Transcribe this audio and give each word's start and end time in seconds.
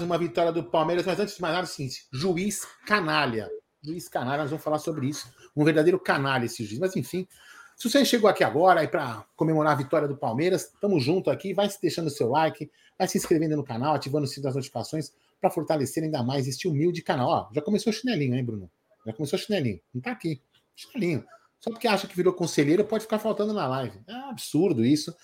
mais 0.00 0.02
uma 0.02 0.18
vitória 0.18 0.50
do 0.50 0.64
Palmeiras, 0.64 1.04
mas 1.04 1.20
antes 1.20 1.34
de 1.34 1.42
mais 1.42 1.52
nada, 1.52 1.64
assim, 1.64 1.88
juiz 2.10 2.66
canalha. 2.86 3.50
Juiz 3.82 4.08
canalha, 4.08 4.42
nós 4.42 4.50
vamos 4.50 4.64
falar 4.64 4.78
sobre 4.78 5.06
isso. 5.06 5.30
Um 5.54 5.62
verdadeiro 5.62 5.98
canalha 5.98 6.46
esse 6.46 6.64
juiz. 6.64 6.78
Mas 6.78 6.96
enfim, 6.96 7.28
se 7.76 7.88
você 7.88 8.02
chegou 8.04 8.28
aqui 8.28 8.42
agora 8.42 8.86
para 8.88 9.26
comemorar 9.36 9.72
a 9.72 9.76
vitória 9.76 10.08
do 10.08 10.16
Palmeiras, 10.16 10.72
tamo 10.80 10.98
junto 10.98 11.30
aqui. 11.30 11.52
Vai 11.52 11.68
deixando 11.82 12.08
seu 12.08 12.30
like, 12.30 12.70
vai 12.98 13.06
se 13.08 13.18
inscrevendo 13.18 13.56
no 13.56 13.64
canal, 13.64 13.94
ativando 13.94 14.24
o 14.24 14.26
sininho 14.26 14.44
das 14.44 14.54
notificações 14.54 15.12
para 15.38 15.50
fortalecer 15.50 16.02
ainda 16.02 16.22
mais 16.22 16.48
este 16.48 16.66
humilde 16.66 17.02
canal. 17.02 17.28
Ó, 17.28 17.48
já 17.52 17.60
começou 17.60 17.92
o 17.92 17.94
chinelinho, 17.94 18.34
hein, 18.34 18.44
Bruno? 18.44 18.70
Já 19.04 19.12
começou 19.12 19.38
o 19.38 19.42
chinelinho. 19.42 19.80
Não 19.92 20.00
tá 20.00 20.12
aqui. 20.12 20.40
Chinelinho. 20.74 21.24
Só 21.58 21.70
porque 21.70 21.86
acha 21.86 22.06
que 22.06 22.16
virou 22.16 22.32
conselheiro, 22.32 22.84
pode 22.86 23.04
ficar 23.04 23.18
faltando 23.18 23.52
na 23.52 23.66
live. 23.68 24.00
É 24.06 24.14
absurdo 24.30 24.82
isso. 24.82 25.14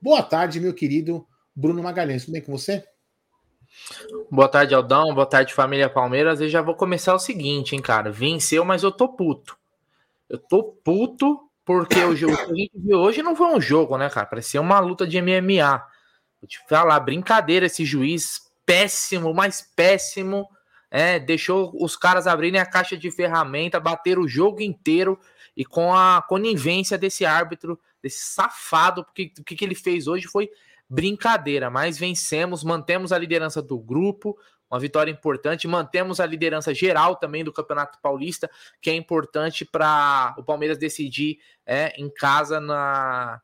Boa 0.00 0.22
tarde, 0.22 0.60
meu 0.60 0.72
querido 0.72 1.26
Bruno 1.54 1.82
Magalhães. 1.82 2.24
Tudo 2.24 2.34
bem 2.34 2.42
com 2.42 2.52
você? 2.52 2.84
Boa 4.30 4.48
tarde, 4.48 4.74
Aldão. 4.74 5.14
Boa 5.14 5.26
tarde, 5.26 5.54
família 5.54 5.88
Palmeiras. 5.88 6.40
Eu 6.40 6.48
já 6.48 6.62
vou 6.62 6.74
começar 6.74 7.14
o 7.14 7.18
seguinte, 7.18 7.74
hein, 7.74 7.82
cara. 7.82 8.10
Venceu, 8.10 8.64
mas 8.64 8.82
eu 8.82 8.92
tô 8.92 9.08
puto. 9.08 9.56
Eu 10.28 10.38
tô 10.38 10.62
puto 10.62 11.50
porque 11.64 12.02
o 12.04 12.16
jogo 12.16 12.36
que 12.36 12.52
a 12.52 12.54
gente 12.54 12.72
viu 12.74 12.98
hoje 12.98 13.22
não 13.22 13.36
foi 13.36 13.46
um 13.54 13.60
jogo, 13.60 13.96
né, 13.96 14.08
cara? 14.08 14.26
Parecia 14.26 14.60
uma 14.60 14.78
luta 14.80 15.06
de 15.06 15.20
MMA. 15.20 15.84
Vou 16.40 16.48
te 16.48 16.58
falar, 16.68 16.98
brincadeira 17.00 17.66
esse 17.66 17.84
juiz 17.84 18.40
péssimo, 18.64 19.34
mais 19.34 19.62
péssimo. 19.62 20.48
É, 20.90 21.18
deixou 21.18 21.72
os 21.80 21.96
caras 21.96 22.26
abrirem 22.26 22.60
a 22.60 22.66
caixa 22.66 22.96
de 22.96 23.10
ferramenta, 23.10 23.78
bater 23.78 24.18
o 24.18 24.26
jogo 24.26 24.60
inteiro 24.60 25.18
e 25.56 25.64
com 25.64 25.94
a 25.94 26.22
conivência 26.28 26.98
desse 26.98 27.24
árbitro, 27.24 27.78
desse 28.02 28.24
safado, 28.24 29.04
porque 29.04 29.32
o 29.38 29.44
que, 29.44 29.54
que 29.54 29.64
ele 29.64 29.74
fez 29.74 30.08
hoje 30.08 30.26
foi 30.26 30.50
brincadeira, 30.90 31.70
mas 31.70 31.96
vencemos, 31.96 32.64
mantemos 32.64 33.12
a 33.12 33.18
liderança 33.18 33.62
do 33.62 33.78
grupo, 33.78 34.36
uma 34.68 34.80
vitória 34.80 35.10
importante. 35.10 35.68
Mantemos 35.68 36.18
a 36.18 36.26
liderança 36.26 36.74
geral 36.74 37.14
também 37.16 37.44
do 37.44 37.52
Campeonato 37.52 37.98
Paulista, 38.02 38.50
que 38.82 38.90
é 38.90 38.94
importante 38.94 39.64
para 39.64 40.34
o 40.36 40.42
Palmeiras 40.42 40.76
decidir 40.76 41.38
é, 41.64 41.92
em 42.00 42.10
casa 42.10 42.60
na, 42.60 43.40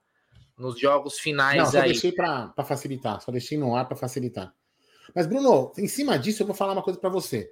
nos 0.58 0.78
jogos 0.78 1.20
finais. 1.20 1.58
Não, 1.58 1.66
só 1.66 1.78
aí. 1.78 1.92
deixei 1.92 2.10
para 2.10 2.52
facilitar, 2.64 3.20
só 3.20 3.30
deixei 3.30 3.56
no 3.56 3.76
ar 3.76 3.86
para 3.86 3.96
facilitar. 3.96 4.52
Mas, 5.14 5.26
Bruno, 5.26 5.72
em 5.78 5.86
cima 5.86 6.18
disso, 6.18 6.42
eu 6.42 6.46
vou 6.46 6.54
falar 6.54 6.72
uma 6.72 6.82
coisa 6.82 6.98
para 6.98 7.08
você. 7.08 7.50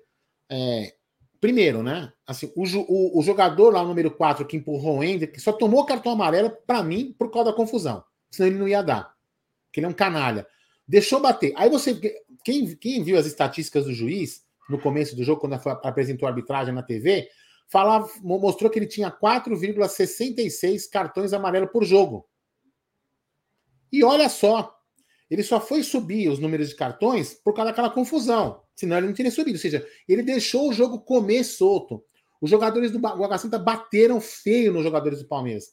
É, 0.51 0.95
primeiro, 1.41 1.83
né? 1.83 2.13
Assim, 2.27 2.53
o, 2.57 2.63
o, 2.63 3.21
o, 3.21 3.23
jogador 3.23 3.73
lá, 3.73 3.83
número 3.85 4.11
4, 4.11 4.45
que 4.45 4.57
empurrou 4.57 4.99
o 4.99 5.05
Ender, 5.05 5.33
que 5.33 5.41
só 5.41 5.53
tomou 5.53 5.87
cartão 5.87 6.13
amarelo, 6.13 6.51
para 6.67 6.83
mim, 6.83 7.15
por 7.17 7.31
causa 7.31 7.51
da 7.51 7.57
confusão. 7.57 8.05
Senão 8.31 8.49
ele 8.49 8.59
não 8.59 8.69
ia 8.69 8.83
dar. 8.83 9.14
Porque 9.75 9.81
ele 9.81 9.87
é 9.87 9.89
um 9.89 9.93
canalha. 9.93 10.47
Deixou 10.87 11.19
bater. 11.19 11.53
Aí 11.57 11.69
você. 11.69 11.99
Quem, 12.45 12.77
quem 12.77 13.03
viu 13.03 13.19
as 13.19 13.27
estatísticas 13.27 13.87
do 13.87 13.93
juiz 13.93 14.45
no 14.71 14.81
começo 14.81 15.17
do 15.17 15.25
jogo, 15.25 15.41
quando 15.41 15.55
apresentou 15.83 16.27
a 16.27 16.31
arbitragem 16.31 16.73
na 16.73 16.83
TV, 16.83 17.29
falava, 17.69 18.09
mostrou 18.23 18.71
que 18.71 18.79
ele 18.79 18.87
tinha 18.87 19.11
4,66 19.11 20.89
cartões 20.89 21.33
amarelos 21.33 21.71
por 21.73 21.85
jogo. 21.85 22.25
E 23.91 24.05
olha 24.05 24.29
só, 24.29 24.73
ele 25.29 25.43
só 25.43 25.61
foi 25.61 25.83
subir 25.83 26.29
os 26.29 26.39
números 26.39 26.69
de 26.69 26.77
cartões 26.77 27.35
por 27.35 27.53
causa 27.53 27.73
daquela 27.73 27.91
confusão. 27.91 28.63
Senão 28.77 28.99
ele 28.99 29.09
não 29.09 29.15
teria 29.15 29.33
subido. 29.33 29.57
Ou 29.57 29.61
seja, 29.61 29.85
ele 30.09 30.23
deixou 30.23 30.69
o 30.69 30.73
jogo 30.73 31.01
comer 31.01 31.43
solto. 31.43 32.05
Os 32.41 32.49
jogadores 32.49 32.93
do 32.93 33.05
Água 33.05 33.39
Santa 33.39 33.59
bateram 33.59 34.21
feio 34.21 34.73
nos 34.73 34.85
jogadores 34.85 35.21
do 35.21 35.27
Palmeiras. 35.27 35.73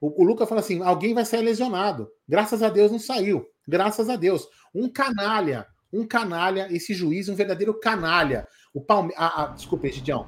O, 0.00 0.22
o 0.22 0.24
Luca 0.24 0.46
fala 0.46 0.60
assim: 0.60 0.82
alguém 0.82 1.14
vai 1.14 1.24
sair 1.24 1.42
lesionado. 1.42 2.08
Graças 2.28 2.62
a 2.62 2.68
Deus 2.68 2.90
não 2.92 2.98
saiu. 2.98 3.46
Graças 3.66 4.08
a 4.08 4.16
Deus. 4.16 4.46
Um 4.74 4.88
canalha, 4.88 5.66
um 5.92 6.06
canalha, 6.06 6.68
esse 6.70 6.92
juiz, 6.92 7.28
um 7.28 7.34
verdadeiro 7.34 7.78
canalha. 7.78 8.46
O 8.72 8.80
Palme 8.80 9.12
a, 9.16 9.44
a, 9.44 9.46
desculpa, 9.48 9.88
Gidião. 9.88 10.26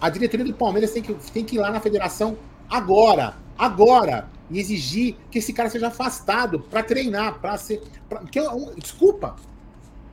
A 0.00 0.10
diretoria 0.10 0.44
do 0.44 0.54
Palmeiras 0.54 0.90
tem 0.90 1.02
que, 1.02 1.14
tem 1.32 1.44
que 1.44 1.56
ir 1.56 1.60
lá 1.60 1.70
na 1.70 1.80
federação 1.80 2.36
agora, 2.68 3.36
agora, 3.56 4.28
e 4.50 4.58
exigir 4.58 5.16
que 5.30 5.38
esse 5.38 5.52
cara 5.52 5.70
seja 5.70 5.88
afastado 5.88 6.58
para 6.58 6.82
treinar, 6.82 7.38
para 7.38 7.56
ser. 7.56 7.80
Pra, 8.08 8.24
que, 8.24 8.40
um, 8.40 8.74
desculpa. 8.74 9.36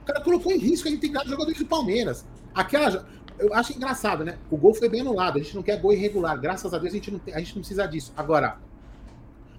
O 0.04 0.06
cara 0.06 0.22
colocou 0.22 0.52
em 0.52 0.58
risco 0.58 0.88
a 0.88 0.92
integridade 0.92 1.26
dos 1.26 1.34
jogadores 1.34 1.60
do 1.60 1.66
Palmeiras. 1.66 2.26
Aquela. 2.54 3.08
Eu 3.40 3.54
acho 3.54 3.74
engraçado, 3.74 4.24
né? 4.24 4.38
O 4.52 4.58
gol 4.58 4.74
foi 4.74 4.90
bem 4.90 5.02
anulado. 5.02 5.38
A 5.38 5.42
gente 5.42 5.56
não 5.56 5.64
quer 5.64 5.80
gol 5.80 5.94
irregular. 5.94 6.40
Graças 6.40 6.74
a 6.74 6.78
Deus 6.78 6.94
a 6.94 6.96
gente 6.96 7.12
não, 7.12 7.22
a 7.34 7.40
gente 7.40 7.56
não 7.56 7.62
precisa 7.62 7.88
disso. 7.88 8.14
Agora, 8.16 8.58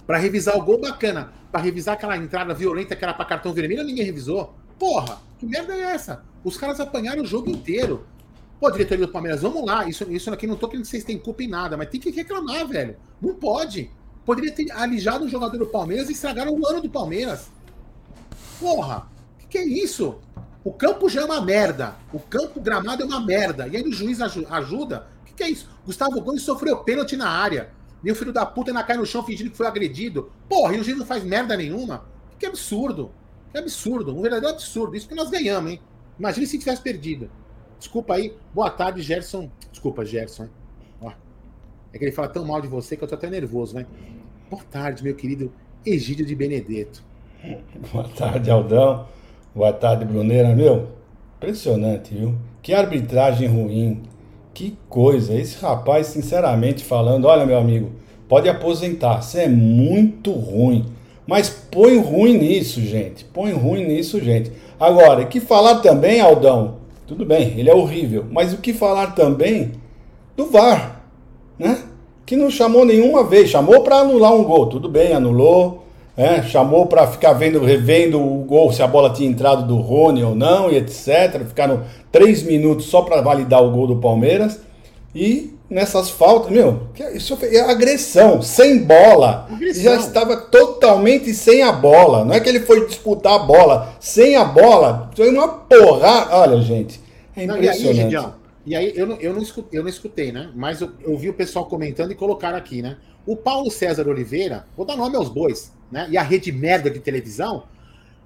para 0.07 0.19
revisar 0.19 0.57
o 0.57 0.63
gol 0.63 0.79
bacana, 0.79 1.33
para 1.51 1.61
revisar 1.61 1.95
aquela 1.95 2.17
entrada 2.17 2.53
violenta 2.55 2.95
que 2.95 3.05
era 3.05 3.15
para 3.15 3.25
cartão 3.25 3.53
vermelho, 3.53 3.85
ninguém 3.85 4.05
revisou. 4.05 4.55
Porra, 4.79 5.21
que 5.39 5.47
merda 5.47 5.75
é 5.75 5.81
essa? 5.81 6.25
Os 6.45 6.57
caras 6.57 6.81
apanharam 6.81 7.23
o 7.23 7.27
jogo 7.27 7.51
inteiro. 7.51 8.07
Pô, 8.59 8.71
diretoria 8.71 9.07
do 9.07 9.13
Palmeiras, 9.13 9.41
vamos 9.41 9.65
lá. 9.65 9.89
Isso, 9.89 10.05
isso 10.13 10.33
aqui 10.33 10.47
não 10.47 10.57
tô 10.57 10.69
querendo 10.69 10.85
que 10.85 10.91
vocês 10.91 11.05
têm 11.05 11.19
culpa 11.19 11.43
em 11.43 11.49
nada, 11.49 11.77
mas 11.77 11.89
tem 11.89 12.01
que 12.01 12.11
reclamar, 12.11 12.67
velho. 12.67 12.97
Não 13.21 13.35
pode. 13.35 13.91
Poderia 14.25 14.53
ter 14.53 14.71
alijado 14.73 15.25
um 15.25 15.29
jogador 15.29 15.57
do 15.57 15.67
Palmeiras 15.67 16.09
e 16.09 16.13
estragaram 16.13 16.53
o 16.53 16.67
ano 16.67 16.83
do 16.83 16.91
Palmeiras. 16.91 17.51
Porra, 18.59 19.09
que, 19.39 19.47
que 19.47 19.59
é 19.59 19.65
isso? 19.65 20.19
O 20.63 20.73
campo 20.73 21.09
já 21.09 21.23
é 21.23 21.25
uma 21.25 21.41
merda. 21.41 21.97
O 22.13 22.19
campo 22.19 22.61
gramado 22.61 23.03
é 23.03 23.07
uma 23.07 23.21
merda. 23.21 23.67
E 23.67 23.77
aí 23.77 23.83
o 23.83 23.93
juiz 23.93 24.21
ajuda. 24.21 25.07
O 25.23 25.25
que, 25.25 25.35
que 25.35 25.43
é 25.43 25.51
isso? 25.51 25.69
Gustavo 25.87 26.21
Gomes 26.21 26.43
sofreu 26.43 26.79
pênalti 26.79 27.17
na 27.17 27.29
área. 27.29 27.71
E 28.05 28.11
o 28.11 28.15
filho 28.15 28.33
da 28.33 28.45
puta 28.45 28.71
ainda 28.71 28.83
cai 28.83 28.97
no 28.97 29.07
chão 29.07 29.23
fingindo 29.23 29.51
que 29.51 29.57
foi 29.57 29.67
agredido. 29.67 30.31
Porra, 30.49 30.75
e 30.75 30.81
o 30.81 30.85
juiz 30.85 30.99
não 30.99 31.07
faz 31.07 31.25
merda 31.25 31.57
nenhuma. 31.57 32.05
Que 32.39 32.47
absurdo. 32.47 33.11
Que 33.53 33.59
absurdo. 33.59 34.17
Um 34.17 34.21
verdadeiro 34.21 34.55
absurdo. 34.55 34.97
Isso 34.97 35.09
que 35.09 35.15
nós 35.15 35.31
ganhamos, 35.31 35.73
hein? 35.73 35.81
Imagina 36.19 36.47
se 36.47 36.59
tivesse 36.59 36.83
perdido. 36.83 37.31
Desculpa 37.79 38.15
aí. 38.15 38.37
Boa 38.53 38.71
tarde, 38.71 39.01
Gerson. 39.01 39.51
Desculpa, 39.71 40.05
Gerson. 40.05 40.49
Ó. 41.01 41.11
É 41.93 41.99
que 41.99 42.05
ele 42.05 42.13
fala 42.13 42.29
tão 42.29 42.45
mal 42.45 42.61
de 42.61 42.69
você 42.69 42.97
que 42.97 43.05
eu 43.05 43.09
tô 43.09 43.15
até 43.15 43.31
nervoso, 43.31 43.75
né? 43.75 43.87
Boa 44.51 44.63
tarde, 44.65 45.03
meu 45.03 45.15
querido 45.15 45.53
Egídio 45.85 46.27
de 46.27 46.35
Benedetto. 46.35 47.03
Boa 47.93 48.09
tarde, 48.09 48.51
Aldão. 48.51 49.09
Boa 49.53 49.73
tarde, 49.73 50.05
Bruneira. 50.05 50.55
Meu, 50.55 50.87
impressionante, 51.37 52.15
viu? 52.15 52.37
Que 52.63 52.73
arbitragem 52.73 53.49
ruim. 53.49 54.03
Que 54.55 54.79
coisa, 54.89 55.35
esse 55.35 55.61
rapaz, 55.61 56.07
sinceramente 56.07 56.85
falando, 56.85 57.25
olha 57.25 57.45
meu 57.45 57.59
amigo, 57.59 57.91
pode 58.29 58.49
aposentar, 58.49 59.23
você 59.23 59.43
é 59.43 59.49
muito 59.49 60.31
ruim. 60.31 60.87
Mas 61.27 61.49
põe 61.49 61.99
ruim 61.99 62.39
nisso, 62.39 62.81
gente. 62.81 63.25
Põe 63.25 63.53
ruim 63.53 63.87
nisso, 63.87 64.21
gente. 64.21 64.53
Agora, 64.79 65.25
que 65.25 65.41
falar 65.41 65.81
também, 65.81 66.21
Aldão, 66.21 66.77
tudo 67.07 67.25
bem, 67.25 67.59
ele 67.59 67.71
é 67.71 67.75
horrível, 67.75 68.27
mas 68.31 68.53
o 68.53 68.59
que 68.59 68.73
falar 68.73 69.17
também 69.17 69.73
do 70.37 70.47
VAR, 70.47 71.03
né? 71.59 71.83
Que 72.25 72.37
não 72.37 72.51
chamou 72.51 72.85
nenhuma 72.85 73.25
vez, 73.25 73.51
chamou 73.51 73.83
para 73.83 73.97
anular 73.97 74.33
um 74.33 74.45
gol, 74.45 74.67
tudo 74.67 74.89
bem, 74.89 75.13
anulou, 75.13 75.87
é, 76.21 76.43
chamou 76.43 76.87
para 76.87 77.07
ficar 77.07 77.33
vendo, 77.33 77.65
revendo 77.65 78.21
o 78.21 78.45
gol, 78.45 78.73
se 78.73 78.83
a 78.83 78.87
bola 78.87 79.11
tinha 79.11 79.29
entrado 79.29 79.67
do 79.67 79.77
Rony 79.79 80.23
ou 80.23 80.35
não, 80.35 80.71
e 80.71 80.77
etc. 80.77 81.45
Ficaram 81.49 81.83
três 82.13 82.43
minutos 82.43 82.87
só 82.87 83.03
para 83.03 83.21
validar 83.21 83.63
o 83.63 83.71
gol 83.71 83.87
do 83.87 83.97
Palmeiras. 83.97 84.61
E 85.15 85.55
nessas 85.69 86.11
faltas, 86.11 86.51
meu, 86.51 86.89
isso 87.15 87.39
é 87.43 87.61
agressão, 87.61 88.43
sem 88.43 88.79
bola. 88.85 89.49
Agressão. 89.51 89.83
Já 89.83 89.97
estava 89.97 90.37
totalmente 90.37 91.33
sem 91.33 91.63
a 91.63 91.73
bola. 91.73 92.25
Não 92.25 92.35
é 92.35 92.41
que 92.41 92.49
ele 92.49 92.61
foi 92.61 92.87
disputar 92.87 93.35
a 93.35 93.39
bola, 93.39 93.95
sem 93.99 94.37
a 94.37 94.45
bola. 94.45 95.11
Foi 95.17 95.31
uma 95.31 95.49
porra. 95.49 96.29
Olha, 96.33 96.61
gente, 96.61 97.01
é 97.37 97.45
impressionante. 97.45 98.15
Não, 98.15 98.35
e 98.67 98.77
aí, 98.77 98.85
e 98.85 98.89
aí 98.89 98.93
eu, 98.95 99.07
não, 99.07 99.17
eu, 99.17 99.33
não 99.33 99.41
escutei, 99.41 99.79
eu 99.79 99.83
não 99.83 99.91
escutei, 99.91 100.33
né? 100.33 100.51
Mas 100.55 100.81
eu, 100.81 100.91
eu 101.03 101.17
vi 101.17 101.31
o 101.31 101.35
pessoal 101.35 101.65
comentando 101.65 102.13
e 102.13 102.15
colocaram 102.15 102.59
aqui, 102.59 102.83
né? 102.83 102.97
O 103.27 103.37
Paulo 103.37 103.71
César 103.71 104.09
Oliveira, 104.09 104.67
vou 104.77 104.87
dar 104.87 104.97
nome 104.97 105.17
aos 105.17 105.29
bois, 105.29 105.73
né? 105.91 106.07
E 106.11 106.17
a 106.17 106.23
rede 106.23 106.51
merda 106.51 106.91
de 106.91 107.01
televisão 107.01 107.65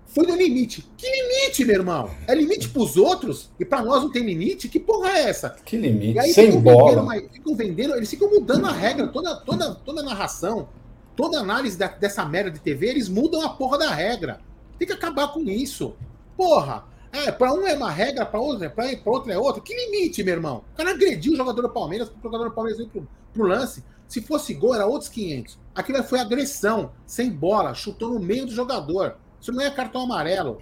foi 0.07 0.27
no 0.27 0.37
limite. 0.37 0.89
Que 0.97 1.09
limite, 1.09 1.65
meu 1.65 1.77
irmão? 1.77 2.11
É 2.29 2.35
limite 2.35 2.69
pros 2.69 2.97
outros? 2.97 3.51
E 3.59 3.65
para 3.65 3.83
nós 3.83 4.03
não 4.03 4.11
tem 4.11 4.25
limite? 4.25 4.69
Que 4.69 4.79
porra 4.79 5.11
é 5.11 5.29
essa? 5.29 5.51
Que 5.51 5.77
limite? 5.77 6.19
Aí, 6.19 6.33
Sem 6.33 6.61
bola. 6.61 7.03
Vendendo, 7.03 7.33
ficam 7.33 7.57
vendendo, 7.57 7.95
eles 7.97 8.11
ficam 8.11 8.31
mudando 8.31 8.67
a 8.67 8.73
regra, 8.73 9.09
toda, 9.09 9.37
toda, 9.37 9.75
toda 9.75 10.03
narração, 10.03 10.69
toda 11.17 11.41
análise 11.41 11.77
da, 11.77 11.89
dessa 11.89 12.25
merda 12.25 12.51
de 12.51 12.61
TV, 12.61 12.89
eles 12.89 13.09
mudam 13.09 13.43
a 13.43 13.49
porra 13.51 13.79
da 13.79 13.91
regra. 13.91 14.41
Tem 14.79 14.87
que 14.87 14.95
acabar 14.95 15.29
com 15.33 15.41
isso. 15.41 15.95
Porra. 16.37 16.85
É, 17.13 17.31
para 17.31 17.53
um 17.53 17.65
é 17.67 17.75
uma 17.75 17.91
regra, 17.91 18.27
para 18.27 18.41
outro, 18.41 18.69
pra, 18.71 18.97
pra 18.97 19.13
outro 19.13 19.31
é 19.33 19.39
outra. 19.39 19.63
Que 19.63 19.75
limite, 19.75 20.23
meu 20.23 20.35
irmão? 20.35 20.65
O 20.75 20.77
cara 20.77 20.91
agrediu 20.91 21.33
o 21.33 21.37
jogador 21.37 21.63
do 21.63 21.71
Palmeiras, 21.71 22.09
o 22.09 22.23
jogador 22.23 22.49
do 22.49 22.55
Palmeiras 22.55 22.79
veio 22.79 22.91
pro, 22.91 23.09
pro 23.33 23.47
lance. 23.47 23.85
Se 24.15 24.21
fosse 24.21 24.55
gol, 24.55 24.77
era 24.77 24.87
outros 24.87 25.11
500. 25.11 25.59
Aquilo 25.75 26.01
foi 26.05 26.21
agressão, 26.21 26.93
sem 27.05 27.33
bola, 27.33 27.75
chutou 27.75 28.11
no 28.11 28.21
meio 28.21 28.47
do 28.47 28.53
jogador. 28.53 29.17
Isso 29.41 29.51
não 29.51 29.61
é 29.61 29.69
cartão 29.69 30.03
amarelo. 30.03 30.59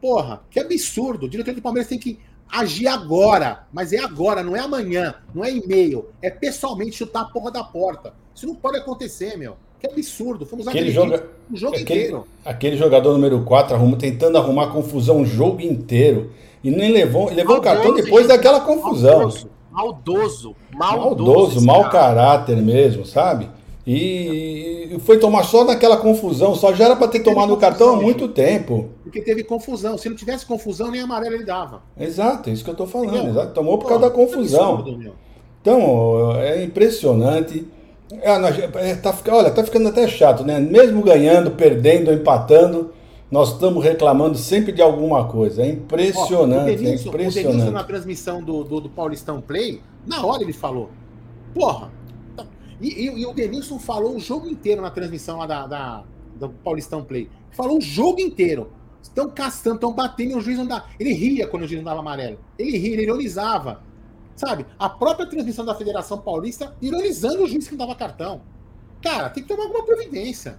Porra, 0.00 0.42
que 0.50 0.58
absurdo. 0.58 1.26
O 1.26 1.28
diretor 1.28 1.54
do 1.54 1.62
Palmeiras 1.62 1.88
tem 1.88 1.96
que 1.96 2.18
agir 2.50 2.88
agora. 2.88 3.68
Mas 3.72 3.92
é 3.92 4.00
agora, 4.00 4.42
não 4.42 4.56
é 4.56 4.58
amanhã. 4.58 5.14
Não 5.32 5.44
é 5.44 5.52
e-mail. 5.52 6.08
É 6.20 6.28
pessoalmente 6.28 6.96
chutar 6.96 7.20
a 7.20 7.24
porra 7.26 7.52
da 7.52 7.62
porta. 7.62 8.14
Isso 8.34 8.48
não 8.48 8.56
pode 8.56 8.78
acontecer, 8.78 9.36
meu. 9.36 9.56
Que 9.78 9.86
absurdo. 9.86 10.44
Fomos 10.44 10.66
aquele 10.66 10.90
joga... 10.90 11.24
o 11.48 11.56
jogo 11.56 11.76
aquele, 11.76 12.00
inteiro. 12.00 12.26
Aquele 12.44 12.76
jogador 12.76 13.12
número 13.12 13.44
4 13.44 13.76
arruma, 13.76 13.96
tentando 13.96 14.38
arrumar 14.38 14.72
confusão 14.72 15.20
o 15.20 15.24
jogo 15.24 15.60
inteiro. 15.60 16.32
E 16.64 16.70
nem 16.72 16.90
levou, 16.90 17.32
levou 17.32 17.58
o 17.58 17.62
cartão 17.62 17.94
depois 17.94 18.26
daquela 18.26 18.60
confusão. 18.60 19.30
Maldoso. 19.72 20.54
Maldoso. 20.72 21.24
Maldoso, 21.24 21.66
mau 21.66 21.88
caráter 21.88 22.56
mesmo, 22.58 23.06
sabe? 23.06 23.48
E 23.84 24.96
foi 25.00 25.18
tomar 25.18 25.42
só 25.42 25.64
naquela 25.64 25.96
confusão, 25.96 26.54
só 26.54 26.72
já 26.72 26.84
era 26.84 26.96
para 26.96 27.08
ter 27.08 27.20
tomado 27.20 27.52
o 27.52 27.56
cartão 27.56 27.94
há 27.94 27.96
muito 27.96 28.28
tempo. 28.28 28.90
Porque 29.02 29.20
teve 29.20 29.42
confusão. 29.42 29.98
Se 29.98 30.08
não 30.08 30.14
tivesse 30.14 30.46
confusão, 30.46 30.90
nem 30.90 31.00
amarelo 31.00 31.34
ele 31.34 31.44
dava. 31.44 31.82
Exato, 31.98 32.48
é 32.48 32.52
isso 32.52 32.62
que 32.62 32.70
eu 32.70 32.74
estou 32.74 32.86
falando. 32.86 33.30
Exato. 33.30 33.52
Tomou 33.52 33.78
por 33.78 33.88
causa 33.88 34.04
da 34.04 34.10
confusão. 34.10 34.74
Absurdo, 34.74 35.12
então, 35.60 36.36
é 36.38 36.62
impressionante. 36.62 37.66
É, 38.20 38.90
é, 38.90 38.94
tá, 38.96 39.16
olha, 39.30 39.50
tá 39.50 39.64
ficando 39.64 39.88
até 39.88 40.06
chato, 40.06 40.44
né? 40.44 40.60
Mesmo 40.60 41.02
ganhando, 41.02 41.52
perdendo, 41.52 42.12
empatando, 42.12 42.92
nós 43.32 43.54
estamos 43.54 43.82
reclamando 43.82 44.36
sempre 44.36 44.72
de 44.72 44.82
alguma 44.82 45.26
coisa. 45.26 45.62
É 45.62 45.70
impressionante, 45.70 46.60
Ó, 46.60 46.76
Denilson, 46.76 46.90
é 46.90 47.08
impressionante. 47.08 47.38
O 47.38 47.42
Denilson, 47.50 47.70
na 47.70 47.82
transmissão 47.82 48.44
do, 48.44 48.62
do, 48.62 48.80
do 48.82 48.90
Paulistão 48.90 49.40
Play, 49.40 49.80
na 50.06 50.22
hora 50.24 50.42
ele 50.42 50.52
falou, 50.52 50.90
porra, 51.54 51.90
e, 52.78 52.88
e, 52.88 53.20
e, 53.20 53.24
o 53.24 53.32
Denilson 53.32 53.78
falou 53.78 54.16
o 54.16 54.20
jogo 54.20 54.46
inteiro 54.46 54.82
na 54.82 54.90
transmissão 54.90 55.38
lá 55.38 55.46
da, 55.46 55.66
da, 55.66 56.04
do 56.34 56.50
Paulistão 56.50 57.02
Play. 57.02 57.30
Falou 57.52 57.78
o 57.78 57.80
jogo 57.80 58.20
inteiro. 58.20 58.70
Estão 59.00 59.30
caçando, 59.30 59.76
estão 59.76 59.94
batendo 59.94 60.32
e 60.32 60.34
o 60.34 60.40
juiz 60.40 60.58
não 60.58 60.66
dá. 60.66 60.84
Ele 61.00 61.14
ria 61.14 61.46
quando 61.46 61.62
o 61.62 61.66
juiz 61.66 61.78
não 61.78 61.86
dava 61.86 62.00
amarelo. 62.00 62.38
Ele 62.58 62.76
ria, 62.76 62.92
ele 62.92 63.02
ironizava. 63.04 63.82
Sabe? 64.36 64.66
A 64.78 64.90
própria 64.90 65.26
transmissão 65.26 65.64
da 65.64 65.74
Federação 65.74 66.18
Paulista 66.18 66.76
ironizando 66.82 67.44
o 67.44 67.48
juiz 67.48 67.66
que 67.66 67.76
não 67.76 67.86
dava 67.86 67.98
cartão. 67.98 68.42
Cara, 69.00 69.30
tem 69.30 69.42
que 69.42 69.48
tomar 69.48 69.64
alguma 69.64 69.84
providência. 69.84 70.58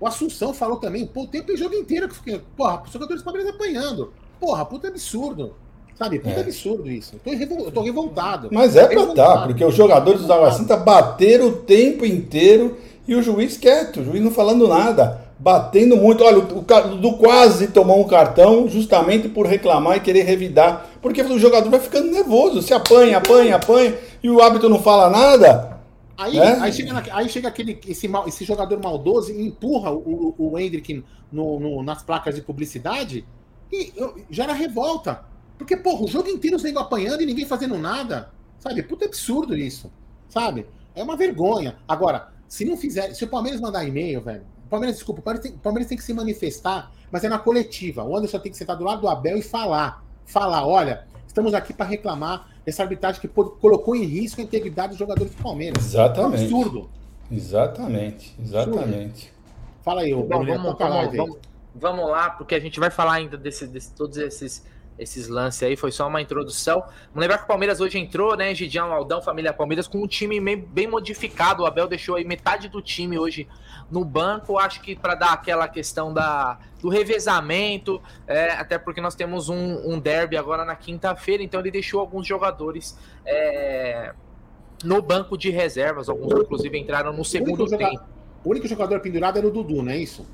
O 0.00 0.06
Assunção 0.06 0.54
falou 0.54 0.76
também, 0.76 1.06
pô, 1.06 1.22
o 1.22 1.26
tempo 1.26 1.50
e 1.52 1.56
jogo 1.56 1.74
inteiro 1.74 2.08
que 2.08 2.14
fiquei. 2.14 2.40
Porra, 2.56 2.82
os 2.84 2.92
jogadores 2.92 3.22
do 3.22 3.24
Palmeiras 3.24 3.54
apanhando. 3.54 4.12
Porra, 4.38 4.64
puta 4.64 4.88
absurdo. 4.88 5.54
Sabe? 5.96 6.20
Puta 6.20 6.36
é. 6.36 6.40
absurdo 6.40 6.88
isso. 6.88 7.14
Eu 7.14 7.18
tô, 7.18 7.36
revol... 7.36 7.64
eu 7.64 7.72
tô 7.72 7.82
revoltado. 7.82 8.48
Mas 8.52 8.76
é 8.76 8.86
pra 8.86 9.06
tá, 9.06 9.46
porque 9.46 9.64
os 9.64 9.74
jogadores 9.74 10.22
do 10.22 10.32
Água 10.32 10.52
Santa 10.52 10.76
bateram 10.76 11.48
o 11.48 11.52
tempo 11.52 12.06
inteiro 12.06 12.76
e 13.06 13.16
o 13.16 13.22
juiz 13.22 13.56
quieto, 13.56 14.00
o 14.00 14.04
juiz 14.04 14.22
não 14.22 14.30
falando 14.30 14.68
nada. 14.68 15.26
Batendo 15.40 15.96
muito. 15.96 16.22
Olha, 16.22 16.38
o 16.38 16.42
Dudu 16.42 17.16
quase 17.16 17.68
tomou 17.68 18.00
um 18.00 18.06
cartão 18.06 18.68
justamente 18.68 19.28
por 19.28 19.46
reclamar 19.46 19.96
e 19.96 20.00
querer 20.00 20.22
revidar. 20.22 20.86
Porque 21.00 21.22
o 21.22 21.38
jogador 21.38 21.70
vai 21.70 21.80
ficando 21.80 22.10
nervoso. 22.10 22.60
Se 22.60 22.74
apanha, 22.74 23.18
apanha, 23.18 23.56
apanha, 23.56 23.94
e 24.22 24.28
o 24.28 24.42
árbitro 24.42 24.68
não 24.68 24.80
fala 24.80 25.08
nada. 25.08 25.77
Aí, 26.18 26.36
é? 26.36 26.58
aí, 26.58 26.72
chega, 26.72 26.92
na, 26.92 27.04
aí 27.12 27.28
chega 27.28 27.46
aquele, 27.46 27.80
esse, 27.86 28.08
mal, 28.08 28.26
esse 28.26 28.44
jogador 28.44 28.82
maldoso 28.82 29.30
e 29.30 29.46
empurra 29.46 29.92
o, 29.92 30.34
o 30.36 30.58
Hendrick 30.58 31.04
no, 31.30 31.60
no, 31.60 31.82
nas 31.84 32.02
placas 32.02 32.34
de 32.34 32.42
publicidade 32.42 33.24
e 33.72 33.92
gera 34.28 34.52
revolta. 34.52 35.24
Porque, 35.56 35.76
porra, 35.76 36.02
o 36.02 36.08
jogo 36.08 36.28
inteiro 36.28 36.58
você 36.58 36.70
apanhando 36.76 37.22
e 37.22 37.26
ninguém 37.26 37.46
fazendo 37.46 37.78
nada. 37.78 38.32
Sabe? 38.58 38.82
Puta 38.82 39.04
absurdo 39.04 39.56
isso. 39.56 39.92
Sabe? 40.28 40.66
É 40.92 41.04
uma 41.04 41.16
vergonha. 41.16 41.76
Agora, 41.86 42.32
se 42.48 42.64
não 42.64 42.76
fizer. 42.76 43.14
Se 43.14 43.24
o 43.24 43.28
Palmeiras 43.28 43.60
mandar 43.60 43.86
e-mail, 43.86 44.20
velho. 44.20 44.44
O 44.66 44.68
Palmeiras, 44.68 44.96
desculpa, 44.96 45.20
o 45.20 45.24
Palmeiras, 45.24 45.48
tem, 45.48 45.56
o 45.56 45.60
Palmeiras 45.60 45.88
tem 45.88 45.96
que 45.96 46.04
se 46.04 46.12
manifestar, 46.12 46.92
mas 47.12 47.22
é 47.22 47.28
na 47.28 47.38
coletiva. 47.38 48.02
O 48.02 48.16
Anderson 48.16 48.40
tem 48.40 48.50
que 48.50 48.58
sentar 48.58 48.76
do 48.76 48.84
lado 48.84 49.02
do 49.02 49.08
Abel 49.08 49.38
e 49.38 49.42
falar. 49.42 50.04
Falar, 50.26 50.66
olha, 50.66 51.06
estamos 51.38 51.54
aqui 51.54 51.72
para 51.72 51.86
reclamar 51.86 52.48
dessa 52.64 52.82
arbitragem 52.82 53.20
que 53.20 53.28
colocou 53.28 53.94
em 53.94 54.04
risco 54.04 54.40
a 54.40 54.44
integridade 54.44 54.90
dos 54.90 54.98
jogadores 54.98 55.34
do 55.34 55.42
Palmeiras. 55.42 55.84
Exatamente. 55.84 56.42
É 56.42 56.54
um 56.54 56.60
absurdo. 56.60 56.90
Exatamente, 57.30 58.34
exatamente. 58.40 59.28
Absurdo. 59.28 59.38
Fala 59.82 60.00
aí, 60.02 60.14
Bom, 60.14 60.26
vamos, 60.26 60.46
vamos, 60.48 60.76
vamos, 61.16 61.38
vamos, 61.74 62.10
lá, 62.10 62.30
porque 62.30 62.54
a 62.54 62.60
gente 62.60 62.80
vai 62.80 62.90
falar 62.90 63.14
ainda 63.14 63.36
desse, 63.36 63.66
desse 63.66 63.92
todos 63.94 64.16
esses 64.18 64.64
esses 64.98 65.28
lances 65.28 65.62
aí, 65.62 65.76
foi 65.76 65.92
só 65.92 66.08
uma 66.08 66.20
introdução. 66.20 66.80
Vamos 66.80 67.20
lembrar 67.20 67.38
que 67.38 67.44
o 67.44 67.46
Palmeiras 67.46 67.80
hoje 67.80 67.98
entrou, 67.98 68.36
né, 68.36 68.54
Gidião, 68.54 68.92
Aldão, 68.92 69.22
família 69.22 69.52
Palmeiras, 69.52 69.86
com 69.86 70.02
um 70.02 70.06
time 70.06 70.40
bem 70.56 70.86
modificado. 70.86 71.62
O 71.62 71.66
Abel 71.66 71.86
deixou 71.86 72.16
aí 72.16 72.24
metade 72.24 72.68
do 72.68 72.82
time 72.82 73.18
hoje 73.18 73.48
no 73.90 74.04
banco, 74.04 74.58
acho 74.58 74.82
que 74.82 74.94
para 74.94 75.14
dar 75.14 75.32
aquela 75.32 75.66
questão 75.66 76.12
da, 76.12 76.58
do 76.80 76.88
revezamento, 76.88 78.02
é, 78.26 78.50
até 78.50 78.78
porque 78.78 79.00
nós 79.00 79.14
temos 79.14 79.48
um, 79.48 79.92
um 79.92 79.98
derby 79.98 80.36
agora 80.36 80.64
na 80.64 80.76
quinta-feira, 80.76 81.42
então 81.42 81.60
ele 81.60 81.70
deixou 81.70 82.00
alguns 82.00 82.26
jogadores 82.26 82.98
é, 83.24 84.12
no 84.84 85.00
banco 85.00 85.38
de 85.38 85.50
reservas, 85.50 86.08
alguns 86.08 86.32
inclusive 86.32 86.78
entraram 86.78 87.12
no 87.12 87.24
segundo 87.24 87.64
o 87.64 87.68
tempo. 87.68 88.00
O 88.44 88.50
único 88.50 88.68
jogador 88.68 89.00
pendurado 89.00 89.38
era 89.38 89.46
o 89.46 89.50
Dudu, 89.50 89.82
não 89.82 89.90
é 89.90 89.96
isso? 89.96 90.26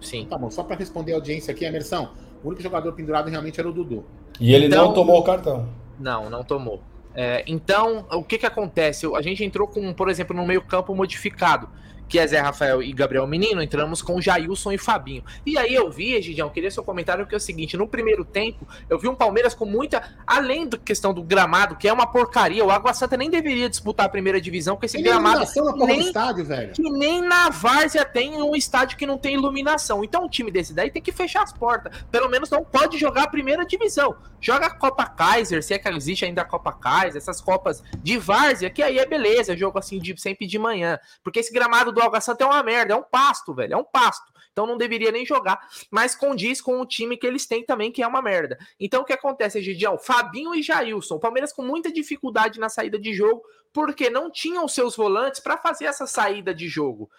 Sim. 0.00 0.26
Tá 0.28 0.36
bom, 0.36 0.50
só 0.50 0.64
para 0.64 0.76
responder 0.76 1.12
a 1.12 1.16
audiência 1.16 1.52
aqui, 1.52 1.64
Emerson. 1.64 2.10
O 2.42 2.48
único 2.48 2.62
jogador 2.62 2.92
pendurado 2.92 3.28
realmente 3.28 3.58
era 3.58 3.68
o 3.68 3.72
Dudu. 3.72 4.04
E 4.40 4.54
ele 4.54 4.66
então, 4.66 4.86
não 4.86 4.94
tomou 4.94 5.18
o 5.18 5.22
cartão. 5.22 5.68
Não, 5.98 6.28
não 6.28 6.42
tomou. 6.42 6.82
É, 7.14 7.44
então, 7.46 8.06
o 8.10 8.22
que 8.22 8.38
que 8.38 8.46
acontece? 8.46 9.06
A 9.14 9.22
gente 9.22 9.44
entrou 9.44 9.68
com, 9.68 9.92
por 9.92 10.08
exemplo, 10.08 10.34
no 10.34 10.46
meio 10.46 10.62
campo 10.62 10.94
modificado 10.94 11.68
que 12.12 12.18
é 12.18 12.26
Zé 12.26 12.40
Rafael 12.40 12.82
e 12.82 12.92
Gabriel 12.92 13.26
Menino, 13.26 13.62
entramos 13.62 14.02
com 14.02 14.20
Jailson 14.20 14.72
e 14.72 14.76
Fabinho. 14.76 15.24
E 15.46 15.56
aí 15.56 15.74
eu 15.74 15.90
vi, 15.90 16.12
Egidião, 16.12 16.50
queria 16.50 16.70
seu 16.70 16.84
comentário, 16.84 17.26
que 17.26 17.34
é 17.34 17.38
o 17.38 17.40
seguinte, 17.40 17.74
no 17.74 17.88
primeiro 17.88 18.22
tempo, 18.22 18.68
eu 18.90 18.98
vi 18.98 19.08
um 19.08 19.14
Palmeiras 19.14 19.54
com 19.54 19.64
muita, 19.64 20.14
além 20.26 20.68
da 20.68 20.76
questão 20.76 21.14
do 21.14 21.22
gramado, 21.22 21.74
que 21.74 21.88
é 21.88 21.92
uma 21.92 22.06
porcaria, 22.06 22.62
o 22.62 22.70
Água 22.70 22.92
Santa 22.92 23.16
nem 23.16 23.30
deveria 23.30 23.66
disputar 23.66 24.04
a 24.04 24.08
primeira 24.10 24.38
divisão 24.38 24.76
com 24.76 24.84
esse 24.84 24.98
tem 24.98 25.04
gramado. 25.04 25.40
Na 25.40 25.86
nem, 25.86 26.00
estádio, 26.00 26.44
velho. 26.44 26.74
Que 26.74 26.82
nem 26.82 27.22
na 27.22 27.48
Várzea 27.48 28.04
tem 28.04 28.42
um 28.42 28.54
estádio 28.54 28.98
que 28.98 29.06
não 29.06 29.16
tem 29.16 29.32
iluminação. 29.32 30.04
Então 30.04 30.26
um 30.26 30.28
time 30.28 30.50
desse 30.50 30.74
daí 30.74 30.90
tem 30.90 31.00
que 31.00 31.12
fechar 31.12 31.42
as 31.42 31.52
portas. 31.54 32.04
Pelo 32.10 32.28
menos 32.28 32.50
não 32.50 32.62
pode 32.62 32.98
jogar 32.98 33.22
a 33.22 33.28
primeira 33.28 33.64
divisão. 33.64 34.14
Joga 34.38 34.66
a 34.66 34.70
Copa 34.70 35.06
Kaiser, 35.06 35.62
se 35.62 35.72
é 35.72 35.78
que 35.78 35.88
existe 35.88 36.24
ainda 36.24 36.42
a 36.42 36.44
Copa 36.44 36.72
Kaiser, 36.72 37.16
essas 37.16 37.40
Copas 37.40 37.80
de 38.02 38.18
Várzea, 38.18 38.68
que 38.68 38.82
aí 38.82 38.98
é 38.98 39.06
beleza, 39.06 39.56
jogo 39.56 39.78
assim 39.78 40.00
de, 40.00 40.20
sempre 40.20 40.48
de 40.48 40.58
manhã. 40.58 40.98
Porque 41.22 41.38
esse 41.38 41.52
gramado 41.52 41.92
do 41.92 42.01
Santa 42.20 42.44
é 42.44 42.46
uma 42.46 42.62
merda, 42.62 42.94
é 42.94 42.96
um 42.96 43.02
pasto, 43.02 43.54
velho, 43.54 43.74
é 43.74 43.76
um 43.76 43.84
pasto. 43.84 44.32
Então 44.52 44.66
não 44.66 44.76
deveria 44.76 45.10
nem 45.10 45.24
jogar, 45.24 45.58
mas 45.90 46.14
condiz 46.14 46.60
com 46.60 46.78
o 46.80 46.86
time 46.86 47.16
que 47.16 47.26
eles 47.26 47.46
têm 47.46 47.64
também, 47.64 47.90
que 47.90 48.02
é 48.02 48.06
uma 48.06 48.20
merda. 48.20 48.58
Então 48.78 49.02
o 49.02 49.04
que 49.04 49.12
acontece, 49.12 49.62
Gidião? 49.62 49.98
Fabinho 49.98 50.54
e 50.54 50.62
Jailson, 50.62 51.14
o 51.14 51.20
Palmeiras 51.20 51.52
com 51.52 51.62
muita 51.62 51.90
dificuldade 51.90 52.60
na 52.60 52.68
saída 52.68 52.98
de 52.98 53.14
jogo, 53.14 53.42
porque 53.72 54.10
não 54.10 54.30
tinham 54.30 54.68
seus 54.68 54.94
volantes 54.94 55.40
para 55.40 55.56
fazer 55.56 55.86
essa 55.86 56.06
saída 56.06 56.54
de 56.54 56.68
jogo. 56.68 57.10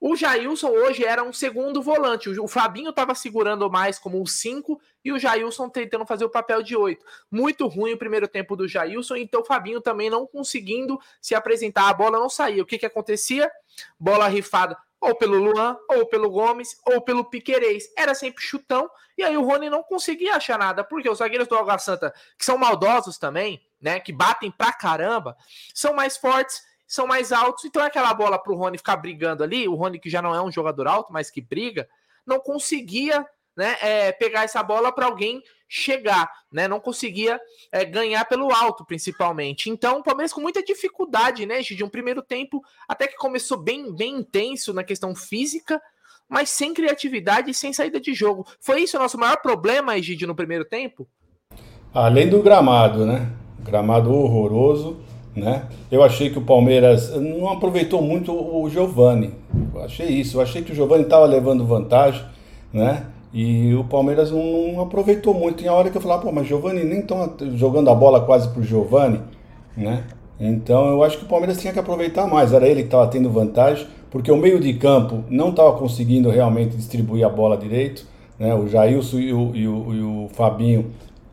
O 0.00 0.14
Jailson 0.14 0.68
hoje 0.68 1.04
era 1.04 1.24
um 1.24 1.32
segundo 1.32 1.82
volante. 1.82 2.28
O 2.28 2.46
Fabinho 2.46 2.90
estava 2.90 3.14
segurando 3.14 3.68
mais 3.68 3.98
como 3.98 4.20
um 4.20 4.24
5 4.24 4.80
e 5.04 5.10
o 5.10 5.18
Jailson 5.18 5.68
tentando 5.68 6.06
fazer 6.06 6.24
o 6.24 6.30
papel 6.30 6.62
de 6.62 6.76
8. 6.76 7.04
Muito 7.30 7.66
ruim 7.66 7.94
o 7.94 7.98
primeiro 7.98 8.28
tempo 8.28 8.54
do 8.54 8.68
Jailson, 8.68 9.16
então 9.16 9.40
o 9.40 9.44
Fabinho 9.44 9.80
também 9.80 10.08
não 10.08 10.26
conseguindo 10.26 11.00
se 11.20 11.34
apresentar. 11.34 11.88
A 11.88 11.94
bola 11.94 12.18
não 12.18 12.28
saía. 12.28 12.62
O 12.62 12.66
que, 12.66 12.78
que 12.78 12.86
acontecia? 12.86 13.50
Bola 13.98 14.28
rifada 14.28 14.76
ou 15.00 15.14
pelo 15.14 15.36
Luan, 15.36 15.76
ou 15.88 16.06
pelo 16.06 16.30
Gomes, 16.30 16.76
ou 16.84 17.00
pelo 17.00 17.24
Piquerez. 17.24 17.84
Era 17.96 18.14
sempre 18.14 18.42
chutão, 18.42 18.90
e 19.16 19.22
aí 19.22 19.36
o 19.36 19.44
Rony 19.44 19.70
não 19.70 19.82
conseguia 19.82 20.34
achar 20.34 20.58
nada, 20.58 20.82
porque 20.82 21.08
os 21.08 21.18
zagueiros 21.18 21.48
do 21.48 21.56
Água 21.56 21.78
Santa, 21.78 22.12
que 22.36 22.44
são 22.44 22.58
maldosos 22.58 23.16
também, 23.16 23.62
né, 23.80 24.00
que 24.00 24.12
batem 24.12 24.50
pra 24.50 24.72
caramba, 24.72 25.36
são 25.72 25.94
mais 25.94 26.16
fortes 26.16 26.66
são 26.88 27.06
mais 27.06 27.32
altos, 27.32 27.66
então 27.66 27.82
é 27.82 27.86
aquela 27.86 28.14
bola 28.14 28.38
para 28.38 28.50
o 28.50 28.56
Rony 28.56 28.78
ficar 28.78 28.96
brigando 28.96 29.44
ali, 29.44 29.68
o 29.68 29.74
Rony 29.74 30.00
que 30.00 30.08
já 30.08 30.22
não 30.22 30.34
é 30.34 30.42
um 30.42 30.50
jogador 30.50 30.88
alto, 30.88 31.12
mas 31.12 31.30
que 31.30 31.42
briga, 31.42 31.86
não 32.26 32.40
conseguia 32.40 33.24
né, 33.54 33.76
é, 33.82 34.12
pegar 34.12 34.44
essa 34.44 34.62
bola 34.62 34.90
para 34.90 35.06
alguém 35.06 35.42
chegar, 35.68 36.30
né? 36.50 36.66
Não 36.66 36.80
conseguia 36.80 37.38
é, 37.70 37.84
ganhar 37.84 38.24
pelo 38.24 38.50
alto, 38.54 38.86
principalmente. 38.86 39.68
Então, 39.68 39.98
o 39.98 40.02
Palmeiras 40.02 40.32
com 40.32 40.40
muita 40.40 40.62
dificuldade, 40.62 41.44
né, 41.44 41.60
de 41.60 41.84
um 41.84 41.88
primeiro 41.88 42.22
tempo, 42.22 42.62
até 42.88 43.06
que 43.06 43.16
começou 43.16 43.58
bem, 43.58 43.94
bem 43.94 44.16
intenso 44.16 44.72
na 44.72 44.82
questão 44.82 45.14
física, 45.14 45.82
mas 46.28 46.48
sem 46.48 46.72
criatividade 46.72 47.50
e 47.50 47.54
sem 47.54 47.72
saída 47.72 48.00
de 48.00 48.14
jogo. 48.14 48.46
Foi 48.60 48.80
isso 48.80 48.96
o 48.96 49.00
nosso 49.00 49.18
maior 49.18 49.36
problema, 49.42 49.98
Egídio, 49.98 50.28
no 50.28 50.36
primeiro 50.36 50.64
tempo? 50.64 51.06
Além 51.92 52.30
do 52.30 52.42
gramado, 52.42 53.04
né? 53.04 53.30
Gramado 53.58 54.14
horroroso 54.14 55.04
né? 55.38 55.62
Eu 55.90 56.02
achei 56.02 56.30
que 56.30 56.38
o 56.38 56.42
Palmeiras 56.42 57.14
não 57.16 57.48
aproveitou 57.48 58.02
muito 58.02 58.32
o 58.32 58.68
Giovani. 58.68 59.32
Eu 59.74 59.82
achei 59.82 60.06
isso. 60.08 60.36
Eu 60.36 60.42
achei 60.42 60.62
que 60.62 60.72
o 60.72 60.74
Giovani 60.74 61.04
estava 61.04 61.24
levando 61.24 61.64
vantagem, 61.64 62.22
né? 62.72 63.06
E 63.32 63.74
o 63.74 63.84
Palmeiras 63.84 64.30
não, 64.30 64.72
não 64.72 64.80
aproveitou 64.82 65.34
muito. 65.34 65.58
Tem 65.58 65.68
a 65.68 65.74
hora 65.74 65.90
que 65.90 65.96
eu 65.96 66.02
falava, 66.02 66.22
pô, 66.22 66.32
mas 66.32 66.46
Giovani 66.46 66.84
nem 66.84 67.00
estão 67.00 67.34
jogando 67.54 67.90
a 67.90 67.94
bola 67.94 68.20
quase 68.20 68.48
pro 68.48 68.62
Giovani, 68.62 69.20
né? 69.76 70.04
Então 70.40 70.88
eu 70.88 71.02
acho 71.02 71.18
que 71.18 71.24
o 71.24 71.28
Palmeiras 71.28 71.60
tinha 71.60 71.72
que 71.72 71.78
aproveitar 71.78 72.26
mais. 72.26 72.52
Era 72.52 72.66
ele 72.66 72.82
que 72.82 72.88
estava 72.88 73.06
tendo 73.08 73.30
vantagem, 73.30 73.86
porque 74.10 74.30
o 74.30 74.36
meio 74.36 74.60
de 74.60 74.74
campo 74.74 75.24
não 75.28 75.50
estava 75.50 75.72
conseguindo 75.72 76.30
realmente 76.30 76.76
distribuir 76.76 77.24
a 77.24 77.28
bola 77.28 77.56
direito. 77.56 78.06
Né? 78.38 78.54
O 78.54 78.68
Jailson 78.68 79.18
e 79.18 79.32
o, 79.32 79.54
e 79.54 79.68
o, 79.68 79.94
e 79.94 80.00
o 80.00 80.28
Fabinho 80.32 80.86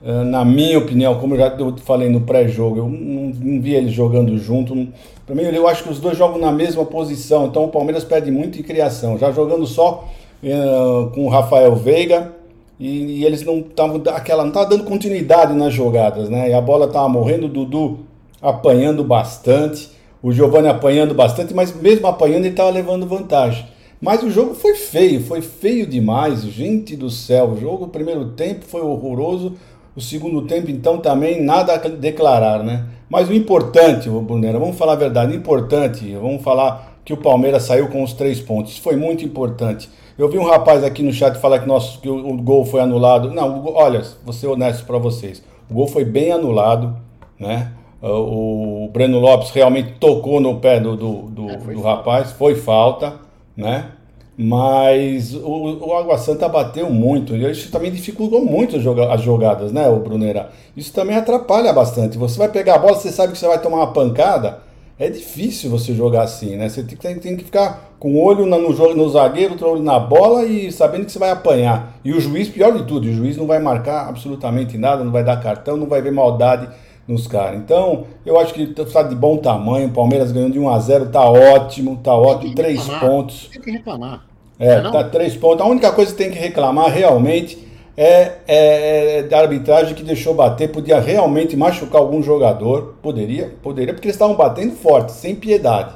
na 0.05 0.45
minha 0.45 0.77
opinião, 0.77 1.19
como 1.19 1.33
eu 1.33 1.39
já 1.39 1.57
falei 1.83 2.09
no 2.09 2.21
pré-jogo, 2.21 2.77
eu 2.77 2.88
não, 2.88 3.33
não, 3.33 3.62
vi 3.62 3.74
eles 3.74 3.91
jogando 3.91 4.38
junto. 4.38 4.88
Para 5.25 5.33
mim, 5.33 5.41
eu 5.41 5.67
acho 5.67 5.83
que 5.83 5.89
os 5.89 6.00
dois 6.00 6.15
jogam 6.15 6.38
na 6.38 6.51
mesma 6.51 6.85
posição, 6.85 7.47
então 7.47 7.63
o 7.65 7.69
Palmeiras 7.69 8.03
perde 8.03 8.29
muito 8.29 8.59
em 8.59 8.63
criação. 8.63 9.17
Já 9.17 9.31
jogando 9.31 9.65
só 9.65 10.07
uh, 10.43 11.09
com 11.09 11.25
o 11.25 11.29
Rafael 11.29 11.75
Veiga, 11.75 12.33
e, 12.79 13.19
e 13.19 13.25
eles 13.25 13.43
não 13.43 13.59
estavam 13.59 14.01
aquela 14.13 14.43
não 14.43 14.51
tava 14.51 14.69
dando 14.69 14.83
continuidade 14.83 15.53
nas 15.53 15.74
jogadas, 15.74 16.29
né? 16.29 16.50
E 16.50 16.53
a 16.53 16.62
bola 16.62 16.88
tava 16.88 17.09
morrendo, 17.09 17.47
o 17.47 17.50
Dudu 17.50 18.00
apanhando 18.41 19.03
bastante, 19.03 19.89
o 20.21 20.31
Giovani 20.31 20.67
apanhando 20.67 21.15
bastante, 21.15 21.53
mas 21.53 21.74
mesmo 21.75 22.05
apanhando 22.05 22.45
ele 22.45 22.55
tava 22.55 22.69
levando 22.69 23.07
vantagem. 23.07 23.65
Mas 24.00 24.21
o 24.21 24.29
jogo 24.29 24.53
foi 24.53 24.75
feio, 24.75 25.21
foi 25.21 25.41
feio 25.41 25.88
demais, 25.88 26.43
gente 26.43 26.95
do 26.95 27.09
céu. 27.09 27.51
O 27.51 27.59
jogo, 27.59 27.85
o 27.85 27.89
primeiro 27.89 28.25
tempo 28.31 28.65
foi 28.65 28.81
horroroso, 28.81 29.53
o 29.95 30.01
segundo 30.01 30.41
tempo, 30.43 30.69
então, 30.69 30.97
também 30.97 31.41
nada 31.41 31.73
a 31.73 31.77
declarar, 31.77 32.63
né? 32.63 32.85
Mas 33.09 33.29
o 33.29 33.33
importante, 33.33 34.09
Brunera, 34.09 34.59
vamos 34.59 34.77
falar 34.77 34.93
a 34.93 34.97
verdade, 34.97 35.35
importante, 35.35 36.13
vamos 36.15 36.41
falar 36.41 36.95
que 37.05 37.13
o 37.13 37.17
Palmeiras 37.17 37.63
saiu 37.63 37.87
com 37.87 38.03
os 38.03 38.13
três 38.13 38.41
pontos. 38.41 38.77
Foi 38.77 38.95
muito 38.95 39.23
importante. 39.23 39.89
Eu 40.17 40.27
vi 40.27 40.39
um 40.39 40.43
rapaz 40.43 40.83
aqui 40.83 41.03
no 41.03 41.13
chat 41.13 41.37
falar 41.37 41.59
que, 41.59 41.67
nosso, 41.67 42.01
que 42.01 42.09
o, 42.09 42.29
o 42.29 42.41
gol 42.41 42.65
foi 42.65 42.81
anulado. 42.81 43.31
Não, 43.31 43.59
o, 43.59 43.73
olha, 43.75 44.01
vou 44.23 44.33
ser 44.33 44.47
honesto 44.47 44.85
para 44.85 44.97
vocês. 44.97 45.43
O 45.69 45.73
gol 45.73 45.87
foi 45.87 46.03
bem 46.03 46.31
anulado, 46.31 46.95
né? 47.39 47.71
O, 48.01 48.85
o 48.85 48.89
Breno 48.89 49.19
Lopes 49.19 49.51
realmente 49.51 49.93
tocou 49.99 50.39
no 50.39 50.59
pé 50.59 50.79
do, 50.79 50.95
do, 50.95 51.13
do, 51.23 51.49
é, 51.49 51.57
do 51.57 51.81
rapaz, 51.81 52.31
foi 52.31 52.55
falta, 52.55 53.13
né? 53.55 53.91
Mas 54.38 55.34
o, 55.34 55.77
o 55.86 55.94
Água 55.96 56.18
Santa 56.18 56.50
bateu 56.50 56.89
muito. 56.89 57.36
Isso 57.36 57.72
também 57.72 57.92
dificultou 57.92 58.44
muito 58.44 58.75
as 58.75 59.22
jogadas, 59.22 59.72
né, 59.72 59.88
o 59.88 60.00
Brunera? 60.00 60.50
Isso 60.75 60.92
também 60.92 61.15
atrapalha 61.15 61.72
bastante. 61.72 62.18
Você 62.18 62.38
vai 62.38 62.50
pegar 62.50 62.75
a 62.75 62.80
bola, 62.80 62.96
você 62.96 63.12
sabe 63.12 63.32
que 63.32 63.39
você 63.39 63.48
vai 63.48 63.62
tomar 63.62 63.77
uma 63.77 63.94
pancada. 63.94 64.60
É 64.98 65.10
difícil 65.10 65.70
você 65.70 65.94
jogar 65.94 66.24
assim, 66.24 66.56
né? 66.56 66.70
Você 66.70 66.82
tem, 66.84 67.20
tem 67.20 67.36
que 67.36 67.44
ficar 67.44 67.96
com 68.00 68.13
o 68.13 68.24
olho 68.24 68.46
no, 68.46 68.58
no 68.94 69.10
zagueiro, 69.10 69.54
outro 69.54 69.70
olho 69.70 69.84
na 69.84 70.00
bola 70.00 70.46
e 70.46 70.72
sabendo 70.72 71.06
que 71.06 71.12
você 71.12 71.20
vai 71.20 71.32
apanhar. 71.32 71.98
E 72.04 72.13
o 72.13 72.22
juiz, 72.22 72.48
pior 72.48 72.72
de 72.72 72.86
tudo, 72.86 73.06
o 73.06 73.13
juiz 73.13 73.36
não 73.36 73.46
vai 73.46 73.60
marcar 73.60 74.08
absolutamente 74.08 74.77
nada, 74.77 75.04
não 75.04 75.12
vai 75.12 75.24
dar 75.24 75.42
cartão, 75.42 75.75
não 75.75 75.88
vai 75.88 76.01
ver 76.01 76.12
maldade 76.12 76.70
nos 77.07 77.27
caras. 77.27 77.59
Então, 77.59 78.05
eu 78.25 78.39
acho 78.39 78.53
que 78.53 78.63
está 78.63 79.03
de 79.03 79.15
bom 79.15 79.38
tamanho. 79.38 79.88
O 79.88 79.91
Palmeiras 79.91 80.31
ganhando 80.31 80.53
de 80.53 80.59
1 80.59 80.69
a 80.69 80.79
0 80.79 81.09
tá 81.09 81.29
ótimo, 81.29 82.00
tá 82.03 82.13
ótimo. 82.13 82.55
Três 82.55 82.88
pontos. 82.88 83.50
Tem 83.51 83.62
que 83.62 83.71
reclamar. 83.71 84.25
É, 84.57 84.81
não? 84.81 84.91
tá 84.91 85.03
três 85.03 85.35
pontos. 85.35 85.65
A 85.65 85.69
única 85.69 85.91
coisa 85.91 86.12
que 86.12 86.17
tem 86.17 86.31
que 86.31 86.39
reclamar 86.39 86.89
realmente 86.89 87.65
é, 87.97 88.33
é, 88.47 89.17
é, 89.17 89.24
da 89.24 89.39
arbitragem 89.39 89.93
que 89.93 90.03
deixou 90.03 90.33
bater. 90.33 90.71
Podia 90.71 91.00
realmente 91.00 91.55
machucar 91.55 92.01
algum 92.01 92.24
jogador. 92.24 92.95
Poderia, 93.01 93.53
poderia, 93.62 93.93
porque 93.93 94.07
eles 94.07 94.15
estavam 94.15 94.35
batendo 94.35 94.74
forte, 94.75 95.12
sem 95.12 95.35
piedade. 95.35 95.93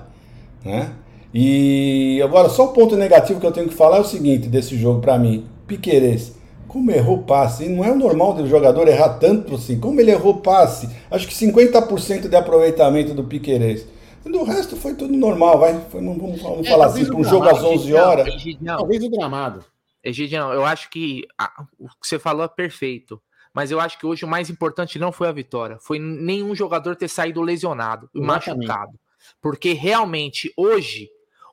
Né? 0.64 0.92
E 1.34 2.22
agora, 2.24 2.50
só 2.50 2.66
o 2.66 2.74
ponto 2.74 2.96
negativo 2.96 3.40
que 3.40 3.46
eu 3.46 3.52
tenho 3.52 3.68
que 3.68 3.76
falar 3.76 3.98
é 3.98 4.02
o 4.02 4.06
seguinte 4.06 4.48
desse 4.48 4.78
jogo 4.78 5.00
para 5.00 5.18
mim. 5.18 5.46
Piqueires 5.68 6.39
como 6.70 6.92
errou 6.92 7.24
passe? 7.24 7.68
Não 7.68 7.84
é 7.84 7.92
o 7.92 7.98
normal 7.98 8.36
do 8.36 8.48
jogador 8.48 8.88
errar 8.88 9.18
tanto 9.18 9.56
assim. 9.56 9.80
Como 9.80 10.00
ele 10.00 10.12
errou 10.12 10.40
passe? 10.40 10.88
Acho 11.10 11.28
que 11.28 11.34
50% 11.34 12.30
de 12.30 12.36
aproveitamento 12.36 13.14
do 13.14 13.24
Piquerez. 13.24 13.86
Do 14.24 14.44
resto 14.44 14.76
foi 14.76 14.94
tudo 14.94 15.18
normal, 15.18 15.58
vai. 15.58 15.74
Foi, 15.90 16.00
vamos, 16.00 16.40
vamos 16.40 16.68
é, 16.68 16.70
falar 16.70 16.86
assim, 16.86 17.06
para 17.06 17.16
um 17.16 17.24
jogo 17.24 17.50
às 17.50 17.64
11 17.64 17.94
horas. 17.96 18.28
Egidião, 18.28 18.78
talvez 18.78 19.04
o 19.04 19.10
gramado. 19.10 19.66
Egidião, 20.04 20.54
eu 20.54 20.64
acho 20.64 20.92
que 20.92 21.26
a, 21.38 21.66
o 21.80 21.88
que 21.88 22.08
você 22.08 22.20
falou 22.20 22.46
é 22.46 22.48
perfeito. 22.48 23.20
Mas 23.52 23.72
eu 23.72 23.80
acho 23.80 23.98
que 23.98 24.06
hoje 24.06 24.24
o 24.24 24.28
mais 24.28 24.50
importante 24.52 25.00
não 25.00 25.12
foi 25.12 25.28
a 25.28 25.32
vitória. 25.32 25.80
Foi 25.82 25.98
nenhum 25.98 26.54
jogador 26.54 26.96
ter 26.96 27.08
saído 27.08 27.42
lesionado 27.42 28.08
e 28.14 28.22
machucado. 28.22 28.94
Porque 29.42 29.74
realmente, 29.74 30.54
hoje, 30.56 31.10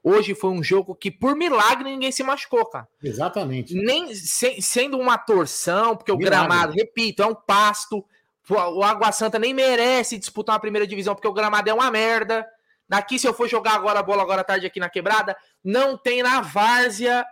Hoje 0.09 0.37
foi 0.37 0.51
um 0.51 0.63
jogo 0.63 0.95
que, 0.95 1.11
por 1.11 1.35
milagre, 1.35 1.91
ninguém 1.91 2.13
se 2.13 2.23
machucou, 2.23 2.65
cara. 2.67 2.87
Exatamente. 3.03 3.75
Nem 3.75 4.15
se, 4.15 4.63
sendo 4.63 4.97
uma 4.97 5.19
torção, 5.19 5.97
porque 5.97 6.13
milagre. 6.13 6.29
o 6.29 6.31
gramado, 6.31 6.73
repito, 6.75 7.25
é 7.25 7.27
um 7.27 7.35
pasto. 7.35 8.07
O 8.49 8.85
Água 8.85 9.11
Santa 9.11 9.37
nem 9.37 9.53
merece 9.53 10.17
disputar 10.17 10.55
uma 10.55 10.61
primeira 10.61 10.87
divisão, 10.87 11.13
porque 11.13 11.27
o 11.27 11.33
gramado 11.33 11.69
é 11.69 11.75
uma 11.75 11.91
merda. 11.91 12.47
Daqui, 12.89 13.19
se 13.19 13.27
eu 13.27 13.35
for 13.35 13.49
jogar 13.49 13.75
agora 13.75 13.99
a 13.99 14.03
bola 14.03 14.23
agora 14.23 14.43
à 14.43 14.45
tarde 14.45 14.65
aqui 14.65 14.79
na 14.79 14.89
quebrada, 14.89 15.37
não 15.65 15.99
tem 15.99 16.23
na 16.23 16.41
várzea 16.41 17.27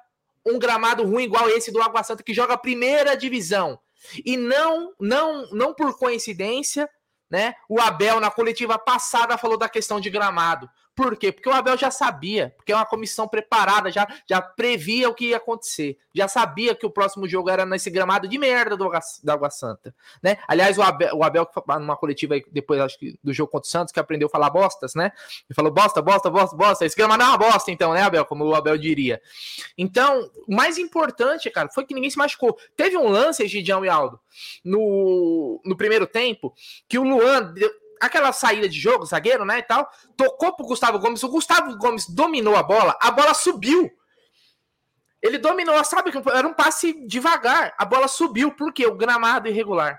um 0.45 0.59
gramado 0.59 1.05
ruim 1.05 1.23
igual 1.23 1.49
esse 1.49 1.71
do 1.71 1.81
Água 1.81 2.03
Santa, 2.03 2.25
que 2.25 2.35
joga 2.35 2.55
a 2.55 2.59
primeira 2.59 3.17
divisão. 3.17 3.79
E 4.25 4.37
não, 4.37 4.93
não, 4.99 5.49
não 5.53 5.73
por 5.73 5.97
coincidência, 5.97 6.91
né? 7.31 7.55
O 7.69 7.81
Abel, 7.81 8.19
na 8.19 8.33
coletiva 8.33 8.77
passada, 8.77 9.39
falou 9.39 9.57
da 9.57 9.69
questão 9.69 10.01
de 10.01 10.11
gramado. 10.11 10.69
Por 10.95 11.17
quê? 11.17 11.33
Porque 11.33 11.49
o 11.49 11.53
Abel 11.53 11.77
já 11.77 11.91
sabia, 11.91 12.55
porque 12.57 12.71
é 12.71 12.77
uma 12.77 12.87
comissão 12.87 13.27
preparada, 13.27 13.91
já, 13.91 14.07
já 14.29 14.41
previa 14.41 15.09
o 15.09 15.15
que 15.15 15.31
ia 15.31 15.39
acontecer, 15.39 15.99
já 16.15 16.29
sabia 16.29 16.75
que 16.75 16.87
o 16.87 16.91
próximo 16.91 17.29
jogo 17.29 17.51
era 17.51 17.67
nesse 17.67 17.91
gramado 17.91 18.29
de 18.29 18.39
merda 18.39 18.77
do, 18.77 18.89
da 19.25 19.33
Água 19.33 19.51
Santa, 19.51 19.93
né? 20.23 20.39
Aliás, 20.47 20.79
o 20.79 20.83
Abel, 20.83 21.17
o 21.17 21.25
Abel 21.25 21.49
numa 21.81 21.97
coletiva 21.97 22.37
depois 22.53 22.81
acho 22.81 22.97
que 22.99 23.19
do 23.25 23.33
jogo 23.33 23.51
contra 23.51 23.67
o 23.67 23.71
Santos, 23.71 23.93
que 23.93 23.99
aprendeu 23.99 24.29
a 24.29 24.31
falar 24.31 24.51
bostas, 24.51 24.95
né? 24.95 25.11
Ele 25.49 25.55
falou 25.55 25.73
bosta, 25.73 26.01
bosta, 26.01 26.31
bosta, 26.31 26.57
bosta. 26.57 26.87
Esse 26.87 26.97
gramado 26.97 27.25
é 27.25 27.27
uma 27.27 27.39
bosta, 27.39 27.73
então, 27.73 27.93
né, 27.93 28.03
Abel? 28.03 28.25
Como 28.25 28.45
o 28.45 28.55
Abel 28.55 28.79
diria. 28.79 29.21
Então, 29.77 30.31
o 30.47 30.55
mais 30.55 30.79
importante, 30.79 31.51
cara, 31.51 31.69
foi 31.69 31.85
que 31.85 31.95
ninguém 31.95 32.11
se 32.11 32.19
machucou. 32.19 32.57
Teve 32.77 32.97
um 32.97 33.09
lance, 33.09 33.49
Gidião 33.49 33.85
e 33.85 33.89
Aldo, 33.89 34.21
no, 34.65 35.61
no 35.65 35.77
primeiro 35.77 36.07
tempo, 36.07 36.55
que 36.89 36.99
o 36.99 37.03
Luan 37.03 37.53
aquela 38.07 38.33
saída 38.33 38.69
de 38.69 38.79
jogo, 38.79 39.07
zagueiro, 39.07 39.45
né, 39.45 39.59
e 39.59 39.63
tal, 39.63 39.89
tocou 40.17 40.55
pro 40.55 40.67
Gustavo 40.67 40.99
Gomes, 40.99 41.23
o 41.23 41.29
Gustavo 41.29 41.77
Gomes 41.77 42.09
dominou 42.09 42.57
a 42.57 42.63
bola, 42.63 42.97
a 43.01 43.11
bola 43.11 43.35
subiu. 43.35 43.91
Ele 45.23 45.39
dominou, 45.39 45.83
sabe 45.85 46.13
era 46.35 46.47
um 46.47 46.53
passe 46.53 47.07
devagar, 47.07 47.75
a 47.79 47.85
bola 47.85 48.09
subiu, 48.09 48.53
porque 48.53 48.87
o 48.87 48.95
gramado 48.95 49.49
irregular, 49.49 49.99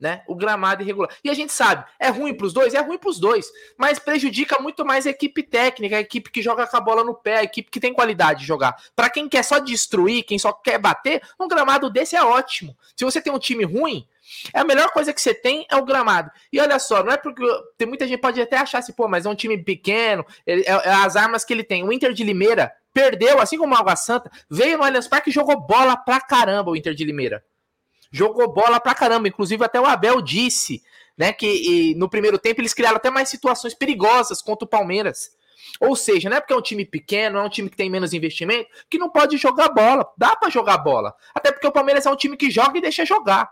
né? 0.00 0.24
O 0.26 0.34
gramado 0.34 0.82
irregular. 0.82 1.16
E 1.22 1.30
a 1.30 1.34
gente 1.34 1.52
sabe, 1.52 1.84
é 1.98 2.08
ruim 2.08 2.34
para 2.34 2.46
os 2.46 2.52
dois, 2.52 2.74
é 2.74 2.80
ruim 2.80 2.98
para 2.98 3.10
os 3.10 3.20
dois, 3.20 3.46
mas 3.78 4.00
prejudica 4.00 4.60
muito 4.60 4.84
mais 4.84 5.06
a 5.06 5.10
equipe 5.10 5.44
técnica, 5.44 5.96
a 5.96 6.00
equipe 6.00 6.28
que 6.28 6.42
joga 6.42 6.66
com 6.66 6.76
a 6.76 6.80
bola 6.80 7.04
no 7.04 7.14
pé, 7.14 7.38
a 7.38 7.44
equipe 7.44 7.70
que 7.70 7.78
tem 7.78 7.94
qualidade 7.94 8.40
de 8.40 8.46
jogar. 8.46 8.74
Para 8.96 9.08
quem 9.08 9.28
quer 9.28 9.44
só 9.44 9.60
destruir, 9.60 10.24
quem 10.24 10.40
só 10.40 10.52
quer 10.52 10.78
bater, 10.78 11.22
um 11.38 11.46
gramado 11.46 11.88
desse 11.88 12.16
é 12.16 12.24
ótimo. 12.24 12.76
Se 12.96 13.04
você 13.04 13.20
tem 13.20 13.32
um 13.32 13.38
time 13.38 13.64
ruim, 13.64 14.08
é 14.52 14.60
a 14.60 14.64
melhor 14.64 14.90
coisa 14.90 15.12
que 15.12 15.20
você 15.20 15.34
tem 15.34 15.66
é 15.70 15.76
o 15.76 15.84
gramado. 15.84 16.30
E 16.52 16.60
olha 16.60 16.78
só, 16.78 17.02
não 17.02 17.12
é 17.12 17.16
porque 17.16 17.44
tem 17.78 17.86
muita 17.86 18.06
gente 18.06 18.20
pode 18.20 18.40
até 18.40 18.58
achar 18.58 18.78
assim, 18.78 18.92
pô, 18.92 19.08
mas 19.08 19.26
é 19.26 19.28
um 19.28 19.34
time 19.34 19.56
pequeno, 19.58 20.24
é, 20.46 20.60
é 20.68 20.94
as 20.94 21.16
armas 21.16 21.44
que 21.44 21.52
ele 21.52 21.64
tem. 21.64 21.84
O 21.84 21.92
Inter 21.92 22.12
de 22.12 22.24
Limeira 22.24 22.72
perdeu, 22.92 23.40
assim 23.40 23.58
como 23.58 23.74
o 23.74 23.78
Água 23.78 23.96
Santa, 23.96 24.30
veio 24.50 24.78
no 24.78 24.84
Allianz 24.84 25.08
Parque 25.08 25.30
e 25.30 25.32
jogou 25.32 25.60
bola 25.60 25.96
pra 25.96 26.20
caramba 26.20 26.70
o 26.70 26.76
Inter 26.76 26.94
de 26.94 27.04
Limeira. 27.04 27.44
Jogou 28.10 28.52
bola 28.52 28.78
pra 28.78 28.94
caramba, 28.94 29.26
inclusive 29.26 29.64
até 29.64 29.80
o 29.80 29.86
Abel 29.86 30.22
disse, 30.22 30.82
né, 31.18 31.32
que 31.32 31.94
no 31.96 32.08
primeiro 32.08 32.38
tempo 32.38 32.60
eles 32.60 32.72
criaram 32.72 32.96
até 32.96 33.10
mais 33.10 33.28
situações 33.28 33.74
perigosas 33.74 34.40
contra 34.40 34.64
o 34.64 34.68
Palmeiras. 34.68 35.30
Ou 35.80 35.96
seja, 35.96 36.28
não 36.28 36.36
é 36.36 36.40
porque 36.40 36.52
é 36.52 36.56
um 36.56 36.62
time 36.62 36.84
pequeno, 36.84 37.38
é 37.38 37.42
um 37.42 37.48
time 37.48 37.68
que 37.68 37.76
tem 37.76 37.90
menos 37.90 38.12
investimento, 38.12 38.68
que 38.88 38.98
não 38.98 39.10
pode 39.10 39.36
jogar 39.36 39.70
bola. 39.70 40.06
Dá 40.16 40.36
para 40.36 40.50
jogar 40.50 40.78
bola. 40.78 41.12
Até 41.34 41.50
porque 41.50 41.66
o 41.66 41.72
Palmeiras 41.72 42.06
é 42.06 42.10
um 42.10 42.16
time 42.16 42.36
que 42.36 42.50
joga 42.50 42.78
e 42.78 42.82
deixa 42.82 43.04
jogar 43.04 43.50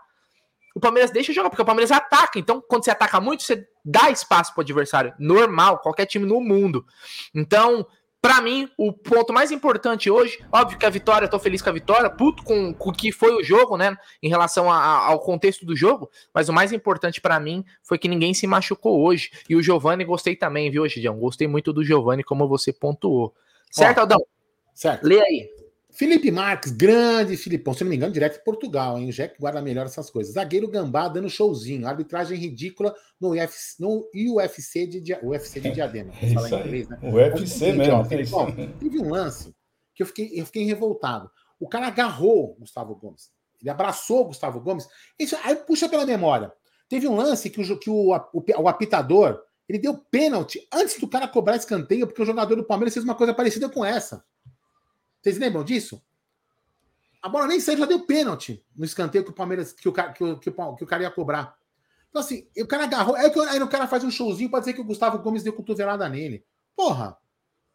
o 0.75 0.79
Palmeiras 0.79 1.11
deixa 1.11 1.31
jogar, 1.31 1.49
porque 1.49 1.61
o 1.61 1.65
Palmeiras 1.65 1.91
ataca. 1.91 2.39
Então, 2.39 2.61
quando 2.67 2.83
você 2.83 2.91
ataca 2.91 3.19
muito, 3.21 3.43
você 3.43 3.67
dá 3.85 4.09
espaço 4.09 4.53
para 4.53 4.61
o 4.61 4.63
adversário. 4.63 5.13
Normal, 5.19 5.79
qualquer 5.79 6.05
time 6.05 6.25
no 6.25 6.41
mundo. 6.41 6.85
Então, 7.33 7.85
para 8.23 8.41
mim, 8.41 8.69
o 8.77 8.93
ponto 8.93 9.33
mais 9.33 9.51
importante 9.51 10.09
hoje, 10.09 10.39
óbvio 10.49 10.79
que 10.79 10.85
a 10.85 10.89
vitória, 10.89 11.25
eu 11.25 11.29
tô 11.29 11.37
feliz 11.37 11.61
com 11.61 11.69
a 11.69 11.73
vitória, 11.73 12.09
puto 12.09 12.41
com, 12.43 12.73
com 12.73 12.89
o 12.89 12.93
que 12.93 13.11
foi 13.11 13.33
o 13.35 13.43
jogo, 13.43 13.75
né, 13.75 13.97
em 14.21 14.29
relação 14.29 14.71
a, 14.71 14.77
a, 14.77 15.07
ao 15.07 15.19
contexto 15.19 15.65
do 15.65 15.75
jogo, 15.75 16.09
mas 16.33 16.47
o 16.47 16.53
mais 16.53 16.71
importante 16.71 17.19
para 17.19 17.37
mim 17.37 17.65
foi 17.83 17.97
que 17.97 18.07
ninguém 18.07 18.33
se 18.33 18.47
machucou 18.47 19.03
hoje. 19.03 19.29
E 19.49 19.57
o 19.57 19.61
Giovani 19.61 20.05
gostei 20.05 20.37
também, 20.37 20.71
viu, 20.71 20.87
Gidião? 20.87 21.19
Gostei 21.19 21.49
muito 21.49 21.73
do 21.73 21.83
Giovani, 21.83 22.23
como 22.23 22.47
você 22.47 22.71
pontuou. 22.71 23.35
Certo, 23.69 23.97
Aldão? 23.97 24.25
Certo. 24.73 25.03
Lê 25.03 25.19
aí. 25.19 25.62
Felipe 25.93 26.31
Marques, 26.31 26.71
grande 26.71 27.37
Filipão, 27.37 27.71
se 27.71 27.83
não 27.83 27.89
me 27.91 27.95
engano, 27.95 28.11
direto 28.11 28.39
de 28.39 28.43
Portugal, 28.43 28.97
hein? 28.97 29.09
O 29.09 29.11
Jack 29.11 29.39
guarda 29.39 29.61
melhor 29.61 29.85
essas 29.85 30.09
coisas. 30.09 30.33
Zagueiro 30.33 30.67
Gambá 30.67 31.07
dando 31.07 31.29
showzinho, 31.29 31.87
arbitragem 31.87 32.35
ridícula 32.35 32.95
no 33.21 33.29
UFC, 33.29 33.75
no 33.79 34.09
UFC 34.15 34.87
de, 34.87 35.13
UFC 35.21 35.59
de 35.59 35.71
Diadema. 35.71 36.11
É 36.19 36.25
isso 36.25 36.55
em 36.55 36.59
inglês, 36.59 36.89
né? 36.89 36.99
O 37.03 37.13
UFC 37.13 37.73
mesmo. 37.73 37.93
Ó, 37.93 38.05
Filipão, 38.05 38.47
teve 38.79 38.99
um 38.99 39.09
lance 39.11 39.55
que 39.93 40.01
eu 40.01 40.07
fiquei, 40.07 40.31
eu 40.33 40.45
fiquei 40.47 40.63
revoltado. 40.63 41.29
O 41.59 41.69
cara 41.69 41.87
agarrou 41.87 42.55
Gustavo 42.59 42.95
Gomes. 42.95 43.29
Ele 43.61 43.69
abraçou 43.69 44.25
Gustavo 44.25 44.59
Gomes. 44.59 44.87
Isso, 45.19 45.37
aí 45.43 45.55
puxa 45.55 45.87
pela 45.87 46.07
memória. 46.07 46.51
Teve 46.89 47.07
um 47.07 47.15
lance 47.15 47.51
que 47.51 47.61
o, 47.61 47.79
que 47.79 47.89
o, 47.89 48.15
o, 48.15 48.43
o 48.61 48.67
apitador 48.67 49.39
ele 49.69 49.77
deu 49.77 49.97
pênalti 50.09 50.67
antes 50.73 50.99
do 50.99 51.07
cara 51.07 51.27
cobrar 51.27 51.55
escanteio, 51.55 52.07
porque 52.07 52.21
o 52.21 52.25
jogador 52.25 52.55
do 52.55 52.65
Palmeiras 52.65 52.93
fez 52.93 53.03
uma 53.03 53.15
coisa 53.15 53.33
parecida 53.33 53.69
com 53.69 53.85
essa. 53.85 54.23
Vocês 55.23 55.37
lembram 55.37 55.63
disso? 55.63 56.03
A 57.21 57.29
bola 57.29 57.47
nem 57.47 57.61
saiu, 57.61 57.77
já 57.77 57.85
deu 57.85 58.05
pênalti 58.05 58.61
no 58.75 58.83
escanteio 58.83 59.23
que 59.23 59.29
o 59.29 59.33
Palmeiras, 59.33 59.71
que 59.71 59.87
o, 59.87 59.93
que 59.93 60.01
o, 60.01 60.37
que 60.37 60.49
o, 60.49 60.75
que 60.75 60.83
o 60.83 60.87
cara 60.87 61.03
ia 61.03 61.09
cobrar. 61.09 61.57
Então, 62.09 62.21
assim, 62.21 62.45
o 62.57 62.67
cara 62.67 62.83
agarrou. 62.83 63.15
Aí, 63.15 63.31
aí 63.49 63.61
o 63.61 63.69
cara 63.69 63.87
faz 63.87 64.03
um 64.03 64.11
showzinho 64.11 64.49
pra 64.49 64.59
dizer 64.59 64.73
que 64.73 64.81
o 64.81 64.83
Gustavo 64.83 65.17
Gomes 65.19 65.41
deu 65.41 65.53
cotovelada 65.53 66.07
nele. 66.09 66.45
Porra! 66.75 67.17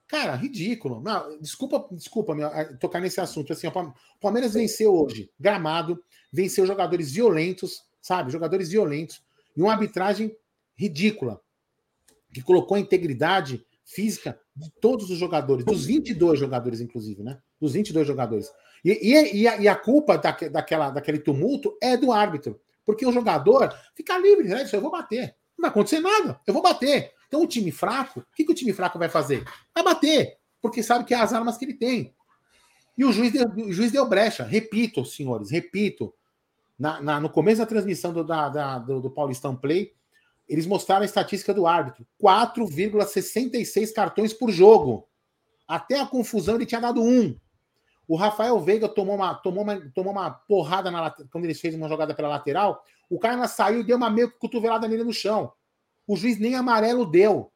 Cara, 0.07 0.35
ridículo. 0.35 1.00
Não, 1.00 1.38
desculpa, 1.38 1.88
desculpa 1.93 2.35
meu, 2.35 2.50
tocar 2.78 3.00
nesse 3.00 3.21
assunto. 3.21 3.52
Assim, 3.52 3.67
o 3.67 3.95
Palmeiras 4.21 4.52
venceu 4.52 4.95
hoje, 4.95 5.31
gramado, 5.40 6.02
venceu 6.31 6.67
jogadores 6.67 7.11
violentos, 7.11 7.83
sabe? 8.00 8.31
Jogadores 8.31 8.69
violentos. 8.69 9.23
E 9.57 9.62
uma 9.62 9.73
arbitragem 9.73 10.37
ridícula, 10.76 11.40
que 12.33 12.43
colocou 12.43 12.76
a 12.76 12.81
integridade 12.81 13.67
física 13.85 14.38
de 14.59 14.71
todos 14.81 15.11
os 15.11 15.19
jogadores, 15.19 15.65
dos 15.65 15.87
22 15.87 16.38
jogadores, 16.38 16.81
inclusive, 16.81 17.23
né? 17.23 17.38
Dos 17.61 17.73
22 17.73 18.07
jogadores. 18.07 18.50
E, 18.85 18.91
e, 18.91 19.43
e, 19.43 19.49
a, 19.49 19.57
e 19.57 19.69
a, 19.69 19.77
culpa 19.77 20.19
da, 20.19 20.33
daquela, 20.33 20.91
daquele 20.91 21.19
tumulto 21.19 21.77
é 21.81 21.97
do 21.97 22.12
árbitro. 22.12 22.61
Porque 22.85 23.07
o 23.07 23.12
jogador 23.12 23.73
fica 23.95 24.19
livre, 24.19 24.49
né? 24.49 24.69
Eu 24.73 24.81
vou 24.81 24.91
bater. 24.91 25.37
Não 25.57 25.62
vai 25.62 25.71
acontecer 25.71 26.00
nada, 26.00 26.41
eu 26.47 26.55
vou 26.55 26.62
bater. 26.62 27.12
Então, 27.27 27.43
o 27.43 27.47
time 27.47 27.71
fraco, 27.71 28.21
o 28.21 28.35
que, 28.35 28.45
que 28.45 28.53
o 28.53 28.55
time 28.55 28.73
fraco 28.73 28.99
vai 28.99 29.09
fazer? 29.09 29.45
Vai 29.75 29.85
bater, 29.85 30.38
porque 30.61 30.83
sabe 30.83 31.05
que 31.05 31.12
é 31.12 31.19
as 31.19 31.33
armas 31.33 31.57
que 31.57 31.65
ele 31.65 31.75
tem. 31.75 32.15
E 32.97 33.05
o 33.05 33.12
juiz 33.12 33.33
deu, 33.33 33.47
o 33.47 33.73
juiz 33.73 33.93
deu 33.93 34.09
brecha. 34.09 34.43
Repito, 34.43 35.05
senhores, 35.05 35.50
repito. 35.50 36.12
Na, 36.79 37.00
na, 37.00 37.21
no 37.21 37.29
começo 37.29 37.59
da 37.59 37.67
transmissão 37.67 38.12
do, 38.12 38.25
da, 38.25 38.49
da, 38.49 38.79
do, 38.79 39.00
do 39.00 39.11
Paulistão 39.11 39.55
Play, 39.55 39.93
eles 40.49 40.67
mostraram 40.67 41.02
a 41.02 41.05
estatística 41.05 41.52
do 41.52 41.67
árbitro: 41.67 42.07
4,66 42.23 43.93
cartões 43.93 44.33
por 44.33 44.50
jogo. 44.50 45.07
Até 45.67 46.00
a 46.00 46.07
confusão 46.07 46.55
ele 46.55 46.67
tinha 46.67 46.81
dado 46.81 47.02
um. 47.02 47.38
O 48.07 48.17
Rafael 48.17 48.59
Veiga 48.59 48.88
tomou 48.88 49.17
uma, 49.17 49.35
tomou 49.35 49.62
uma, 49.62 49.78
tomou 49.90 50.12
uma 50.12 50.31
porrada 50.31 50.90
na, 50.90 51.11
quando 51.31 51.45
ele 51.45 51.55
fez 51.55 51.75
uma 51.75 51.88
jogada 51.88 52.14
pela 52.14 52.28
lateral. 52.28 52.83
O 53.11 53.19
cara 53.19 53.47
saiu 53.47 53.81
e 53.81 53.85
deu 53.85 53.99
uma 53.99 54.09
meio 54.09 54.31
cotovelada 54.38 54.88
nele 54.88 55.05
no 55.05 55.12
chão. 55.12 55.52
O 56.07 56.17
juiz 56.17 56.38
nem 56.38 56.55
amarelo 56.55 57.05
deu. 57.05 57.52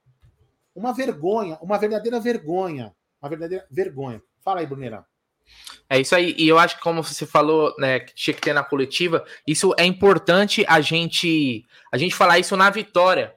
Uma 0.74 0.92
vergonha, 0.92 1.58
uma 1.62 1.78
verdadeira 1.78 2.20
vergonha. 2.20 2.94
Uma 3.20 3.30
verdadeira 3.30 3.66
vergonha. 3.70 4.22
Fala 4.40 4.60
aí, 4.60 4.66
Brunera. 4.66 5.06
É 5.88 6.00
isso 6.00 6.14
aí, 6.14 6.34
e 6.38 6.48
eu 6.48 6.58
acho 6.58 6.76
que 6.76 6.82
como 6.82 7.02
você 7.02 7.26
falou, 7.26 7.74
né, 7.78 8.00
que 8.00 8.14
tinha 8.14 8.32
que 8.32 8.40
ter 8.40 8.54
na 8.54 8.64
coletiva, 8.64 9.24
isso 9.46 9.74
é 9.76 9.84
importante 9.84 10.64
a 10.66 10.80
gente 10.80 11.66
a 11.92 11.98
gente 11.98 12.14
falar 12.14 12.38
isso 12.38 12.56
na 12.56 12.70
vitória. 12.70 13.34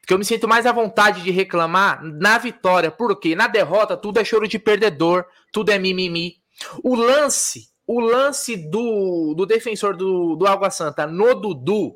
Porque 0.00 0.12
eu 0.12 0.18
me 0.18 0.24
sinto 0.24 0.48
mais 0.48 0.66
à 0.66 0.72
vontade 0.72 1.22
de 1.22 1.30
reclamar 1.30 2.02
na 2.02 2.38
vitória, 2.38 2.90
porque 2.90 3.34
na 3.34 3.46
derrota 3.46 3.96
tudo 3.96 4.18
é 4.18 4.24
choro 4.24 4.48
de 4.48 4.58
perdedor, 4.58 5.26
tudo 5.52 5.70
é 5.70 5.78
mimimi. 5.78 6.36
O 6.82 6.94
lance, 6.94 7.68
o 7.86 8.00
lance 8.00 8.56
do, 8.56 9.34
do 9.36 9.46
defensor 9.46 9.96
do, 9.96 10.36
do 10.36 10.46
Água 10.46 10.70
Santa 10.70 11.06
no 11.06 11.34
Dudu 11.34 11.94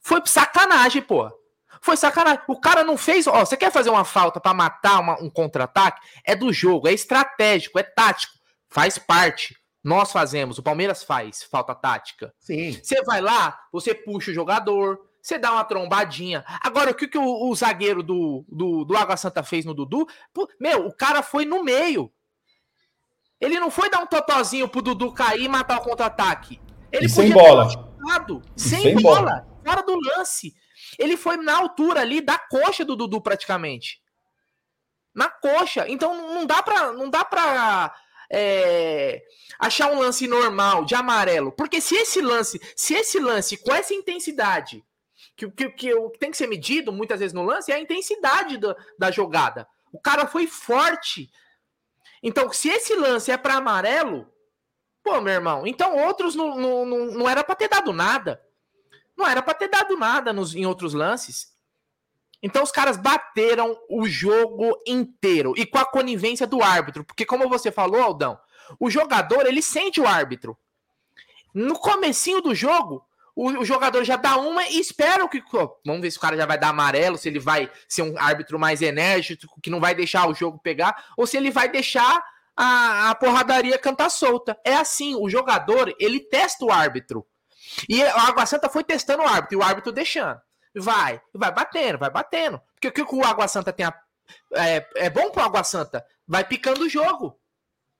foi 0.00 0.20
sacanagem, 0.24 1.02
pô. 1.02 1.30
Foi 1.82 1.96
sacanagem. 1.96 2.40
O 2.48 2.60
cara 2.60 2.84
não 2.84 2.96
fez. 2.96 3.26
Ó, 3.26 3.40
você 3.40 3.56
quer 3.56 3.70
fazer 3.70 3.90
uma 3.90 4.04
falta 4.04 4.40
para 4.40 4.52
matar 4.52 5.00
uma, 5.00 5.22
um 5.22 5.30
contra-ataque? 5.30 6.00
É 6.24 6.34
do 6.34 6.52
jogo, 6.52 6.88
é 6.88 6.92
estratégico, 6.92 7.78
é 7.78 7.82
tático. 7.82 8.39
Faz 8.70 8.98
parte. 8.98 9.56
Nós 9.82 10.12
fazemos, 10.12 10.58
o 10.58 10.62
Palmeiras 10.62 11.02
faz 11.02 11.42
falta 11.42 11.74
tática. 11.74 12.34
Sim. 12.38 12.78
Você 12.82 13.02
vai 13.02 13.20
lá, 13.20 13.58
você 13.72 13.94
puxa 13.94 14.30
o 14.30 14.34
jogador, 14.34 15.00
você 15.22 15.38
dá 15.38 15.52
uma 15.52 15.64
trombadinha. 15.64 16.44
Agora, 16.62 16.90
o 16.90 16.94
que, 16.94 17.08
que 17.08 17.18
o, 17.18 17.48
o 17.48 17.54
zagueiro 17.54 18.02
do, 18.02 18.44
do, 18.48 18.84
do 18.84 18.96
Água 18.96 19.16
Santa 19.16 19.42
fez 19.42 19.64
no 19.64 19.74
Dudu? 19.74 20.06
Pô, 20.34 20.48
meu, 20.60 20.86
o 20.86 20.92
cara 20.92 21.22
foi 21.22 21.44
no 21.46 21.64
meio. 21.64 22.12
Ele 23.40 23.58
não 23.58 23.70
foi 23.70 23.88
dar 23.88 24.00
um 24.00 24.06
totozinho 24.06 24.68
pro 24.68 24.82
Dudu 24.82 25.12
cair 25.12 25.44
e 25.44 25.48
matar 25.48 25.78
o 25.78 25.82
contra-ataque. 25.82 26.60
Ele 26.92 27.06
e 27.06 27.08
sem 27.08 27.32
bola. 27.32 27.68
Sem, 28.56 28.82
sem 28.82 28.96
bola, 29.00 29.20
bola. 29.20 29.48
Fora 29.64 29.82
do 29.82 29.98
lance. 29.98 30.54
Ele 30.98 31.16
foi 31.16 31.36
na 31.38 31.56
altura 31.56 32.00
ali 32.00 32.20
da 32.20 32.38
coxa 32.38 32.84
do 32.84 32.96
Dudu 32.96 33.20
praticamente. 33.20 34.02
Na 35.14 35.30
coxa. 35.30 35.86
Então 35.88 36.34
não 36.34 36.44
dá 36.44 36.62
pra, 36.62 36.92
não 36.92 37.08
dá 37.08 37.24
pra 37.24 37.94
é, 38.30 39.22
achar 39.58 39.90
um 39.92 39.98
lance 39.98 40.26
normal 40.26 40.84
de 40.84 40.94
amarelo. 40.94 41.52
Porque 41.52 41.80
se 41.80 41.96
esse 41.96 42.20
lance, 42.20 42.60
se 42.76 42.94
esse 42.94 43.18
lance 43.18 43.56
com 43.56 43.74
essa 43.74 43.92
intensidade 43.92 44.84
que, 45.36 45.50
que, 45.50 45.70
que, 45.70 46.10
tem 46.18 46.30
que 46.30 46.36
ser 46.36 46.46
medido 46.46 46.92
muitas 46.92 47.20
vezes 47.20 47.32
no 47.32 47.42
lance 47.42 47.72
é 47.72 47.74
a 47.74 47.80
intensidade 47.80 48.58
da, 48.58 48.76
da 48.98 49.10
jogada. 49.10 49.66
O 49.92 49.98
cara 49.98 50.26
foi 50.26 50.46
forte. 50.46 51.30
Então, 52.22 52.52
se 52.52 52.68
esse 52.68 52.94
lance 52.94 53.30
é 53.30 53.36
para 53.36 53.54
amarelo, 53.54 54.30
pô, 55.02 55.20
meu 55.20 55.32
irmão, 55.32 55.66
então 55.66 55.96
outros 55.96 56.34
não, 56.34 56.56
não, 56.56 56.86
não, 56.86 57.06
não 57.06 57.28
era 57.28 57.42
para 57.42 57.54
ter 57.54 57.68
dado 57.68 57.92
nada. 57.92 58.40
Não 59.16 59.26
era 59.26 59.42
para 59.42 59.54
ter 59.54 59.68
dado 59.68 59.96
nada 59.96 60.32
nos, 60.32 60.54
em 60.54 60.66
outros 60.66 60.94
lances. 60.94 61.54
Então 62.42 62.62
os 62.62 62.72
caras 62.72 62.96
bateram 62.96 63.76
o 63.88 64.06
jogo 64.06 64.80
inteiro 64.86 65.52
e 65.56 65.66
com 65.66 65.78
a 65.78 65.84
conivência 65.84 66.46
do 66.46 66.62
árbitro, 66.62 67.04
porque 67.04 67.26
como 67.26 67.48
você 67.48 67.70
falou, 67.70 68.02
Aldão, 68.02 68.38
o 68.78 68.90
jogador 68.90 69.46
ele 69.46 69.60
sente 69.60 70.00
o 70.00 70.06
árbitro. 70.06 70.56
No 71.52 71.78
comecinho 71.78 72.40
do 72.40 72.54
jogo, 72.54 73.04
o, 73.34 73.60
o 73.60 73.64
jogador 73.64 74.04
já 74.04 74.16
dá 74.16 74.36
uma 74.36 74.66
e 74.68 74.78
espera 74.78 75.28
que 75.28 75.42
vamos 75.84 76.00
ver 76.00 76.10
se 76.10 76.18
o 76.18 76.20
cara 76.20 76.36
já 76.36 76.46
vai 76.46 76.58
dar 76.58 76.68
amarelo, 76.68 77.18
se 77.18 77.28
ele 77.28 77.38
vai 77.38 77.70
ser 77.88 78.02
um 78.02 78.18
árbitro 78.18 78.58
mais 78.58 78.80
enérgico, 78.80 79.60
que 79.60 79.70
não 79.70 79.80
vai 79.80 79.94
deixar 79.94 80.28
o 80.28 80.34
jogo 80.34 80.58
pegar, 80.58 81.06
ou 81.16 81.26
se 81.26 81.36
ele 81.36 81.50
vai 81.50 81.68
deixar 81.68 82.22
a, 82.56 83.10
a 83.10 83.14
porradaria 83.14 83.78
cantar 83.78 84.10
solta. 84.10 84.58
É 84.64 84.74
assim, 84.74 85.14
o 85.14 85.28
jogador 85.28 85.94
ele 85.98 86.20
testa 86.20 86.64
o 86.64 86.72
árbitro. 86.72 87.26
E 87.88 88.02
a 88.02 88.28
Água 88.28 88.46
Santa 88.46 88.68
foi 88.68 88.84
testando 88.84 89.22
o 89.22 89.26
árbitro, 89.26 89.58
e 89.58 89.60
o 89.60 89.62
árbitro 89.62 89.92
deixando. 89.92 90.40
Vai, 90.76 91.20
vai 91.34 91.52
batendo, 91.52 91.98
vai 91.98 92.10
batendo. 92.10 92.60
Porque 92.74 93.02
o 93.02 93.06
que 93.06 93.14
o 93.14 93.24
Água 93.24 93.48
Santa 93.48 93.72
tem 93.72 93.86
a, 93.86 93.94
é, 94.54 94.88
é 94.96 95.10
bom 95.10 95.30
pro 95.30 95.42
Água 95.42 95.64
Santa? 95.64 96.04
Vai 96.26 96.44
picando 96.44 96.82
o 96.82 96.88
jogo. 96.88 97.38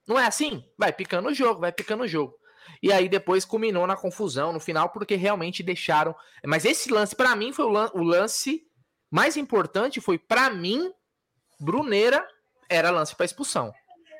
Não 0.07 0.19
é 0.19 0.27
assim? 0.27 0.65
Vai 0.79 0.93
picando 0.93 1.29
o 1.29 1.35
jogo, 1.35 1.61
vai 1.61 1.73
picando 1.73 2.05
o 2.05 2.09
jogo. 2.09 2.35
E 2.83 2.93
aí 2.93 3.09
depois 3.09 3.45
culminou 3.45 3.87
na 3.87 3.97
confusão 3.97 4.53
no 4.53 4.61
final, 4.61 4.91
porque 4.91 5.15
realmente 5.17 5.63
deixaram. 5.63 6.15
Mas 6.45 6.65
esse 6.65 6.91
lance, 6.91 7.15
para 7.15 7.35
mim, 7.37 7.53
foi 7.53 7.65
o, 7.65 7.69
lan... 7.69 7.91
o 7.95 8.03
lance 8.03 8.63
mais 9.11 9.37
importante. 9.37 10.01
Foi 10.01 10.19
para 10.19 10.51
mim, 10.51 10.93
Bruneira 11.59 12.27
era 12.69 12.91
lance 12.91 13.15
para 13.15 13.27
expulsão. 13.27 13.73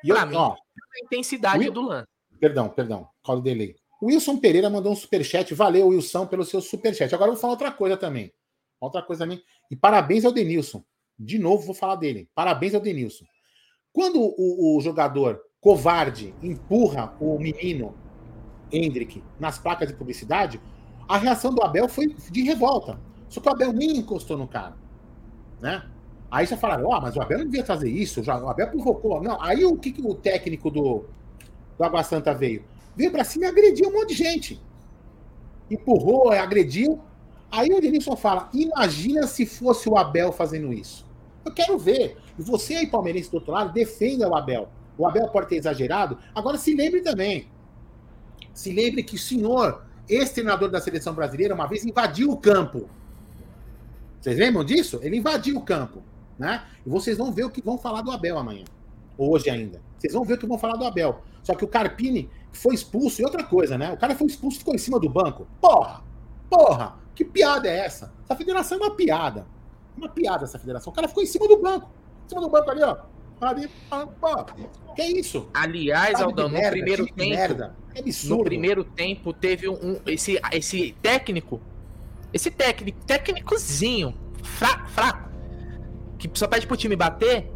E 0.03 0.09
pra 0.09 0.25
mim, 0.25 0.35
ó, 0.35 0.53
a 0.53 1.05
intensidade 1.05 1.59
Will... 1.59 1.71
do 1.71 1.81
lance. 1.81 2.07
Perdão, 2.39 2.69
perdão. 2.69 3.07
Call 3.23 3.41
delay. 3.41 3.75
O 4.01 4.07
Wilson 4.07 4.37
Pereira 4.37 4.69
mandou 4.69 4.91
um 4.91 4.95
superchat. 4.95 5.53
Valeu, 5.53 5.87
Wilson, 5.87 6.25
pelo 6.25 6.43
seu 6.43 6.59
superchat. 6.59 7.13
Agora 7.13 7.29
eu 7.29 7.33
vou 7.33 7.41
falar 7.41 7.53
outra 7.53 7.71
coisa 7.71 7.95
também. 7.95 8.33
Outra 8.81 9.03
coisa 9.03 9.23
também. 9.23 9.41
E 9.69 9.75
parabéns 9.75 10.25
ao 10.25 10.31
Denilson. 10.31 10.83
De 11.17 11.37
novo, 11.37 11.63
vou 11.63 11.75
falar 11.75 11.95
dele. 11.95 12.27
Parabéns 12.33 12.73
ao 12.73 12.81
Denilson. 12.81 13.25
Quando 13.93 14.19
o, 14.19 14.77
o 14.77 14.81
jogador 14.81 15.39
covarde 15.61 16.33
empurra 16.41 17.15
o 17.19 17.37
menino 17.37 17.93
Hendrick 18.71 19.23
nas 19.39 19.59
placas 19.59 19.87
de 19.87 19.93
publicidade, 19.93 20.59
a 21.07 21.17
reação 21.17 21.53
do 21.53 21.61
Abel 21.61 21.87
foi 21.87 22.07
de 22.07 22.41
revolta. 22.41 22.99
Só 23.29 23.39
que 23.39 23.47
o 23.47 23.51
Abel 23.51 23.71
nem 23.71 23.97
encostou 23.97 24.37
no 24.37 24.47
cara. 24.47 24.75
Né? 25.61 25.83
Aí 26.31 26.45
já 26.45 26.57
falaram, 26.57 26.87
ó, 26.87 26.97
oh, 26.97 27.01
mas 27.01 27.15
o 27.15 27.21
Abel 27.21 27.39
não 27.39 27.45
devia 27.45 27.65
fazer 27.65 27.89
isso, 27.89 28.21
o 28.21 28.49
Abel 28.49 28.69
provocou. 28.69 29.21
Não, 29.21 29.41
aí 29.41 29.63
o 29.63 29.77
que, 29.77 29.91
que 29.91 30.01
o 30.01 30.15
técnico 30.15 30.71
do, 30.71 31.05
do 31.77 31.83
Água 31.83 32.03
Santa 32.03 32.33
veio? 32.33 32.63
Veio 32.95 33.11
pra 33.11 33.23
cima 33.23 33.45
e 33.45 33.49
agrediu 33.49 33.89
um 33.89 33.93
monte 33.93 34.09
de 34.09 34.15
gente. 34.15 34.61
Empurrou, 35.69 36.31
agrediu. 36.31 36.99
Aí 37.51 37.69
o 37.73 37.81
Denilson 37.81 38.15
fala: 38.15 38.49
imagina 38.53 39.27
se 39.27 39.45
fosse 39.45 39.89
o 39.89 39.97
Abel 39.97 40.31
fazendo 40.31 40.71
isso. 40.71 41.05
Eu 41.43 41.51
quero 41.51 41.77
ver. 41.77 42.17
Você 42.37 42.75
aí, 42.75 42.87
palmeirense 42.87 43.29
do 43.29 43.35
outro 43.35 43.51
lado, 43.51 43.73
defenda 43.73 44.27
o 44.27 44.35
Abel. 44.35 44.69
O 44.97 45.05
Abel 45.05 45.27
pode 45.27 45.49
ter 45.49 45.57
exagerado. 45.57 46.17
Agora 46.33 46.57
se 46.57 46.73
lembre 46.73 47.01
também. 47.01 47.47
Se 48.53 48.71
lembre 48.71 49.03
que 49.03 49.15
o 49.15 49.19
senhor, 49.19 49.83
ex-treinador 50.07 50.69
da 50.69 50.79
seleção 50.79 51.13
brasileira, 51.13 51.53
uma 51.53 51.67
vez 51.67 51.85
invadiu 51.85 52.31
o 52.31 52.37
campo. 52.37 52.89
Vocês 54.19 54.37
lembram 54.37 54.63
disso? 54.63 54.99
Ele 55.01 55.17
invadiu 55.17 55.57
o 55.57 55.61
campo. 55.61 56.03
Né? 56.37 56.63
E 56.85 56.89
vocês 56.89 57.17
vão 57.17 57.31
ver 57.31 57.45
o 57.45 57.49
que 57.49 57.61
vão 57.61 57.77
falar 57.77 58.01
do 58.01 58.11
Abel 58.11 58.37
amanhã. 58.37 58.65
Hoje 59.17 59.49
ainda. 59.49 59.81
Vocês 59.97 60.13
vão 60.13 60.23
ver 60.23 60.35
o 60.35 60.37
que 60.37 60.47
vão 60.47 60.57
falar 60.57 60.75
do 60.75 60.85
Abel. 60.85 61.21
Só 61.43 61.55
que 61.55 61.65
o 61.65 61.67
Carpini 61.67 62.29
foi 62.51 62.75
expulso 62.75 63.21
e 63.21 63.25
outra 63.25 63.43
coisa, 63.43 63.77
né? 63.77 63.91
O 63.91 63.97
cara 63.97 64.15
foi 64.15 64.27
expulso 64.27 64.57
e 64.57 64.59
ficou 64.59 64.75
em 64.75 64.79
cima 64.79 64.99
do 64.99 65.09
banco. 65.09 65.47
Porra! 65.59 66.03
Porra! 66.51 66.99
Que 67.15 67.23
piada 67.23 67.69
é 67.69 67.77
essa? 67.77 68.13
Essa 68.25 68.35
federação 68.35 68.77
é 68.77 68.81
uma 68.81 68.95
piada. 68.95 69.47
Uma 69.95 70.09
piada 70.09 70.43
essa 70.43 70.59
federação. 70.59 70.91
O 70.91 70.95
cara 70.95 71.07
ficou 71.07 71.23
em 71.23 71.25
cima 71.25 71.47
do 71.47 71.57
banco. 71.57 71.89
Em 72.25 72.29
cima 72.29 72.41
do 72.41 72.49
banco 72.49 72.69
ali, 72.69 72.83
ó. 72.83 72.97
Ali, 73.39 73.69
pô. 74.19 74.45
Que 74.93 75.03
isso? 75.03 75.49
Aliás, 75.53 76.17
Sabe 76.17 76.25
Aldão, 76.25 76.47
no 76.49 76.53
merda, 76.53 76.71
primeiro 76.71 77.05
tempo. 77.05 77.29
Merda. 77.29 77.75
É 77.95 77.99
absurdo. 77.99 78.37
No 78.37 78.43
primeiro 78.43 78.83
tempo 78.83 79.33
teve 79.33 79.69
um, 79.69 79.73
um, 79.73 80.01
esse, 80.05 80.39
esse 80.51 80.91
técnico. 81.01 81.61
Esse 82.33 82.51
técnico, 82.51 82.99
técnicozinho, 83.05 84.13
fraco, 84.43 84.89
fraco, 84.89 85.29
que 86.17 86.29
só 86.33 86.47
pede 86.47 86.67
pro 86.67 86.77
time 86.77 86.95
bater. 86.95 87.49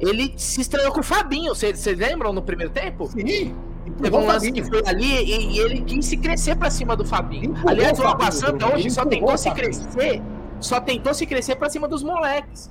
Ele 0.00 0.34
se 0.36 0.62
estranhou 0.62 0.92
com 0.92 1.00
o 1.00 1.04
Fabinho. 1.04 1.54
Vocês 1.54 1.86
lembram 1.86 2.32
no 2.32 2.42
primeiro 2.42 2.72
tempo? 2.72 3.06
Sim. 3.06 3.54
Teve 4.00 4.16
um 4.16 4.26
lance 4.26 4.52
que 4.52 4.62
foi 4.62 4.82
ali 4.86 5.04
e, 5.04 5.52
e 5.52 5.58
ele 5.58 5.82
quis 5.82 6.06
se 6.06 6.16
crescer 6.16 6.56
pra 6.56 6.70
cima 6.70 6.96
do 6.96 7.04
Fabinho. 7.04 7.50
Empurrou 7.50 7.70
Aliás, 7.70 7.98
o 7.98 8.06
Água 8.06 8.30
Santa 8.30 8.74
hoje 8.74 8.90
só 8.90 9.04
tentou 9.04 9.36
se 9.36 9.50
crescer. 9.50 10.22
Só 10.60 10.80
tentou 10.80 11.14
se 11.14 11.26
crescer 11.26 11.56
pra 11.56 11.70
cima 11.70 11.88
dos 11.88 12.02
moleques. 12.02 12.70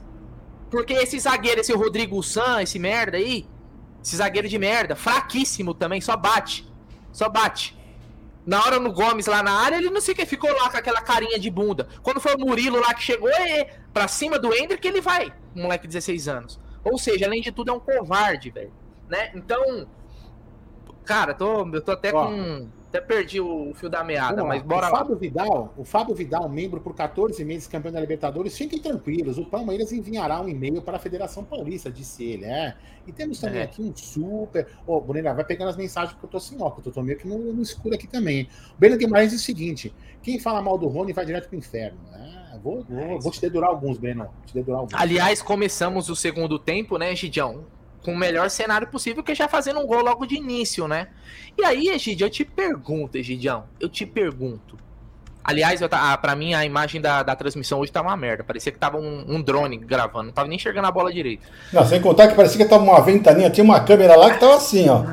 Porque 0.69 0.93
esse 0.93 1.19
zagueiro, 1.19 1.61
esse 1.61 1.73
Rodrigo 1.73 2.21
San, 2.21 2.61
esse 2.61 2.77
merda 2.77 3.17
aí, 3.17 3.47
esse 4.03 4.15
zagueiro 4.15 4.47
de 4.47 4.57
merda, 4.59 4.95
fraquíssimo 4.95 5.73
também, 5.73 5.99
só 5.99 6.15
bate. 6.15 6.67
Só 7.11 7.27
bate. 7.27 7.77
Na 8.45 8.63
hora 8.63 8.79
no 8.79 8.93
Gomes 8.93 9.25
lá 9.25 9.43
na 9.43 9.51
área, 9.51 9.77
ele 9.77 9.89
não 9.89 10.01
sei 10.01 10.13
o 10.13 10.17
que, 10.17 10.25
ficou 10.25 10.51
lá 10.51 10.69
com 10.69 10.77
aquela 10.77 11.01
carinha 11.01 11.39
de 11.39 11.49
bunda. 11.49 11.87
Quando 12.01 12.19
foi 12.19 12.35
o 12.35 12.39
Murilo 12.39 12.79
lá 12.79 12.93
que 12.93 13.03
chegou, 13.03 13.29
é 13.29 13.77
pra 13.93 14.07
cima 14.07 14.39
do 14.39 14.53
Ender 14.53 14.79
que 14.79 14.87
ele 14.87 15.01
vai, 15.01 15.33
moleque 15.55 15.87
de 15.87 15.93
16 15.93 16.27
anos. 16.27 16.59
Ou 16.83 16.97
seja, 16.97 17.25
além 17.25 17.41
de 17.41 17.51
tudo, 17.51 17.71
é 17.71 17.73
um 17.73 17.79
covarde, 17.79 18.49
velho. 18.49 18.71
Né? 19.07 19.31
Então, 19.35 19.87
cara, 21.09 21.33
tô, 21.33 21.67
eu 21.73 21.81
tô 21.81 21.91
até 21.91 22.13
Ó. 22.13 22.27
com. 22.27 22.67
Até 22.89 22.99
perdi 22.99 23.39
o 23.39 23.71
fio 23.75 23.87
da 23.87 24.03
meada, 24.03 24.43
mas 24.43 24.63
bora 24.63 24.87
o 24.87 24.91
lá. 24.91 24.97
Fábio 24.97 25.15
Vidal, 25.15 25.71
o 25.77 25.83
Fábio 25.85 26.15
Vidal, 26.15 26.49
membro 26.49 26.81
por 26.81 26.95
14 26.95 27.45
meses 27.45 27.67
campeão 27.67 27.91
da 27.91 27.99
Libertadores, 27.99 28.57
fiquem 28.57 28.79
tranquilos, 28.79 29.37
o 29.37 29.45
Palmeiras 29.45 29.91
enviará 29.91 30.41
um 30.41 30.49
e-mail 30.49 30.81
para 30.81 30.97
a 30.97 30.99
Federação 30.99 31.43
Paulista, 31.43 31.91
disse 31.91 32.23
ele, 32.23 32.45
é. 32.45 32.75
E 33.05 33.11
temos 33.11 33.39
também 33.39 33.59
É. 33.59 33.63
aqui 33.65 33.83
um 33.83 33.95
super. 33.95 34.67
Ô, 34.87 34.99
Brunera, 34.99 35.35
vai 35.35 35.43
pegando 35.45 35.69
as 35.69 35.77
mensagens 35.77 36.13
porque 36.13 36.25
eu 36.25 36.29
tô 36.31 36.39
sem 36.39 36.59
óculos, 36.59 36.87
eu 36.87 36.91
tô 36.91 37.03
meio 37.03 37.15
que 37.17 37.27
no, 37.27 37.37
no 37.53 37.61
escuro 37.61 37.93
aqui 37.93 38.07
também. 38.07 38.49
O 38.75 38.79
Breno 38.79 38.97
Guimarães 38.97 39.29
diz 39.31 39.41
o 39.41 39.45
seguinte: 39.45 39.93
quem 40.23 40.39
fala 40.39 40.59
mal 40.59 40.75
do 40.75 40.87
Rony 40.87 41.13
vai 41.13 41.25
direto 41.27 41.47
pro 41.47 41.57
inferno. 41.59 41.99
É, 42.11 42.57
vou, 42.57 42.83
vou, 42.89 43.19
vou 43.19 43.31
te 43.31 43.39
dedurar 43.39 43.69
alguns, 43.69 43.99
Breno. 43.99 44.27
Te 44.47 44.53
dedurar 44.55 44.79
alguns. 44.79 44.99
Aliás, 44.99 45.43
começamos 45.43 46.09
o 46.09 46.15
segundo 46.15 46.57
tempo, 46.57 46.97
né, 46.97 47.15
Gidião? 47.15 47.65
Com 48.03 48.13
o 48.13 48.17
melhor 48.17 48.49
cenário 48.49 48.87
possível, 48.87 49.21
que 49.23 49.31
é 49.31 49.35
já 49.35 49.47
fazendo 49.47 49.79
um 49.79 49.85
gol 49.85 50.01
logo 50.03 50.25
de 50.25 50.35
início, 50.35 50.87
né? 50.87 51.07
E 51.57 51.63
aí, 51.63 51.89
Egidio, 51.89 52.25
eu 52.25 52.29
te 52.29 52.45
pergunto, 52.45 53.17
Egidião, 53.17 53.65
eu 53.79 53.89
te 53.89 54.05
pergunto. 54.05 54.77
Aliás, 55.43 55.81
eu, 55.81 55.89
tá, 55.89 56.13
ah, 56.13 56.17
pra 56.17 56.35
mim 56.35 56.53
a 56.53 56.63
imagem 56.63 57.01
da, 57.01 57.23
da 57.23 57.35
transmissão 57.35 57.79
hoje 57.79 57.91
tá 57.91 58.01
uma 58.01 58.15
merda. 58.15 58.43
Parecia 58.43 58.71
que 58.71 58.77
tava 58.77 58.97
um, 58.97 59.25
um 59.27 59.41
drone 59.41 59.77
gravando, 59.77 60.25
não 60.25 60.31
tava 60.31 60.47
nem 60.47 60.57
enxergando 60.57 60.87
a 60.87 60.91
bola 60.91 61.11
direito. 61.11 61.47
Não, 61.73 61.83
sem 61.85 61.99
contar 61.99 62.27
que 62.27 62.35
parecia 62.35 62.63
que 62.63 62.69
tava 62.69 62.83
uma 62.83 63.01
ventaninha, 63.01 63.49
tinha 63.49 63.63
uma 63.63 63.79
câmera 63.79 64.15
lá 64.15 64.31
que 64.31 64.39
tava 64.39 64.55
assim, 64.55 64.87
ó. 64.89 65.03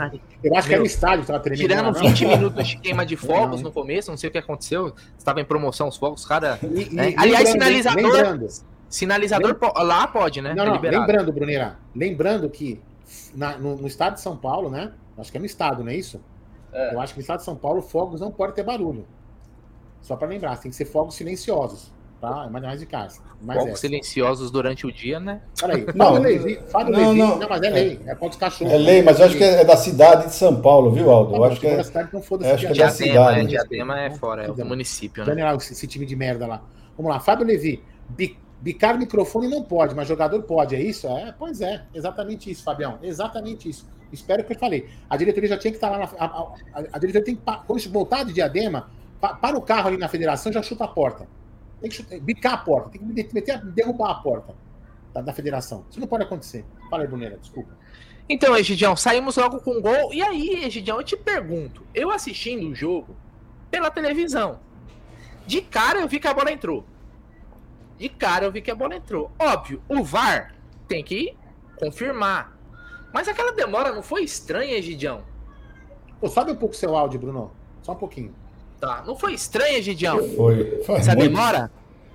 Eu 0.44 0.54
acho 0.54 0.68
que 0.68 0.74
era 0.74 0.82
o 0.82 0.86
estádio 0.86 1.20
que 1.22 1.26
tava 1.28 1.40
tremendo. 1.40 1.60
Tirando 1.68 1.86
não, 1.86 1.92
20 1.94 2.26
minutos 2.26 2.68
de 2.68 2.76
queima 2.76 3.06
de 3.06 3.16
fogos 3.16 3.62
no 3.62 3.72
começo, 3.72 4.10
não 4.10 4.18
sei 4.18 4.28
o 4.28 4.32
que 4.32 4.38
aconteceu. 4.38 4.92
Estava 5.16 5.40
em 5.40 5.44
promoção 5.44 5.88
os 5.88 5.96
fogos, 5.96 6.24
cara. 6.26 6.58
E- 6.62 6.66
e 6.94 6.98
É. 7.00 7.14
Aliás, 7.16 7.44
lembrando, 7.44 7.52
sinalizador- 7.52 8.12
lembrando, 8.12 8.48
Sinalizador 8.88 9.54
po- 9.56 9.72
lá 9.82 10.06
pode, 10.06 10.40
né? 10.40 10.54
Não, 10.54 10.64
É 10.64 10.66
não, 10.66 10.74
liberado. 10.74 11.00
lembrando, 11.06 11.32
Brunera, 11.32 11.76
lembrando 11.94 12.48
que 12.50 12.80
na- 13.34 13.56
no, 13.58 13.76
no 13.76 13.86
estado 13.86 14.14
de 14.14 14.20
São 14.20 14.36
Paulo, 14.36 14.70
né? 14.70 14.92
Acho 15.18 15.30
que 15.30 15.36
é 15.38 15.40
no 15.40 15.46
estado, 15.46 15.82
não 15.82 15.90
é 15.90 15.96
isso? 15.96 16.20
Eu 16.92 17.00
acho 17.00 17.14
que 17.14 17.18
no 17.18 17.22
estado 17.22 17.38
de 17.38 17.44
São 17.44 17.56
Paulo, 17.56 17.80
fogos 17.80 18.20
não 18.20 18.30
pode 18.30 18.54
ter 18.54 18.62
barulho. 18.62 19.06
Só 20.02 20.14
para 20.14 20.28
lembrar, 20.28 20.56
tem 20.58 20.70
que 20.70 20.76
ser 20.76 20.84
fogos 20.84 21.14
silenciosos, 21.14 21.92
tá? 22.20 22.44
É 22.46 22.50
mais, 22.50 22.64
mais 22.64 22.80
de 22.80 22.86
casa. 22.86 23.20
Mais 23.40 23.58
Fogos 23.58 23.72
essa. 23.72 23.80
silenciosos 23.80 24.50
durante 24.50 24.86
o 24.86 24.92
dia, 24.92 25.18
né? 25.18 25.40
Peraí, 25.58 25.86
Não, 25.94 26.06
Fábio 26.06 26.22
Levi, 26.22 26.60
Fábio 26.68 26.92
não, 26.92 27.08
Levi, 27.08 27.18
não. 27.18 27.38
não, 27.38 27.48
mas 27.48 27.62
é 27.62 27.70
lei, 27.70 28.00
é 28.06 28.14
contra 28.14 28.28
os 28.28 28.36
cachorros. 28.36 28.72
É 28.72 28.76
lei, 28.78 29.02
mas 29.02 29.18
eu 29.18 29.26
acho 29.26 29.36
que 29.36 29.42
é 29.44 29.64
da 29.64 29.76
cidade 29.76 30.26
de 30.26 30.34
São 30.34 30.60
Paulo, 30.60 30.92
viu, 30.92 31.10
Aldo? 31.10 31.34
Eu 31.34 31.44
acho 31.44 31.58
que 31.58 31.66
é. 31.66 31.82
cidade 31.82 32.10
não 32.12 32.20
foda 32.22 32.54
acho 32.54 32.66
que 32.66 32.72
é 32.72 32.76
da 32.76 32.90
cidade, 32.90 33.40
é, 33.40 33.42
né? 33.42 33.48
Diadema 33.48 34.00
é 34.00 34.10
fora, 34.10 34.42
é 34.42 34.46
do 34.46 34.48
Diadema. 34.54 34.68
município, 34.68 35.24
né? 35.24 35.30
Daniel, 35.34 35.56
esse, 35.56 35.86
time 35.86 36.04
de 36.06 36.14
merda 36.14 36.46
lá. 36.46 36.62
Vamos 36.96 37.10
lá, 37.10 37.18
Fábio 37.20 37.46
Levi. 37.46 37.82
Bicar 38.60 38.98
microfone 38.98 39.48
não 39.48 39.62
pode, 39.62 39.94
mas 39.94 40.08
jogador 40.08 40.42
pode, 40.42 40.74
é 40.74 40.80
isso? 40.80 41.06
É, 41.08 41.32
pois 41.38 41.60
é, 41.60 41.84
exatamente 41.94 42.50
isso, 42.50 42.62
Fabião. 42.62 42.98
Exatamente 43.02 43.68
isso. 43.68 43.86
Espero 44.12 44.44
que 44.44 44.52
eu 44.52 44.58
falei. 44.58 44.88
A 45.10 45.16
diretoria 45.16 45.48
já 45.48 45.58
tinha 45.58 45.70
que 45.72 45.76
estar 45.76 45.90
lá 45.90 45.98
na. 45.98 46.04
A, 46.04 46.24
a- 46.26 46.54
a 46.92 46.98
diretoria 46.98 47.24
tem 47.24 47.34
que. 47.36 47.42
Quando 47.66 47.90
voltar 47.90 48.24
de 48.24 48.32
diadema, 48.32 48.88
pa- 49.20 49.34
para 49.34 49.56
o 49.56 49.60
carro 49.62 49.88
ali 49.88 49.96
na 49.96 50.08
federação 50.08 50.52
já 50.52 50.62
chuta 50.62 50.84
a 50.84 50.88
porta. 50.88 51.26
Tem 51.80 51.90
que 51.90 51.96
chutar, 51.96 52.18
bicar 52.20 52.54
a 52.54 52.58
porta, 52.58 52.90
tem 52.90 53.00
que 53.00 53.34
meter, 53.34 53.62
derrubar 53.66 54.10
a 54.12 54.14
porta 54.14 54.54
da, 55.12 55.20
da 55.20 55.32
federação. 55.32 55.84
Isso 55.90 56.00
não 56.00 56.06
pode 56.06 56.22
acontecer. 56.22 56.64
Fala 56.88 57.02
aí, 57.02 57.36
desculpa. 57.38 57.70
Então, 58.28 58.56
Egidião, 58.56 58.96
saímos 58.96 59.36
logo 59.36 59.60
com 59.60 59.80
gol. 59.80 60.12
E 60.14 60.22
aí, 60.22 60.64
Egidião, 60.64 60.98
eu 60.98 61.04
te 61.04 61.16
pergunto, 61.16 61.82
eu 61.94 62.10
assistindo 62.10 62.66
o 62.68 62.74
jogo 62.74 63.14
pela 63.70 63.90
televisão, 63.90 64.58
de 65.46 65.60
cara 65.60 66.00
eu 66.00 66.08
vi 66.08 66.18
que 66.18 66.26
a 66.26 66.34
bola 66.34 66.50
entrou. 66.50 66.84
De 67.98 68.08
cara 68.08 68.44
eu 68.44 68.52
vi 68.52 68.60
que 68.60 68.70
a 68.70 68.74
bola 68.74 68.96
entrou. 68.96 69.30
Óbvio, 69.38 69.80
o 69.88 70.02
VAR 70.04 70.54
tem 70.88 71.02
que 71.02 71.34
confirmar. 71.78 72.56
Mas 73.12 73.28
aquela 73.28 73.52
demora 73.52 73.92
não 73.92 74.02
foi 74.02 74.22
estranha, 74.24 74.76
Egidião? 74.76 75.20
Pô, 76.20 76.28
sobe 76.28 76.52
um 76.52 76.56
pouco 76.56 76.74
o 76.74 76.78
seu 76.78 76.96
áudio, 76.96 77.18
Bruno. 77.20 77.50
Só 77.82 77.92
um 77.92 77.96
pouquinho. 77.96 78.32
Tá, 78.80 79.02
não 79.06 79.16
foi 79.16 79.32
estranha, 79.34 79.78
Egidião? 79.78 80.18
Foi, 80.36 80.82
foi, 80.84 80.96
Essa 80.96 81.14
muito, 81.14 81.30
demora? 81.30 81.70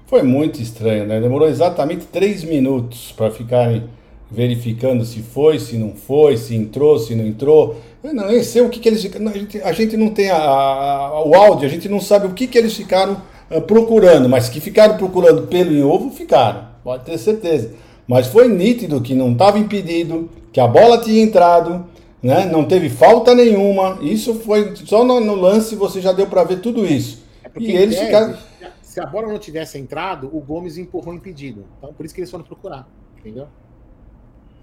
foi 0.05 0.21
muito 0.23 0.61
estranho, 0.61 1.05
né? 1.07 1.19
Demorou 1.19 1.47
exatamente 1.47 2.05
três 2.05 2.43
minutos 2.43 3.11
para 3.13 3.31
ficarem 3.31 3.89
verificando 4.29 5.03
se 5.03 5.21
foi, 5.21 5.59
se 5.59 5.77
não 5.77 5.95
foi, 5.95 6.37
se 6.37 6.55
entrou, 6.55 6.97
se 6.99 7.15
não 7.15 7.25
entrou. 7.25 7.81
Eu 8.03 8.13
não 8.13 8.27
nem 8.27 8.41
sei 8.43 8.61
o 8.61 8.69
que, 8.69 8.79
que 8.79 8.87
eles 8.87 9.01
ficaram. 9.01 9.27
A 9.27 9.33
gente, 9.33 9.61
a 9.61 9.71
gente 9.71 9.97
não 9.97 10.09
tem 10.11 10.29
a- 10.29 10.37
a- 10.37 11.23
o 11.25 11.35
áudio, 11.35 11.65
a 11.67 11.69
gente 11.69 11.89
não 11.89 11.99
sabe 11.99 12.27
o 12.27 12.33
que, 12.33 12.47
que 12.47 12.57
eles 12.57 12.75
ficaram 12.75 13.21
procurando, 13.59 14.29
mas 14.29 14.47
que 14.47 14.61
ficaram 14.61 14.97
procurando 14.97 15.47
pelo 15.47 15.73
em 15.73 15.83
ovo, 15.83 16.11
ficaram, 16.11 16.67
pode 16.83 17.03
ter 17.03 17.17
certeza. 17.17 17.73
Mas 18.07 18.27
foi 18.27 18.47
nítido 18.47 19.01
que 19.01 19.13
não 19.13 19.31
estava 19.33 19.59
impedido, 19.59 20.29
que 20.53 20.59
a 20.59 20.67
bola 20.67 20.99
tinha 20.99 21.21
entrado, 21.21 21.85
né? 22.21 22.45
não 22.45 22.65
teve 22.65 22.89
falta 22.89 23.33
nenhuma. 23.33 23.97
Isso 24.01 24.35
foi 24.35 24.75
só 24.75 25.03
no, 25.03 25.19
no 25.19 25.35
lance 25.35 25.75
você 25.75 25.99
já 25.99 26.11
deu 26.11 26.27
para 26.27 26.43
ver 26.43 26.59
tudo 26.59 26.85
isso. 26.85 27.23
É 27.43 27.49
porque, 27.49 27.71
E 27.71 27.75
eles 27.75 27.95
tese, 27.95 28.05
ficaram. 28.05 28.37
Se 28.81 28.99
a 28.99 29.05
bola 29.05 29.27
não 29.27 29.39
tivesse 29.39 29.77
entrado, 29.77 30.29
o 30.33 30.39
Gomes 30.39 30.77
empurrou 30.77 31.13
impedido. 31.13 31.65
Então, 31.77 31.93
por 31.93 32.05
isso 32.05 32.13
que 32.13 32.21
eles 32.21 32.31
foram 32.31 32.43
procurar. 32.43 32.87
Entendeu? 33.17 33.47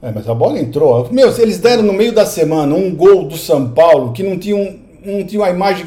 É, 0.01 0.12
mas 0.12 0.29
a 0.29 0.35
bola 0.35 0.59
entrou. 0.59 1.09
Meu, 1.11 1.33
se 1.33 1.42
eles 1.42 1.59
deram 1.59 1.83
no 1.83 1.92
meio 1.92 2.12
da 2.12 2.24
semana 2.24 2.74
um 2.74 2.94
gol 2.94 3.24
do 3.24 3.37
São 3.37 3.70
Paulo 3.70 4.12
que 4.12 4.22
não 4.22 4.38
tinha, 4.38 4.57
um, 4.57 4.79
não 5.05 5.24
tinha 5.24 5.40
uma 5.40 5.51
imagem 5.51 5.87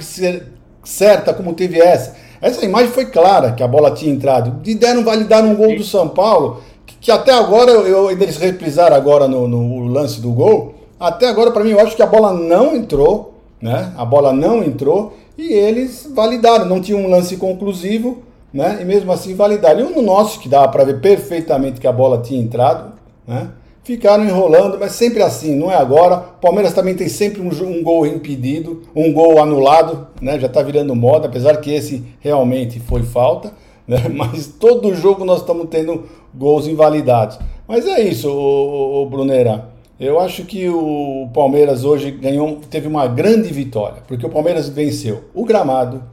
certa 0.83 1.33
como 1.33 1.53
teve 1.53 1.79
essa. 1.79 2.17
Essa 2.41 2.65
imagem 2.65 2.91
foi 2.91 3.05
clara 3.05 3.51
que 3.51 3.61
a 3.61 3.67
bola 3.67 3.91
tinha 3.91 4.11
entrado. 4.11 4.61
E 4.65 4.73
deram 4.73 5.03
validar 5.03 5.43
um 5.43 5.55
gol 5.55 5.75
do 5.75 5.83
São 5.83 6.09
Paulo 6.09 6.61
que, 6.85 6.95
que 6.99 7.11
até 7.11 7.31
agora, 7.31 7.71
eu, 7.71 8.09
eles 8.09 8.37
reprisaram 8.37 8.95
agora 8.95 9.27
no, 9.27 9.47
no 9.47 9.85
lance 9.87 10.19
do 10.19 10.31
gol. 10.31 10.73
Até 10.99 11.27
agora, 11.27 11.51
para 11.51 11.63
mim, 11.63 11.71
eu 11.71 11.79
acho 11.79 11.95
que 11.95 12.01
a 12.01 12.07
bola 12.07 12.33
não 12.33 12.75
entrou, 12.75 13.35
né? 13.61 13.93
A 13.95 14.03
bola 14.03 14.33
não 14.33 14.63
entrou 14.63 15.13
e 15.37 15.53
eles 15.53 16.09
validaram. 16.13 16.65
Não 16.65 16.81
tinha 16.81 16.97
um 16.97 17.09
lance 17.09 17.37
conclusivo, 17.37 18.23
né? 18.51 18.79
E 18.81 18.85
mesmo 18.85 19.11
assim 19.11 19.35
validaram. 19.35 19.79
E 19.79 19.93
no 19.93 20.01
nosso, 20.01 20.39
que 20.39 20.49
dava 20.49 20.67
para 20.67 20.83
ver 20.83 20.99
perfeitamente 20.99 21.79
que 21.79 21.87
a 21.87 21.91
bola 21.91 22.21
tinha 22.21 22.41
entrado, 22.41 22.93
né? 23.27 23.49
Ficaram 23.83 24.23
enrolando, 24.23 24.77
mas 24.79 24.91
sempre 24.91 25.23
assim, 25.23 25.55
não 25.55 25.71
é 25.71 25.75
agora. 25.75 26.17
Palmeiras 26.17 26.71
também 26.71 26.93
tem 26.93 27.09
sempre 27.09 27.41
um, 27.41 27.49
um 27.49 27.81
gol 27.81 28.05
impedido, 28.05 28.83
um 28.95 29.11
gol 29.11 29.41
anulado, 29.41 30.07
né? 30.21 30.39
Já 30.39 30.47
tá 30.47 30.61
virando 30.61 30.95
moda, 30.95 31.27
apesar 31.27 31.57
que 31.57 31.73
esse 31.73 32.03
realmente 32.19 32.79
foi 32.79 33.01
falta, 33.01 33.51
né? 33.87 34.07
Mas 34.07 34.45
todo 34.47 34.93
jogo 34.93 35.25
nós 35.25 35.39
estamos 35.39 35.67
tendo 35.67 36.03
gols 36.33 36.67
invalidados. 36.67 37.39
Mas 37.67 37.87
é 37.87 38.01
isso, 38.01 38.29
o, 38.29 39.05
Brunera. 39.09 39.69
Eu 39.99 40.19
acho 40.19 40.45
que 40.45 40.67
o 40.69 41.29
Palmeiras 41.33 41.83
hoje 41.83 42.11
ganhou, 42.11 42.59
teve 42.69 42.87
uma 42.87 43.07
grande 43.07 43.51
vitória, 43.51 44.03
porque 44.07 44.25
o 44.25 44.29
Palmeiras 44.29 44.69
venceu 44.69 45.25
o 45.33 45.45
gramado, 45.45 46.03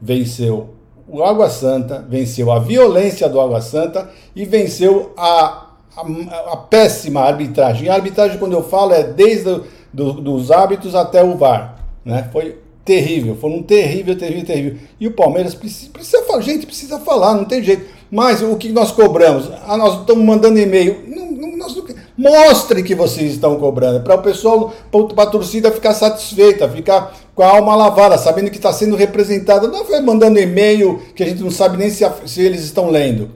venceu 0.00 0.70
o 1.06 1.22
Água 1.22 1.48
Santa, 1.50 2.04
venceu 2.08 2.50
a 2.50 2.58
violência 2.58 3.28
do 3.28 3.40
Água 3.40 3.60
Santa 3.60 4.10
e 4.34 4.44
venceu 4.44 5.12
a, 5.16 5.63
a, 5.96 6.52
a 6.52 6.56
péssima 6.56 7.20
arbitragem. 7.20 7.86
E 7.86 7.88
a 7.88 7.94
arbitragem, 7.94 8.38
quando 8.38 8.52
eu 8.52 8.62
falo, 8.62 8.92
é 8.92 9.02
desde 9.02 9.60
do, 9.92 10.12
dos 10.14 10.50
hábitos 10.50 10.94
até 10.94 11.22
o 11.22 11.36
VAR. 11.36 11.78
Né? 12.04 12.28
Foi 12.32 12.58
terrível, 12.84 13.36
foi 13.40 13.50
um 13.50 13.62
terrível, 13.62 14.16
terrível, 14.16 14.44
terrível. 14.44 14.78
E 15.00 15.06
o 15.06 15.12
Palmeiras 15.12 15.54
precisa, 15.54 15.90
precisa 15.90 16.22
falar, 16.24 16.42
gente, 16.42 16.66
precisa 16.66 16.98
falar, 16.98 17.34
não 17.34 17.44
tem 17.44 17.62
jeito. 17.62 17.86
Mas 18.10 18.42
o 18.42 18.56
que 18.56 18.68
nós 18.68 18.92
cobramos? 18.92 19.50
Ah, 19.66 19.76
nós 19.76 20.00
estamos 20.00 20.24
mandando 20.24 20.58
e-mail. 20.58 21.02
Não, 21.08 21.30
não, 21.32 21.56
nós 21.56 21.74
não, 21.74 21.84
mostre 22.16 22.82
que 22.82 22.94
vocês 22.94 23.32
estão 23.32 23.58
cobrando, 23.58 24.02
para 24.02 24.14
o 24.14 24.22
pessoal, 24.22 24.72
para 24.90 25.24
a 25.24 25.26
torcida 25.26 25.72
ficar 25.72 25.94
satisfeita, 25.94 26.68
ficar 26.68 27.12
com 27.34 27.42
a 27.42 27.48
alma 27.48 27.74
lavada, 27.74 28.18
sabendo 28.18 28.50
que 28.50 28.56
está 28.56 28.72
sendo 28.72 28.94
representada. 28.94 29.66
Não 29.66 29.84
vai 29.84 30.00
mandando 30.00 30.38
e-mail 30.38 31.02
que 31.14 31.22
a 31.22 31.26
gente 31.26 31.42
não 31.42 31.50
sabe 31.50 31.76
nem 31.76 31.90
se, 31.90 32.04
se 32.26 32.42
eles 32.42 32.62
estão 32.62 32.90
lendo. 32.90 33.30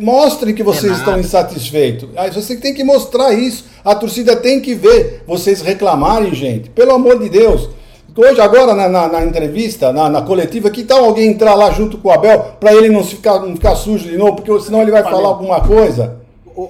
Mostrem 0.00 0.54
que 0.54 0.62
vocês 0.62 0.92
É 0.92 0.96
estão 0.96 1.18
insatisfeitos. 1.18 2.08
Aí 2.16 2.30
você 2.30 2.56
tem 2.56 2.74
que 2.74 2.84
mostrar 2.84 3.32
isso. 3.32 3.64
A 3.84 3.94
torcida 3.94 4.36
tem 4.36 4.60
que 4.60 4.74
ver 4.74 5.22
vocês 5.26 5.60
reclamarem, 5.60 6.34
gente. 6.34 6.70
Pelo 6.70 6.92
amor 6.92 7.18
de 7.18 7.28
Deus. 7.28 7.68
Hoje, 8.16 8.40
agora, 8.40 8.74
na, 8.74 8.88
na, 8.88 9.08
na 9.08 9.24
entrevista, 9.24 9.92
na, 9.92 10.08
na 10.08 10.22
coletiva, 10.22 10.70
que 10.70 10.84
tal 10.84 11.04
alguém 11.04 11.30
entrar 11.30 11.54
lá 11.54 11.70
junto 11.72 11.98
com 11.98 12.08
o 12.08 12.12
Abel 12.12 12.56
para 12.60 12.72
ele 12.72 12.88
não 12.88 13.02
ficar, 13.02 13.40
não 13.40 13.56
ficar 13.56 13.74
sujo 13.74 14.08
de 14.08 14.16
novo? 14.16 14.36
Porque 14.36 14.60
senão 14.60 14.82
ele 14.82 14.92
vai 14.92 15.02
falar 15.02 15.28
alguma 15.28 15.60
coisa. 15.60 16.20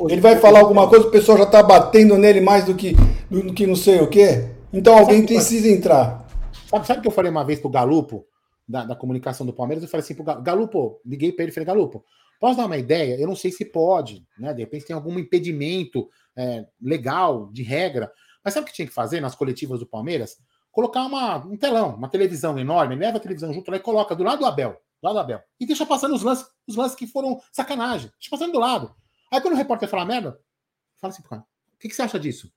Ele 0.09 0.21
vai 0.21 0.37
falar 0.37 0.61
alguma 0.61 0.89
coisa, 0.89 1.07
o 1.07 1.11
pessoal 1.11 1.37
já 1.37 1.45
está 1.45 1.63
batendo 1.63 2.17
nele 2.17 2.41
mais 2.41 2.65
do 2.65 2.75
que, 2.75 2.97
do 3.31 3.53
que 3.53 3.67
não 3.67 3.77
sei 3.77 4.01
o 4.01 4.07
quê. 4.07 4.47
Então 4.73 4.97
alguém 4.97 5.27
precisa 5.27 5.69
entrar. 5.69 6.27
Sabe, 6.71 6.87
sabe 6.87 6.99
o 7.01 7.03
que 7.03 7.09
eu 7.09 7.13
falei 7.13 7.31
uma 7.31 7.45
vez 7.45 7.61
pro 7.61 7.69
Galupo, 7.69 8.25
da, 8.67 8.85
da 8.85 8.97
comunicação 8.97 9.45
do 9.45 9.53
Palmeiras? 9.53 9.85
Eu 9.85 9.91
falei 9.91 10.03
assim 10.03 10.15
pro 10.15 10.25
Galupo, 10.41 10.99
liguei 11.05 11.31
para 11.31 11.45
ele 11.45 11.53
e 11.53 11.55
falei, 11.55 11.67
Galupo, 11.67 12.03
posso 12.38 12.57
dar 12.57 12.66
uma 12.66 12.77
ideia? 12.77 13.18
Eu 13.18 13.27
não 13.27 13.37
sei 13.37 13.51
se 13.51 13.64
pode, 13.64 14.27
né? 14.38 14.53
De 14.53 14.62
repente 14.62 14.87
tem 14.87 14.94
algum 14.94 15.18
impedimento 15.18 16.09
é, 16.37 16.66
legal, 16.81 17.51
de 17.53 17.62
regra. 17.62 18.11
Mas 18.44 18.55
sabe 18.55 18.64
o 18.64 18.66
que 18.68 18.75
tinha 18.75 18.87
que 18.87 18.94
fazer 18.94 19.20
nas 19.20 19.35
coletivas 19.35 19.81
do 19.81 19.87
Palmeiras? 19.87 20.38
Colocar 20.70 21.05
uma, 21.05 21.37
um 21.37 21.57
telão, 21.57 21.94
uma 21.94 22.09
televisão 22.09 22.59
enorme, 22.59 22.97
leva 22.97 23.16
a 23.16 23.20
televisão 23.20 23.53
junto 23.53 23.70
lá 23.70 23.77
e 23.77 23.81
coloca 23.81 24.14
do 24.14 24.25
lado 24.25 24.40
do 24.40 24.47
Abel, 24.47 24.73
do 24.73 25.05
lado 25.05 25.14
do 25.14 25.20
Abel. 25.20 25.40
E 25.59 25.66
deixa 25.66 25.87
passando 25.87 26.14
os 26.14 26.23
lances, 26.23 26.47
os 26.66 26.77
lances 26.77 26.97
que 26.97 27.07
foram 27.07 27.40
sacanagem. 27.53 28.11
Deixa 28.18 28.31
passando 28.31 28.53
do 28.53 28.59
lado. 28.59 28.94
Aí 29.31 29.40
quando 29.40 29.55
o 29.55 29.57
repórter 29.57 29.88
fala 29.88 30.05
merda, 30.05 30.38
fala 31.01 31.12
assim 31.12 31.23
pro 31.23 31.31
cara, 31.31 31.42
o 31.42 31.79
que, 31.79 31.88
que 31.88 31.94
você 31.94 32.03
acha 32.03 32.18
disso? 32.18 32.53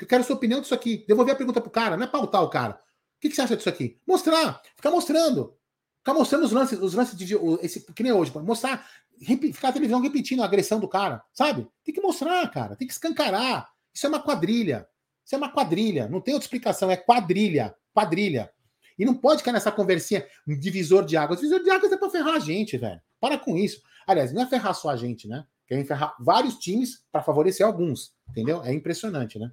Eu 0.00 0.06
quero 0.06 0.24
sua 0.24 0.36
opinião 0.36 0.60
disso 0.60 0.74
aqui. 0.74 1.04
Devolver 1.06 1.34
a 1.34 1.36
pergunta 1.36 1.60
pro 1.60 1.70
cara, 1.70 1.96
não 1.96 2.04
é 2.04 2.06
pautar 2.06 2.42
o 2.42 2.48
cara. 2.48 2.74
O 2.74 3.20
que, 3.20 3.28
que 3.28 3.34
você 3.34 3.42
acha 3.42 3.56
disso 3.56 3.68
aqui? 3.68 4.00
Mostrar, 4.06 4.62
ficar 4.76 4.90
mostrando. 4.90 5.56
Ficar 6.04 6.12
mostrando 6.12 6.44
os 6.44 6.52
lances, 6.52 6.78
os 6.78 6.92
lances 6.92 7.16
de. 7.16 7.34
Esse, 7.62 7.80
que 7.94 8.02
nem 8.02 8.12
hoje, 8.12 8.30
mostrar, 8.42 8.86
ficar 9.18 9.68
a 9.68 9.72
televisão 9.72 10.02
repetindo 10.02 10.42
a 10.42 10.44
agressão 10.44 10.78
do 10.78 10.86
cara, 10.86 11.24
sabe? 11.32 11.66
Tem 11.82 11.94
que 11.94 12.00
mostrar, 12.02 12.46
cara, 12.50 12.76
tem 12.76 12.86
que 12.86 12.92
escancarar. 12.92 13.70
Isso 13.94 14.04
é 14.04 14.10
uma 14.10 14.20
quadrilha. 14.20 14.86
Isso 15.24 15.34
é 15.34 15.38
uma 15.38 15.50
quadrilha. 15.50 16.06
Não 16.06 16.20
tem 16.20 16.34
outra 16.34 16.44
explicação, 16.44 16.90
é 16.90 16.96
quadrilha. 16.98 17.74
Quadrilha. 17.94 18.52
E 18.98 19.04
não 19.06 19.14
pode 19.14 19.42
cair 19.42 19.54
nessa 19.54 19.72
conversinha 19.72 20.26
divisor 20.46 21.06
de 21.06 21.16
águas. 21.16 21.40
Divisor 21.40 21.62
de 21.62 21.70
águas 21.70 21.90
é 21.90 21.96
pra 21.96 22.10
ferrar 22.10 22.34
a 22.34 22.38
gente, 22.38 22.76
velho. 22.76 23.00
Para 23.18 23.38
com 23.38 23.56
isso. 23.56 23.80
Aliás, 24.06 24.30
não 24.30 24.42
é 24.42 24.46
ferrar 24.46 24.74
só 24.74 24.90
a 24.90 24.96
gente, 24.96 25.26
né? 25.26 25.46
Quer 25.66 25.82
ferrar 25.86 26.14
vários 26.20 26.58
times 26.58 27.02
para 27.10 27.22
favorecer 27.22 27.64
alguns. 27.64 28.12
Entendeu? 28.28 28.62
É 28.62 28.74
impressionante, 28.74 29.38
né? 29.38 29.50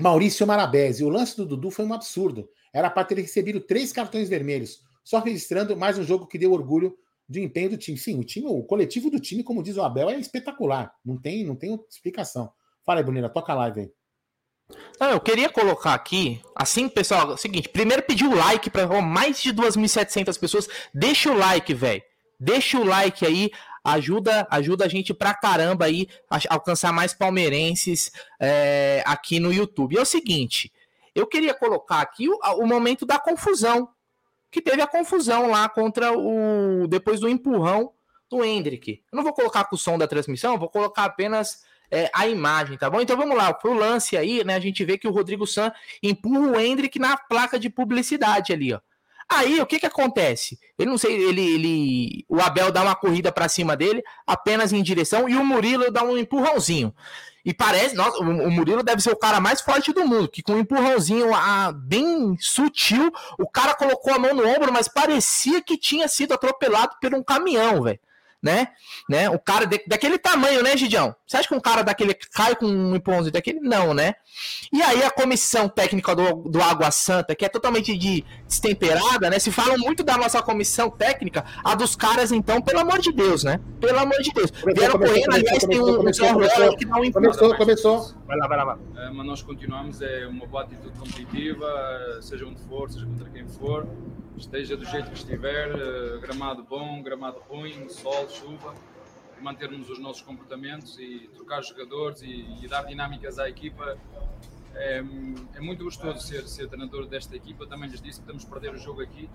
Maurício 0.00 0.46
Marabese. 0.46 1.02
O 1.02 1.08
lance 1.08 1.36
do 1.36 1.44
Dudu 1.44 1.72
foi 1.72 1.84
um 1.84 1.92
absurdo. 1.92 2.48
Era 2.74 2.90
para 2.90 3.04
ter 3.04 3.16
recebido 3.18 3.60
três 3.60 3.92
cartões 3.92 4.28
vermelhos, 4.28 4.80
só 5.04 5.20
registrando 5.20 5.76
mais 5.76 5.96
um 5.96 6.02
jogo 6.02 6.26
que 6.26 6.36
deu 6.36 6.52
orgulho 6.52 6.98
do 7.28 7.38
empenho 7.38 7.70
do 7.70 7.78
time. 7.78 7.96
Sim, 7.96 8.18
o 8.18 8.24
time, 8.24 8.48
o 8.48 8.64
coletivo 8.64 9.08
do 9.08 9.20
time, 9.20 9.44
como 9.44 9.62
diz 9.62 9.76
o 9.76 9.82
Abel, 9.82 10.10
é 10.10 10.18
espetacular. 10.18 10.92
Não 11.04 11.16
tem, 11.16 11.44
não 11.44 11.54
tem 11.54 11.78
explicação. 11.88 12.52
Fala 12.84 12.98
aí, 12.98 13.04
Bonita, 13.04 13.28
toca 13.28 13.52
a 13.52 13.56
live 13.56 13.80
aí. 13.80 13.92
Eu 15.12 15.20
queria 15.20 15.48
colocar 15.48 15.94
aqui, 15.94 16.40
assim, 16.56 16.88
pessoal, 16.88 17.30
é 17.30 17.34
o 17.34 17.36
seguinte, 17.36 17.68
primeiro 17.68 18.02
pedir 18.02 18.24
o 18.24 18.34
like 18.34 18.68
para 18.68 19.00
mais 19.00 19.40
de 19.40 19.52
2.700 19.54 20.38
pessoas. 20.38 20.68
Deixa 20.92 21.30
o 21.30 21.36
like, 21.36 21.72
velho. 21.72 22.02
Deixa 22.40 22.78
o 22.78 22.84
like 22.84 23.24
aí, 23.24 23.50
ajuda 23.84 24.48
ajuda 24.50 24.86
a 24.86 24.88
gente 24.88 25.14
pra 25.14 25.34
caramba 25.34 25.84
aí 25.84 26.08
a 26.28 26.38
alcançar 26.48 26.92
mais 26.92 27.14
palmeirenses 27.14 28.10
é, 28.40 29.02
aqui 29.06 29.38
no 29.38 29.52
YouTube. 29.52 29.94
E 29.94 29.98
é 29.98 30.02
o 30.02 30.06
seguinte, 30.06 30.72
eu 31.14 31.26
queria 31.26 31.54
colocar 31.54 32.00
aqui 32.00 32.28
o, 32.28 32.38
o 32.58 32.66
momento 32.66 33.06
da 33.06 33.18
confusão, 33.18 33.88
que 34.50 34.60
teve 34.60 34.80
a 34.80 34.86
confusão 34.86 35.50
lá 35.50 35.68
contra 35.68 36.12
o 36.12 36.86
depois 36.88 37.20
do 37.20 37.28
empurrão 37.28 37.92
do 38.30 38.44
Hendrick. 38.44 39.02
Eu 39.10 39.16
não 39.16 39.22
vou 39.22 39.32
colocar 39.32 39.64
com 39.64 39.76
o 39.76 39.78
som 39.78 39.98
da 39.98 40.06
transmissão, 40.06 40.58
vou 40.58 40.68
colocar 40.68 41.04
apenas 41.04 41.64
é, 41.90 42.10
a 42.12 42.26
imagem, 42.26 42.76
tá 42.76 42.88
bom? 42.88 43.00
Então 43.00 43.16
vamos 43.16 43.36
lá, 43.36 43.52
pro 43.52 43.72
lance 43.72 44.16
aí, 44.16 44.42
né? 44.44 44.54
A 44.54 44.60
gente 44.60 44.84
vê 44.84 44.98
que 44.98 45.06
o 45.06 45.12
Rodrigo 45.12 45.46
San 45.46 45.72
empurra 46.02 46.52
o 46.52 46.60
Hendrick 46.60 46.98
na 46.98 47.16
placa 47.16 47.58
de 47.58 47.70
publicidade 47.70 48.52
ali, 48.52 48.72
ó. 48.72 48.80
Aí 49.28 49.60
o 49.60 49.66
que 49.66 49.78
que 49.78 49.86
acontece? 49.86 50.58
Ele 50.78 50.90
não 50.90 50.98
sei, 50.98 51.14
ele, 51.14 51.40
ele 51.40 52.24
o 52.28 52.40
Abel 52.40 52.70
dá 52.70 52.82
uma 52.82 52.94
corrida 52.94 53.32
para 53.32 53.48
cima 53.48 53.76
dele, 53.76 54.02
apenas 54.26 54.72
em 54.72 54.82
direção, 54.82 55.28
e 55.28 55.36
o 55.36 55.44
Murilo 55.44 55.90
dá 55.90 56.02
um 56.02 56.16
empurrãozinho. 56.16 56.94
E 57.44 57.52
parece, 57.52 57.94
nossa, 57.94 58.18
o 58.18 58.50
Murilo 58.50 58.82
deve 58.82 59.02
ser 59.02 59.10
o 59.10 59.18
cara 59.18 59.38
mais 59.38 59.60
forte 59.60 59.92
do 59.92 60.06
mundo, 60.06 60.28
que 60.28 60.42
com 60.42 60.54
um 60.54 60.60
empurrãozinho 60.60 61.34
a, 61.34 61.72
bem 61.72 62.36
sutil, 62.40 63.12
o 63.38 63.46
cara 63.46 63.74
colocou 63.74 64.14
a 64.14 64.18
mão 64.18 64.34
no 64.34 64.48
ombro, 64.48 64.72
mas 64.72 64.88
parecia 64.88 65.60
que 65.60 65.76
tinha 65.76 66.08
sido 66.08 66.32
atropelado 66.32 66.96
por 67.00 67.14
um 67.14 67.22
caminhão, 67.22 67.82
velho 67.82 68.00
né? 68.44 68.68
né? 69.08 69.30
O 69.30 69.38
cara 69.38 69.64
de, 69.64 69.82
daquele 69.86 70.18
tamanho, 70.18 70.62
né, 70.62 70.76
Gidião? 70.76 71.16
Você 71.26 71.38
acha 71.38 71.48
que 71.48 71.54
um 71.54 71.60
cara 71.60 71.82
daquele 71.82 72.12
cai 72.12 72.54
com 72.54 72.66
um 72.66 72.94
empurrãozinho 72.94 73.32
daquele? 73.32 73.58
Não, 73.58 73.94
né? 73.94 74.14
E 74.70 74.82
aí 74.82 75.02
a 75.02 75.10
comissão 75.10 75.66
técnica 75.66 76.14
do, 76.14 76.48
do 76.48 76.60
Água 76.60 76.90
Santa, 76.90 77.34
que 77.34 77.44
é 77.44 77.48
totalmente 77.48 77.96
de 77.96 78.22
destemperada, 78.46 79.30
né? 79.30 79.38
Se 79.38 79.50
falam 79.50 79.78
muito 79.78 80.04
da 80.04 80.18
nossa 80.18 80.42
comissão 80.42 80.90
técnica, 80.90 81.42
a 81.64 81.74
dos 81.74 81.96
caras, 81.96 82.30
então, 82.30 82.60
pelo 82.60 82.80
amor 82.80 82.98
de 82.98 83.12
Deus, 83.12 83.42
né? 83.42 83.58
Pelo 83.80 83.98
amor 83.98 84.20
de 84.20 84.30
Deus. 84.30 84.52
Vieram 84.76 84.98
correndo, 84.98 85.34
aliás, 85.34 85.64
tem 85.64 85.80
um 85.80 85.96
começou, 85.96 86.28
começou, 86.28 86.76
que 86.76 86.84
dá 86.84 86.96
um 86.96 87.12
Começou, 87.12 87.56
começou. 87.56 88.14
Vai 88.26 88.36
lá, 88.36 88.46
vai 88.46 88.58
lá, 88.58 88.64
vai. 88.64 88.76
É, 88.96 89.10
mas 89.10 89.26
nós 89.26 89.42
continuamos, 89.42 90.02
é 90.02 90.26
uma 90.26 90.46
boa 90.46 90.64
atitude 90.64 90.98
competitiva, 90.98 92.18
seja 92.20 92.44
onde 92.44 92.60
for, 92.62 92.90
seja 92.90 93.06
contra 93.06 93.30
quem 93.30 93.48
for 93.48 93.86
esteja 94.36 94.76
do 94.76 94.84
jeito 94.84 95.10
que 95.10 95.16
estiver, 95.16 95.70
eh, 95.70 96.18
gramado 96.20 96.62
bom, 96.62 97.02
gramado 97.02 97.40
ruim, 97.48 97.88
sol, 97.88 98.28
chuva, 98.28 98.74
mantermos 99.40 99.88
os 99.90 99.98
nossos 99.98 100.22
comportamentos 100.22 100.98
e 100.98 101.30
trocar 101.34 101.62
jogadores 101.62 102.22
e, 102.22 102.46
e 102.62 102.68
dar 102.68 102.84
dinâmicas 102.84 103.38
à 103.38 103.48
equipa. 103.48 103.96
É, 104.74 105.04
é, 105.54 105.60
muito 105.60 105.84
gostoso 105.84 106.18
ser, 106.20 106.48
ser 106.48 106.68
treinador 106.68 107.06
desta 107.06 107.36
equipa. 107.36 107.64
Também 107.66 107.88
lhes 107.88 108.00
disse 108.00 108.20
que 108.20 108.24
estamos 108.24 108.44
a 108.44 108.48
perder 108.48 108.74
o 108.74 108.78
jogo 108.78 109.02
aqui, 109.02 109.30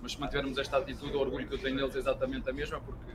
mas 0.00 0.12
se 0.12 0.20
mantivermos 0.20 0.56
esta 0.56 0.78
atitude, 0.78 1.16
o 1.16 1.20
orgulho 1.20 1.48
que 1.48 1.54
eu 1.54 1.58
tenho 1.58 1.76
deles 1.76 1.96
é 1.96 1.98
exatamente 1.98 2.48
a 2.48 2.52
mesma, 2.52 2.80
porque 2.80 3.10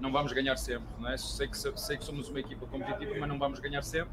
não 0.00 0.10
vamos 0.10 0.32
ganhar 0.32 0.56
sempre. 0.56 0.88
Não 0.98 1.10
é? 1.10 1.18
sei, 1.18 1.46
que, 1.46 1.58
sei 1.58 1.98
que 1.98 2.04
somos 2.04 2.28
uma 2.30 2.40
equipa 2.40 2.66
competitiva, 2.66 3.14
mas 3.20 3.28
não 3.28 3.38
vamos 3.38 3.58
ganhar 3.60 3.82
sempre. 3.82 4.12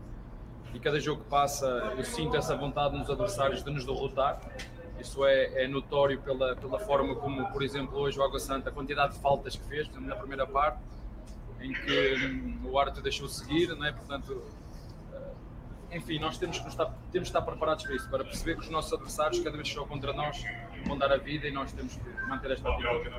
E 0.74 0.80
cada 0.80 1.00
jogo 1.00 1.24
que 1.24 1.30
passa, 1.30 1.66
eu 1.98 2.04
sinto 2.04 2.36
essa 2.36 2.56
vontade 2.56 2.98
nos 2.98 3.10
adversários 3.10 3.64
de 3.64 3.72
nos 3.72 3.86
derrotar 3.86 4.42
isso 5.00 5.26
é, 5.26 5.64
é, 5.64 5.68
notório 5.68 6.20
pela, 6.22 6.56
pela 6.56 6.80
forma 6.80 7.16
como, 7.16 7.52
por 7.52 7.64
exemplo, 7.64 7.98
hoje 7.98 8.20
o 8.20 8.24
Água 8.24 8.40
Santa, 8.40 8.70
a 8.70 8.72
quantidade 8.72 9.14
de 9.14 9.20
faltas 9.20 9.56
que 9.56 9.64
fez 9.68 9.90
na 9.96 10.16
primeira 10.16 10.46
parte, 10.46 10.80
em 11.60 11.74
que 11.74 12.16
hum, 12.16 12.70
o 12.72 12.80
árbitro 12.80 13.02
deixou 13.02 13.28
seguir, 13.28 13.70
não 13.76 13.86
é? 13.86 13.92
portanto, 13.92 14.44
eh, 15.14 15.98
enfim, 15.98 16.20
nós 16.20 16.38
temos 16.38 16.60
que, 16.60 16.68
estar, 16.68 16.86
temos 17.12 17.30
que 17.30 17.38
estar 17.38 17.42
preparados 17.42 17.84
para 17.84 17.96
isso, 17.96 18.10
para 18.10 18.24
perceber 18.24 18.56
que 18.56 18.62
os 18.62 18.70
nossos 18.70 18.94
adversários, 18.94 19.40
cada 19.40 19.56
vez 19.56 19.68
que 19.68 19.76
jogam 19.76 19.90
contra 19.90 20.14
nós, 20.14 20.44
vão 20.86 20.98
dar 20.98 21.12
a 21.12 21.18
vida 21.18 21.48
e 21.48 21.52
nós 21.52 21.72
temos 21.72 21.96
que 21.96 22.10
manter 22.28 22.52
esta 22.52 22.70
atitude. 22.70 23.10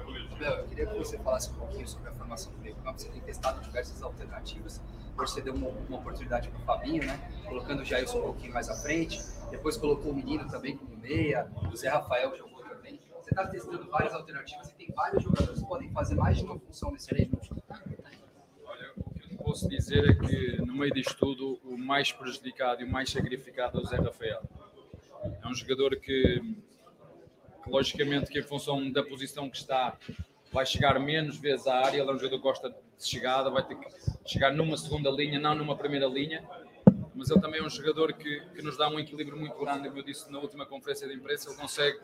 Eu 0.40 0.64
queria 0.68 0.86
que 0.86 0.98
você 0.98 1.18
falasse 1.18 1.50
um 1.50 1.54
pouquinho 1.54 1.88
sobre 1.88 2.08
a 2.08 2.12
formação 2.12 2.52
do 2.52 2.58
meio 2.58 2.76
campo. 2.76 2.98
Você 2.98 3.08
tem 3.08 3.20
testado 3.20 3.60
diversas 3.60 4.02
alternativas. 4.02 4.80
Você 5.26 5.40
deu 5.40 5.54
uma, 5.54 5.68
uma 5.68 5.98
oportunidade 5.98 6.48
para 6.48 6.60
o 6.60 6.64
Fabinho, 6.64 7.04
né? 7.04 7.18
colocando 7.46 7.82
o 7.82 7.84
Jailson 7.84 8.18
um 8.18 8.22
pouquinho 8.22 8.52
mais 8.52 8.68
à 8.68 8.74
frente. 8.74 9.20
Depois 9.50 9.76
colocou 9.76 10.12
o 10.12 10.14
menino 10.14 10.48
também 10.48 10.76
como 10.76 10.96
meia. 10.96 11.50
O 11.72 11.76
Zé 11.76 11.88
Rafael 11.88 12.36
jogou 12.36 12.62
também. 12.62 13.00
Você 13.20 13.30
está 13.30 13.46
testando 13.46 13.88
várias 13.90 14.14
alternativas 14.14 14.68
e 14.70 14.74
tem 14.74 14.90
vários 14.94 15.22
jogadores 15.22 15.60
que 15.60 15.66
podem 15.66 15.90
fazer 15.90 16.14
mais 16.14 16.36
de 16.36 16.44
uma 16.44 16.58
função 16.58 16.90
nesse 16.92 17.12
meio. 17.12 17.30
Olha, 18.64 18.92
o 18.96 19.18
que 19.18 19.34
eu 19.34 19.38
posso 19.38 19.68
dizer 19.68 20.08
é 20.08 20.14
que 20.14 20.62
no 20.62 20.74
meio 20.74 20.92
disto 20.92 21.16
tudo, 21.16 21.58
o 21.64 21.76
mais 21.76 22.12
prejudicado 22.12 22.82
e 22.82 22.84
o 22.84 22.90
mais 22.90 23.10
sacrificado 23.10 23.78
é 23.78 23.82
o 23.82 23.86
Zé 23.86 23.96
Rafael. 23.96 24.42
É 25.42 25.48
um 25.48 25.54
jogador 25.54 25.96
que, 25.96 26.40
que 27.62 27.70
logicamente, 27.70 28.30
que 28.30 28.38
em 28.38 28.42
função 28.42 28.90
da 28.90 29.02
posição 29.02 29.50
que 29.50 29.56
está, 29.56 29.96
vai 30.52 30.64
chegar 30.64 30.98
menos 31.00 31.36
vezes 31.38 31.66
à 31.66 31.78
área. 31.78 32.00
Ele 32.00 32.10
é 32.10 32.14
um 32.14 32.18
jogador 32.18 32.36
que 32.36 32.42
gosta 32.42 32.70
de 32.70 32.87
chegada, 33.06 33.50
vai 33.50 33.62
ter 33.66 33.76
que 33.76 33.88
chegar 34.24 34.52
numa 34.52 34.76
segunda 34.76 35.10
linha, 35.10 35.38
não 35.38 35.54
numa 35.54 35.76
primeira 35.76 36.06
linha 36.06 36.42
mas 37.18 37.30
ele 37.30 37.40
também 37.40 37.60
é 37.60 37.64
um 37.64 37.68
jogador 37.68 38.12
que, 38.12 38.40
que 38.54 38.62
nos 38.62 38.76
dá 38.76 38.88
um 38.88 38.96
equilíbrio 38.96 39.36
muito 39.36 39.58
grande. 39.58 39.88
Como 39.88 39.98
eu 39.98 40.04
disse 40.04 40.30
na 40.30 40.38
última 40.38 40.64
conferência 40.64 41.08
de 41.08 41.14
imprensa, 41.14 41.50
ele 41.50 41.58
consegue 41.58 41.98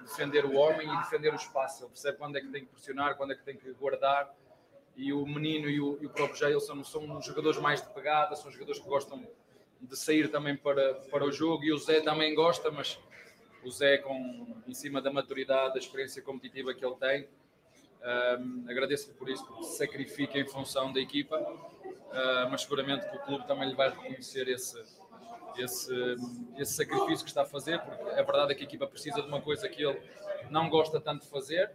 defender 0.00 0.46
o 0.46 0.54
homem 0.54 0.88
e 0.90 0.96
defender 1.02 1.30
o 1.34 1.36
espaço. 1.36 1.82
Ele 1.82 1.90
percebe 1.90 2.16
quando 2.16 2.36
é 2.36 2.40
que 2.40 2.48
tem 2.48 2.64
que 2.64 2.70
pressionar, 2.70 3.14
quando 3.14 3.32
é 3.32 3.36
que 3.36 3.42
tem 3.42 3.58
que 3.58 3.70
guardar. 3.74 4.34
E 4.96 5.12
o 5.12 5.26
menino 5.26 5.68
e 5.68 5.78
o, 5.78 5.98
e 6.00 6.06
o 6.06 6.10
próprio 6.10 6.38
Jair 6.38 6.58
são, 6.60 6.82
são 6.82 7.20
jogadores 7.20 7.60
mais 7.60 7.82
de 7.82 7.92
pegada, 7.92 8.34
são 8.36 8.50
jogadores 8.50 8.80
que 8.80 8.88
gostam 8.88 9.22
de 9.82 9.96
sair 9.98 10.30
também 10.30 10.56
para, 10.56 10.94
para 11.10 11.26
o 11.26 11.30
jogo. 11.30 11.62
E 11.62 11.70
o 11.70 11.76
Zé 11.76 12.00
também 12.00 12.34
gosta, 12.34 12.70
mas 12.70 12.98
o 13.62 13.70
Zé, 13.70 13.98
com, 13.98 14.62
em 14.66 14.72
cima 14.72 15.02
da 15.02 15.12
maturidade, 15.12 15.74
da 15.74 15.78
experiência 15.78 16.22
competitiva 16.22 16.72
que 16.72 16.82
ele 16.82 16.96
tem, 16.96 17.28
um, 18.04 18.64
agradeço-lhe 18.68 19.14
por 19.14 19.28
isso, 19.28 19.44
porque 19.46 19.64
se 19.64 19.78
sacrifica 19.78 20.38
em 20.38 20.46
função 20.46 20.92
da 20.92 21.00
equipa 21.00 21.36
uh, 22.14 22.50
mas 22.50 22.62
seguramente 22.62 23.08
que 23.08 23.16
o 23.16 23.20
clube 23.20 23.46
também 23.46 23.68
lhe 23.68 23.74
vai 23.74 23.90
reconhecer 23.90 24.48
esse, 24.48 24.80
esse, 25.56 25.94
esse 26.56 26.72
sacrifício 26.74 27.24
que 27.24 27.30
está 27.30 27.42
a 27.42 27.46
fazer, 27.46 27.80
porque 27.80 28.02
a 28.10 28.22
verdade 28.22 28.52
é 28.52 28.54
que 28.54 28.62
a 28.62 28.66
equipa 28.66 28.86
precisa 28.86 29.20
de 29.20 29.28
uma 29.28 29.40
coisa 29.40 29.68
que 29.68 29.82
ele 29.82 30.00
não 30.50 30.68
gosta 30.68 31.00
tanto 31.00 31.22
de 31.22 31.28
fazer, 31.28 31.72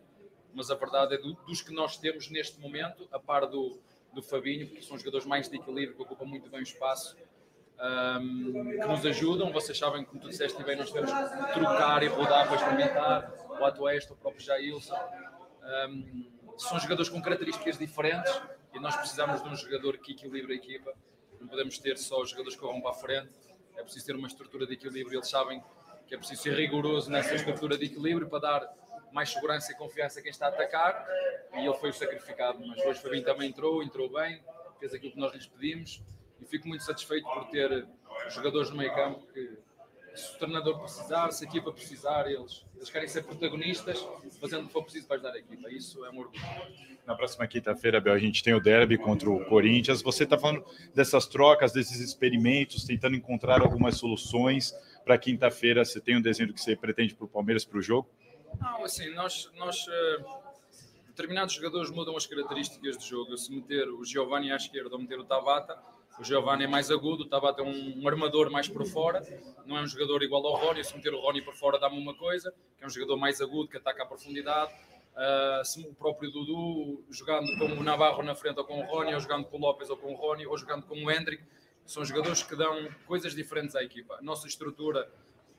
mas 0.54 0.72
a 0.72 0.76
verdade 0.76 1.16
é 1.16 1.18
do, 1.18 1.34
dos 1.34 1.62
que 1.62 1.74
nós 1.74 1.98
temos 1.98 2.30
neste 2.30 2.60
momento, 2.60 3.08
a 3.12 3.20
par 3.20 3.46
do, 3.46 3.78
do 4.14 4.22
Fabinho, 4.22 4.68
porque 4.68 4.82
são 4.82 4.98
jogadores 4.98 5.26
mais 5.26 5.50
de 5.50 5.58
equilíbrio, 5.58 5.96
que 5.96 6.02
ocupam 6.02 6.26
muito 6.26 6.50
bem 6.50 6.62
o 6.62 6.64
espaço, 6.64 7.16
um, 7.80 8.72
que 8.72 8.88
nos 8.88 9.06
ajudam. 9.06 9.52
Vocês 9.54 9.78
sabem, 9.78 10.04
como 10.04 10.20
tu 10.20 10.28
disseste 10.28 10.62
bem, 10.64 10.76
nós 10.76 10.92
temos 10.92 11.12
que 11.12 11.54
trocar 11.54 12.04
e 12.04 12.08
rodar 12.08 12.48
para 12.48 12.56
experimentar, 12.56 13.34
o 13.60 13.66
Atuesta, 13.66 14.14
o 14.14 14.18
próprio 14.18 14.44
Jailson. 14.44 14.96
Um, 15.70 16.32
são 16.58 16.80
jogadores 16.80 17.10
com 17.10 17.22
características 17.22 17.78
diferentes 17.78 18.42
e 18.74 18.80
nós 18.80 18.96
precisamos 18.96 19.42
de 19.42 19.50
um 19.50 19.56
jogador 19.56 19.98
que 19.98 20.14
equilibre 20.14 20.54
a 20.54 20.56
equipa. 20.56 20.94
Não 21.40 21.48
podemos 21.48 21.78
ter 21.78 21.98
só 21.98 22.22
os 22.22 22.32
jogadores 22.32 22.58
que 22.58 22.62
vão 22.62 22.82
para 22.82 22.92
a 22.92 22.94
frente. 22.94 23.30
é 23.78 23.84
preciso 23.84 24.06
ter 24.08 24.16
uma 24.16 24.28
estrutura 24.28 24.66
de 24.66 24.74
equilíbrio. 24.74 25.18
Eles 25.18 25.30
sabem 25.30 25.64
que 26.08 26.16
é 26.16 26.18
preciso 26.18 26.42
ser 26.42 26.56
rigoroso 26.56 27.10
nessa 27.10 27.36
estrutura 27.36 27.78
de 27.78 27.86
equilíbrio 27.86 28.28
para 28.28 28.40
dar 28.40 28.74
mais 29.14 29.30
segurança 29.30 29.72
e 29.72 29.76
confiança 29.76 30.20
a 30.20 30.24
quem 30.24 30.32
está 30.32 30.48
a 30.48 30.50
atacar. 30.50 31.08
E 31.54 31.66
ele 31.66 31.74
foi 31.76 31.92
o 31.92 31.94
sacrificado. 31.94 32.60
Mas 32.66 32.84
hoje 32.86 33.00
Fabinho 33.00 33.24
também 33.24 33.50
entrou, 33.50 33.82
entrou 33.84 34.10
bem, 34.10 34.44
fez 34.80 34.94
aquilo 34.94 35.14
que 35.14 35.20
nós 35.20 35.34
lhes 35.34 35.48
pedimos. 35.48 36.02
E 36.42 36.46
fico 36.46 36.68
muito 36.68 36.84
satisfeito 36.84 37.26
por 37.30 37.46
ter 37.50 37.88
jogadores 38.30 38.70
no 38.70 38.76
meio 38.76 38.94
campo 38.94 39.26
que 39.32 39.58
se 40.20 40.36
o 40.36 40.40
treinador 40.40 40.80
precisar, 40.80 41.32
se 41.32 41.46
a 41.46 41.48
equipa 41.48 41.72
precisar, 41.72 42.30
eles, 42.30 42.66
eles 42.76 42.90
querem 42.90 43.08
ser 43.08 43.24
protagonistas, 43.24 44.06
fazendo 44.40 44.64
o 44.64 44.68
que 44.68 44.74
for 44.74 44.84
preciso 44.84 45.08
para 45.08 45.16
ajudar 45.16 45.34
a 45.34 45.40
equipa. 45.40 45.72
Isso 45.72 46.04
é 46.06 46.10
um 46.10 46.20
orgulho. 46.20 46.42
Na 47.06 47.16
próxima 47.16 47.48
quinta-feira, 47.48 48.00
Bel, 48.00 48.14
a 48.14 48.20
gente 48.20 48.44
tem 48.44 48.54
o 48.54 48.60
derby 48.60 48.98
contra 48.98 49.30
o 49.30 49.44
Corinthians. 49.46 50.02
Você 50.02 50.26
está 50.26 50.38
falando 50.38 50.64
dessas 50.94 51.26
trocas, 51.26 51.72
desses 51.72 52.00
experimentos, 52.00 52.84
tentando 52.84 53.16
encontrar 53.16 53.62
algumas 53.62 53.98
soluções 53.98 54.76
para 55.04 55.18
quinta-feira. 55.18 55.84
Você 55.84 56.00
tem 56.00 56.18
um 56.18 56.22
desenho 56.22 56.54
que 56.54 56.62
você 56.62 56.76
pretende 56.76 57.16
para 57.16 57.26
o 57.26 57.28
Palmeiras 57.28 57.66
para 57.66 57.80
o 57.80 57.82
jogo? 57.82 58.08
Não, 58.60 58.84
assim, 58.84 59.10
nós, 59.14 59.50
nós 59.56 59.88
uh, 59.88 60.40
determinados 61.08 61.56
jogadores 61.56 61.90
mudam 61.90 62.16
as 62.16 62.28
características 62.28 62.98
do 62.98 63.04
jogo. 63.04 63.38
Se 63.38 63.52
meter 63.52 63.90
o 63.90 64.06
Giovanni 64.06 64.52
à 64.52 64.56
esquerda 64.56 64.90
ou 64.94 65.00
meter 65.00 65.20
o 65.20 65.24
Tabata, 65.24 65.82
o 66.20 66.24
Giovanni 66.24 66.66
é 66.66 66.68
mais 66.68 66.92
agudo, 66.92 67.24
o 67.24 67.26
Tabata 67.26 67.62
é 67.62 67.66
um, 67.66 68.02
um, 68.02 68.08
armador 68.08 68.52
mais 68.52 68.68
por 68.68 68.86
fora, 68.86 69.22
não 69.66 69.78
é 69.78 69.82
um 69.82 69.88
jogador 69.88 70.22
igual 70.22 70.46
ao 70.46 70.58
Rony. 70.58 70.84
Se 70.84 70.94
meter 70.96 71.14
o 71.14 71.20
Rony 71.22 71.42
por 71.42 71.56
fora, 71.56 71.80
dá-me 71.80 71.98
uma 71.98 72.14
coisa, 72.14 72.54
que 72.78 72.84
é 72.84 72.88
um 72.88 72.90
jogador 72.90 73.16
mais 73.16 73.40
agudo, 73.40 73.70
que 73.70 73.78
ataca 73.78 74.04
à 74.04 74.06
profundidade. 74.06 74.74
Uh, 75.16 75.90
o 75.90 75.94
próprio 75.96 76.30
Dudu 76.30 77.04
jogando 77.10 77.48
com 77.58 77.66
o 77.66 77.84
Navarro 77.84 78.22
na 78.22 78.36
frente 78.36 78.58
ou 78.58 78.66
com 78.66 78.80
o 78.80 78.86
Rony, 78.86 79.14
ou 79.14 79.20
jogando 79.20 79.46
com 79.46 79.58
o 79.58 79.60
Lopes 79.60 79.90
ou 79.90 79.98
com 79.98 80.14
o 80.14 80.16
Rony, 80.16 80.46
ou 80.46 80.58
jogando 80.58 80.86
com 80.86 80.96
o 80.96 81.10
Hendrick, 81.10 81.44
são 81.86 82.04
jogadores 82.04 82.44
que 82.44 82.56
dão 82.56 82.90
coisas 83.08 83.34
diferentes 83.34 83.76
à 83.76 83.84
equipa. 83.84 84.16
A 84.16 84.22
nossa 84.22 84.46
estrutura 84.46 85.10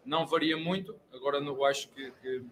não 0.04 0.26
varia 0.26 0.56
muito, 0.56 0.94
agora 1.12 1.38
eu 1.38 1.64
acho 1.64 1.88
que, 1.88 2.10
que 2.22 2.44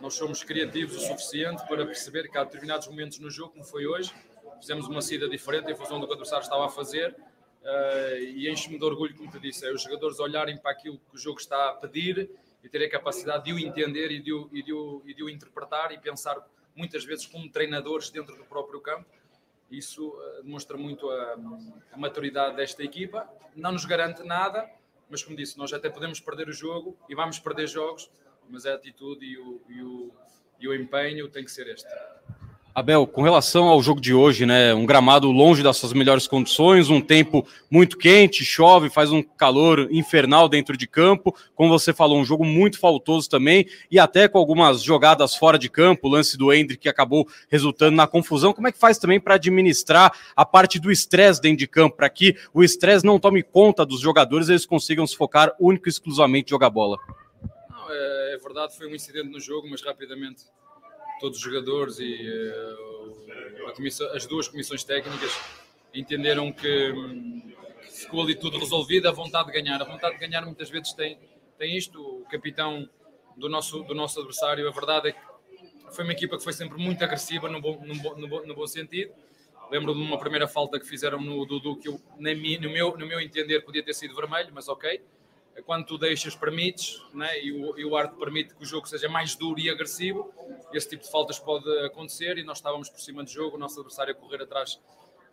nós 0.00 0.14
somos 0.14 0.44
criativos 0.44 0.96
o 0.96 1.00
suficiente 1.00 1.66
para 1.66 1.84
perceber 1.86 2.28
que 2.30 2.36
há 2.36 2.44
determinados 2.44 2.86
momentos 2.86 3.18
no 3.18 3.30
jogo, 3.30 3.52
como 3.52 3.64
foi 3.64 3.86
hoje, 3.86 4.14
fizemos 4.60 4.86
uma 4.86 5.00
saída 5.02 5.28
diferente 5.28 5.70
em 5.70 5.74
função 5.74 5.98
do 5.98 6.06
que 6.06 6.12
o 6.12 6.14
adversário 6.14 6.42
estava 6.42 6.66
a 6.66 6.68
fazer 6.68 7.14
uh, 7.62 8.16
e 8.18 8.50
enche-me 8.50 8.78
de 8.78 8.84
orgulho, 8.84 9.16
como 9.16 9.30
te 9.30 9.38
disse, 9.38 9.66
é 9.66 9.72
os 9.72 9.82
jogadores 9.82 10.18
olharem 10.18 10.56
para 10.56 10.70
aquilo 10.70 10.98
que 10.98 11.16
o 11.16 11.18
jogo 11.18 11.38
está 11.38 11.70
a 11.70 11.74
pedir 11.74 12.30
e 12.62 12.68
terem 12.68 12.86
a 12.86 12.90
capacidade 12.90 13.44
de 13.44 13.52
o 13.52 13.58
entender 13.58 14.10
e 14.10 14.20
de 14.20 14.32
o, 14.32 14.48
e 14.52 14.62
de 14.62 14.72
o, 14.72 15.02
e 15.06 15.14
de 15.14 15.22
o 15.22 15.28
interpretar 15.28 15.92
e 15.92 15.98
pensar 15.98 16.36
muitas 16.74 17.04
vezes 17.04 17.26
como 17.26 17.50
treinadores 17.50 18.10
dentro 18.10 18.36
do 18.36 18.44
próprio 18.44 18.80
campo. 18.80 19.06
Isso 19.70 20.08
uh, 20.08 20.42
demonstra 20.42 20.76
muito 20.76 21.08
a, 21.08 21.36
a, 21.92 21.96
maturidade 21.96 22.56
desta 22.56 22.82
equipa. 22.82 23.28
Não 23.54 23.72
nos 23.72 23.84
garante 23.84 24.22
nada, 24.22 24.68
mas 25.08 25.22
como 25.22 25.36
disse, 25.36 25.56
nós 25.56 25.72
até 25.72 25.88
podemos 25.88 26.20
perder 26.20 26.48
o 26.48 26.52
jogo 26.52 26.96
e 27.08 27.14
vamos 27.14 27.38
perder 27.38 27.68
jogos, 27.68 28.10
mas 28.48 28.66
a 28.66 28.74
atitude 28.74 29.24
e 29.24 29.38
o, 29.38 29.60
e 29.68 29.82
o, 29.82 30.12
e 30.58 30.68
o 30.68 30.74
empenho 30.74 31.28
tem 31.28 31.44
que 31.44 31.50
ser 31.50 31.68
este. 31.68 31.88
Abel, 32.72 33.04
com 33.04 33.22
relação 33.22 33.64
ao 33.64 33.82
jogo 33.82 34.00
de 34.00 34.14
hoje, 34.14 34.46
né, 34.46 34.72
um 34.72 34.86
gramado 34.86 35.30
longe 35.32 35.60
das 35.60 35.76
suas 35.76 35.92
melhores 35.92 36.28
condições, 36.28 36.88
um 36.88 37.00
tempo 37.00 37.44
muito 37.68 37.98
quente, 37.98 38.44
chove, 38.44 38.88
faz 38.88 39.10
um 39.10 39.22
calor 39.22 39.88
infernal 39.90 40.48
dentro 40.48 40.76
de 40.76 40.86
campo. 40.86 41.34
Como 41.56 41.68
você 41.68 41.92
falou, 41.92 42.20
um 42.20 42.24
jogo 42.24 42.44
muito 42.44 42.78
faltoso 42.78 43.28
também 43.28 43.66
e 43.90 43.98
até 43.98 44.28
com 44.28 44.38
algumas 44.38 44.82
jogadas 44.82 45.34
fora 45.34 45.58
de 45.58 45.68
campo, 45.68 46.06
o 46.06 46.10
lance 46.10 46.38
do 46.38 46.52
Hendrick 46.52 46.82
que 46.82 46.88
acabou 46.88 47.26
resultando 47.50 47.96
na 47.96 48.06
confusão. 48.06 48.52
Como 48.52 48.68
é 48.68 48.72
que 48.72 48.78
faz 48.78 48.98
também 48.98 49.18
para 49.18 49.34
administrar 49.34 50.12
a 50.36 50.44
parte 50.46 50.78
do 50.78 50.92
estresse 50.92 51.40
dentro 51.40 51.58
de 51.58 51.66
campo, 51.66 51.96
para 51.96 52.08
que 52.08 52.36
o 52.54 52.62
estresse 52.62 53.04
não 53.04 53.18
tome 53.18 53.42
conta 53.42 53.84
dos 53.84 54.00
jogadores 54.00 54.48
e 54.48 54.52
eles 54.52 54.64
consigam 54.64 55.06
se 55.08 55.16
focar 55.16 55.52
único 55.58 55.88
e 55.88 55.90
exclusivamente 55.90 56.50
jogar 56.50 56.70
bola? 56.70 56.96
Não, 57.68 57.90
é, 57.90 58.34
é 58.34 58.38
verdade, 58.38 58.76
foi 58.76 58.86
um 58.86 58.94
incidente 58.94 59.28
no 59.28 59.40
jogo, 59.40 59.68
mas 59.68 59.82
rapidamente 59.82 60.44
todos 61.20 61.38
os 61.38 61.44
jogadores 61.44 61.98
e 61.98 62.28
uh, 62.28 63.72
comissão, 63.72 64.10
as 64.14 64.26
duas 64.26 64.48
comissões 64.48 64.84
técnicas 64.84 65.32
entenderam 65.94 66.52
que, 66.52 66.92
que, 67.82 67.92
ficou 67.92 68.22
ali 68.22 68.34
tudo 68.34 68.58
resolvido, 68.58 69.08
a 69.08 69.12
vontade 69.12 69.46
de 69.46 69.60
ganhar. 69.60 69.80
A 69.80 69.84
vontade 69.84 70.14
de 70.14 70.20
ganhar 70.20 70.44
muitas 70.44 70.70
vezes 70.70 70.92
tem, 70.92 71.18
tem 71.58 71.76
isto, 71.76 72.00
o 72.00 72.24
capitão 72.30 72.88
do 73.36 73.48
nosso, 73.48 73.82
do 73.84 73.94
nosso 73.94 74.18
adversário, 74.18 74.68
a 74.68 74.72
verdade 74.72 75.08
é 75.08 75.12
que 75.12 75.20
foi 75.94 76.04
uma 76.04 76.12
equipa 76.12 76.36
que 76.36 76.44
foi 76.44 76.52
sempre 76.52 76.78
muito 76.78 77.02
agressiva 77.02 77.48
no 77.48 77.60
bom, 77.60 77.80
no 77.84 77.94
bom, 77.96 78.16
no 78.16 78.28
bom, 78.28 78.46
no 78.46 78.54
bom 78.54 78.66
sentido. 78.66 79.12
Lembro 79.70 79.94
de 79.94 80.00
uma 80.00 80.18
primeira 80.18 80.48
falta 80.48 80.80
que 80.80 80.86
fizeram 80.86 81.20
no 81.20 81.46
Dudu, 81.46 81.76
que 81.76 81.88
eu, 81.88 82.00
no, 82.18 82.70
meu, 82.70 82.96
no 82.96 83.06
meu 83.06 83.20
entender 83.20 83.60
podia 83.60 83.82
ter 83.82 83.94
sido 83.94 84.14
vermelho, 84.14 84.50
mas 84.52 84.68
ok 84.68 85.00
quando 85.64 85.84
tu 85.84 85.98
deixas, 85.98 86.34
permites, 86.34 87.02
né? 87.12 87.42
e, 87.42 87.52
o, 87.52 87.78
e 87.78 87.84
o 87.84 87.96
arte 87.96 88.16
permite 88.16 88.54
que 88.54 88.62
o 88.62 88.66
jogo 88.66 88.86
seja 88.88 89.08
mais 89.08 89.34
duro 89.34 89.60
e 89.60 89.68
agressivo, 89.68 90.32
esse 90.72 90.88
tipo 90.88 91.02
de 91.02 91.10
faltas 91.10 91.38
pode 91.38 91.68
acontecer 91.84 92.38
e 92.38 92.44
nós 92.44 92.58
estávamos 92.58 92.88
por 92.88 93.00
cima 93.00 93.22
do 93.22 93.30
jogo, 93.30 93.56
o 93.56 93.58
nosso 93.58 93.78
adversário 93.80 94.12
a 94.12 94.14
correr 94.14 94.42
atrás 94.42 94.80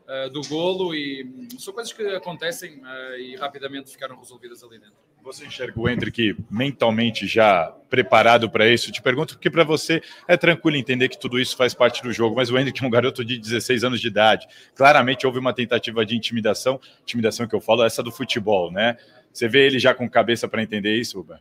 uh, 0.07 0.29
do 0.29 0.41
golo 0.47 0.95
e 0.95 1.23
hum, 1.23 1.59
são 1.59 1.73
coisas 1.73 1.93
que 1.93 2.03
acontecem 2.07 2.81
uh, 2.81 3.15
e 3.19 3.35
rapidamente 3.35 3.91
ficaram 3.91 4.17
resolvidas 4.17 4.63
ali 4.63 4.79
dentro. 4.79 4.95
Você 5.23 5.45
enxerga 5.45 5.77
o 5.77 5.89
Hendrick 5.89 6.37
mentalmente 6.49 7.27
já 7.27 7.75
preparado 7.89 8.49
para 8.49 8.67
isso? 8.67 8.91
Te 8.93 9.01
pergunto 9.01 9.33
porque 9.33 9.49
para 9.49 9.65
você 9.65 10.01
é 10.25 10.37
tranquilo 10.37 10.77
entender 10.77 11.09
que 11.09 11.19
tudo 11.19 11.37
isso 11.37 11.57
faz 11.57 11.73
parte 11.73 12.01
do 12.01 12.13
jogo, 12.13 12.35
mas 12.35 12.49
o 12.49 12.57
Hendrick 12.57 12.81
é 12.81 12.87
um 12.87 12.89
garoto 12.89 13.25
de 13.25 13.37
16 13.37 13.83
anos 13.83 13.99
de 13.99 14.07
idade. 14.07 14.47
Claramente 14.73 15.27
houve 15.27 15.37
uma 15.37 15.53
tentativa 15.53 16.05
de 16.05 16.15
intimidação, 16.15 16.79
intimidação 17.01 17.45
que 17.45 17.53
eu 17.53 17.59
falo, 17.59 17.83
essa 17.83 18.01
do 18.01 18.11
futebol, 18.11 18.71
né? 18.71 18.97
Você 19.37 19.47
vê 19.47 19.67
ele 19.67 19.77
já 19.77 19.93
com 19.93 20.09
cabeça 20.09 20.47
para 20.47 20.63
entender 20.63 20.95
isso, 20.95 21.19
Uber? 21.19 21.39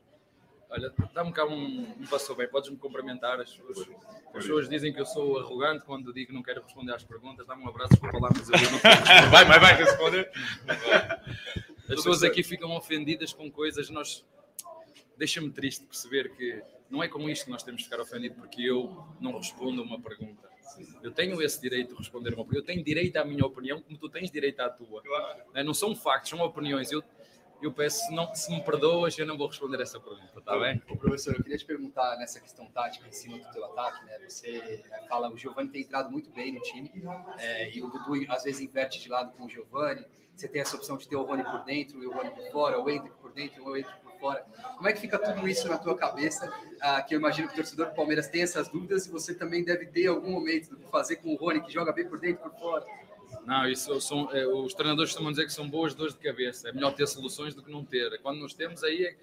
Olha, 0.69 0.93
dá-me 1.15 1.33
cá 1.33 1.47
um, 1.47 1.95
um 1.99 2.07
passou 2.11 2.37
bem, 2.37 2.47
podes-me 2.47 2.77
cumprimentar. 2.77 3.41
As 3.41 3.51
pessoas, 3.51 3.89
as 3.89 4.33
pessoas 4.35 4.69
dizem 4.69 4.93
que 4.93 5.01
eu 5.01 5.07
sou 5.07 5.39
arrogante 5.39 5.83
quando 5.87 6.13
digo 6.13 6.27
que 6.27 6.35
não 6.35 6.43
quero 6.43 6.63
responder 6.63 6.93
às 6.93 7.03
perguntas. 7.03 7.47
Dá-me 7.47 7.63
um 7.63 7.69
abraço, 7.69 7.93
desculpa 7.93 8.19
lá, 8.19 8.29
mas 8.37 8.51
eu 8.51 8.71
não 8.71 9.31
Vai, 9.31 9.47
vai, 9.47 9.59
vai 9.59 9.77
responder. 9.77 10.31
As 11.89 11.95
pessoas 11.95 12.23
aqui 12.23 12.43
ficam 12.43 12.71
ofendidas 12.77 13.33
com 13.33 13.51
coisas, 13.51 13.89
nós 13.89 14.23
deixa-me 15.17 15.49
triste 15.49 15.87
perceber 15.87 16.29
que 16.37 16.63
não 16.91 17.03
é 17.03 17.09
com 17.09 17.27
isto 17.31 17.47
que 17.47 17.51
nós 17.51 17.63
temos 17.63 17.81
de 17.81 17.89
ficar 17.89 18.03
ofendidos, 18.03 18.37
porque 18.37 18.61
eu 18.61 19.07
não 19.19 19.39
respondo 19.39 19.81
a 19.81 19.85
uma 19.87 19.99
pergunta. 19.99 20.47
Eu 21.03 21.13
tenho 21.13 21.41
esse 21.41 21.59
direito 21.63 21.95
de 21.95 21.99
responder 21.99 22.35
uma 22.35 22.45
pergunta. 22.45 22.59
Eu 22.59 22.63
tenho 22.63 22.85
direito 22.85 23.17
à 23.17 23.25
minha 23.25 23.47
opinião, 23.47 23.81
como 23.81 23.97
tu 23.97 24.11
tens 24.11 24.31
direito 24.31 24.61
à 24.61 24.69
tua. 24.69 25.03
Não 25.65 25.73
são 25.73 25.97
factos, 25.97 26.29
são 26.29 26.41
opiniões. 26.41 26.93
Eu 26.93 27.03
eu 27.63 27.73
peço, 27.73 28.07
se, 28.07 28.15
não, 28.15 28.35
se 28.35 28.51
me 28.51 28.63
perdoas, 28.63 29.19
eu 29.19 29.27
não 29.27 29.37
vou 29.37 29.47
responder 29.47 29.81
essa 29.81 29.99
pergunta, 29.99 30.41
tá 30.41 30.59
bem? 30.59 30.83
Ô, 30.89 30.97
professor, 30.97 31.35
eu 31.35 31.43
queria 31.43 31.59
te 31.59 31.65
perguntar 31.65 32.17
nessa 32.19 32.41
questão 32.41 32.67
tática 32.67 33.09
em 33.09 33.13
cima 33.13 33.39
do 33.39 33.51
teu 33.53 33.65
ataque, 33.65 34.05
né? 34.05 34.19
Você 34.29 34.83
é, 34.91 35.07
fala, 35.09 35.31
o 35.31 35.37
Giovanni 35.37 35.71
tem 35.71 35.83
entrado 35.83 36.11
muito 36.11 36.31
bem 36.31 36.53
no 36.53 36.61
time, 36.61 36.91
é, 37.39 37.71
e 37.75 37.83
o 37.83 37.89
Dudu 37.89 38.31
às 38.31 38.45
vezes 38.45 38.61
inverte 38.61 39.01
de 39.01 39.09
lado 39.09 39.33
com 39.33 39.45
o 39.45 39.49
Giovanni. 39.49 40.05
Você 40.35 40.49
tem 40.49 40.61
essa 40.61 40.77
opção 40.77 40.99
de 40.99 41.09
ter 41.09 41.17
o 41.17 41.23
Rony 41.23 41.43
por 41.45 41.65
dentro 41.65 42.03
e 42.03 42.07
o 42.07 42.13
Rony 42.13 42.31
por 42.31 42.53
fora, 42.53 42.79
o 42.79 42.91
Hendrick 42.91 43.17
por 43.17 43.33
dentro 43.33 43.63
e 43.63 43.65
o 43.65 43.75
Hendrick 43.75 44.01
por 44.01 44.13
fora. 44.21 44.47
Como 44.77 44.87
é 44.87 44.93
que 44.93 45.01
fica 45.01 45.19
tudo 45.19 45.49
isso 45.49 45.67
na 45.67 45.79
tua 45.79 45.97
cabeça? 45.97 46.53
Ah, 46.79 47.01
que 47.01 47.15
eu 47.15 47.19
imagino 47.19 47.49
que 47.49 47.55
o 47.55 47.57
torcedor 47.57 47.87
do 47.87 47.95
Palmeiras 47.95 48.29
tem 48.29 48.43
essas 48.43 48.69
dúvidas 48.69 49.07
e 49.07 49.11
você 49.11 49.35
também 49.35 49.65
deve 49.65 49.87
ter 49.87 50.09
algum 50.09 50.33
momento 50.33 50.71
do 50.71 50.77
que 50.77 50.91
fazer 50.91 51.17
com 51.17 51.33
o 51.33 51.37
Rony, 51.37 51.63
que 51.63 51.73
joga 51.73 51.91
bem 51.91 52.07
por 52.07 52.19
dentro 52.19 52.47
e 52.47 52.51
por 52.51 52.59
fora. 52.59 52.87
Não, 53.47 53.69
isso 53.69 54.01
são, 54.01 54.29
é, 54.33 54.45
os 54.45 54.75
treinadores 54.75 55.13
costumam 55.13 55.31
dizer 55.31 55.47
que 55.47 55.53
são 55.53 55.71
boas 55.71 55.95
dores 55.95 56.15
de 56.15 56.21
cabeça. 56.21 56.69
É 56.69 56.73
melhor 56.73 56.93
ter 56.93 57.07
soluções 57.07 57.55
do 57.55 57.63
que 57.63 57.71
não 57.71 57.85
ter. 57.85 58.21
Quando 58.21 58.41
nós 58.41 58.53
temos, 58.53 58.83
aí 58.83 59.05
é, 59.05 59.17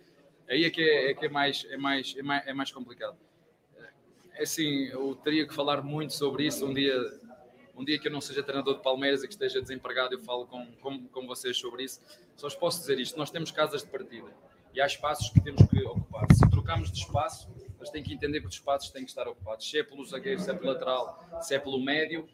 aí 0.49 0.63
é 0.63 0.69
que, 0.69 0.81
é, 0.81 1.11
é 1.11 1.13
que 1.13 1.25
é, 1.25 1.29
mais, 1.29 1.65
é, 1.69 1.75
mais, 1.75 2.15
é, 2.17 2.23
mais, 2.23 2.47
é 2.47 2.53
mais 2.53 2.71
complicado. 2.71 3.17
É 4.35 4.43
assim, 4.43 4.85
eu 4.85 5.13
teria 5.23 5.45
que 5.45 5.53
falar 5.53 5.81
muito 5.83 6.13
sobre 6.13 6.47
isso 6.47 6.65
um 6.65 6.73
dia, 6.73 6.97
um 7.75 7.83
dia 7.83 7.99
que 7.99 8.07
eu 8.07 8.11
não 8.11 8.21
seja 8.21 8.41
treinador 8.41 8.77
de 8.77 8.81
Palmeiras 8.81 9.23
e 9.23 9.27
que 9.27 9.33
esteja 9.33 9.61
desempregado, 9.61 10.15
eu 10.15 10.19
falo 10.19 10.47
com, 10.47 10.65
com, 10.81 11.05
com 11.05 11.27
vocês 11.27 11.57
sobre 11.57 11.83
isso. 11.83 12.01
Só 12.37 12.47
os 12.47 12.55
posso 12.55 12.79
dizer 12.79 12.99
isto: 12.99 13.17
nós 13.17 13.29
temos 13.29 13.51
casas 13.51 13.83
de 13.83 13.89
partida 13.89 14.31
e 14.73 14.79
há 14.79 14.85
espaços 14.85 15.29
que 15.29 15.41
temos 15.41 15.61
que 15.69 15.83
ocupar. 15.83 16.25
Se 16.33 16.49
trocamos 16.49 16.89
de 16.91 16.97
espaço, 16.97 17.47
eles 17.77 17.89
têm 17.89 18.01
que 18.01 18.13
entender 18.13 18.39
que 18.39 18.47
os 18.47 18.53
espaços 18.53 18.89
têm 18.89 19.03
que 19.03 19.09
estar 19.09 19.27
ocupados. 19.27 19.69
Se 19.69 19.77
é 19.77 19.83
pelo 19.83 20.03
zagueiro, 20.05 20.39
se 20.39 20.49
é 20.49 20.53
pelo 20.53 20.71
lateral, 20.71 21.41
se 21.41 21.53
é 21.53 21.59
pelo 21.59 21.79
médio, 21.79 22.25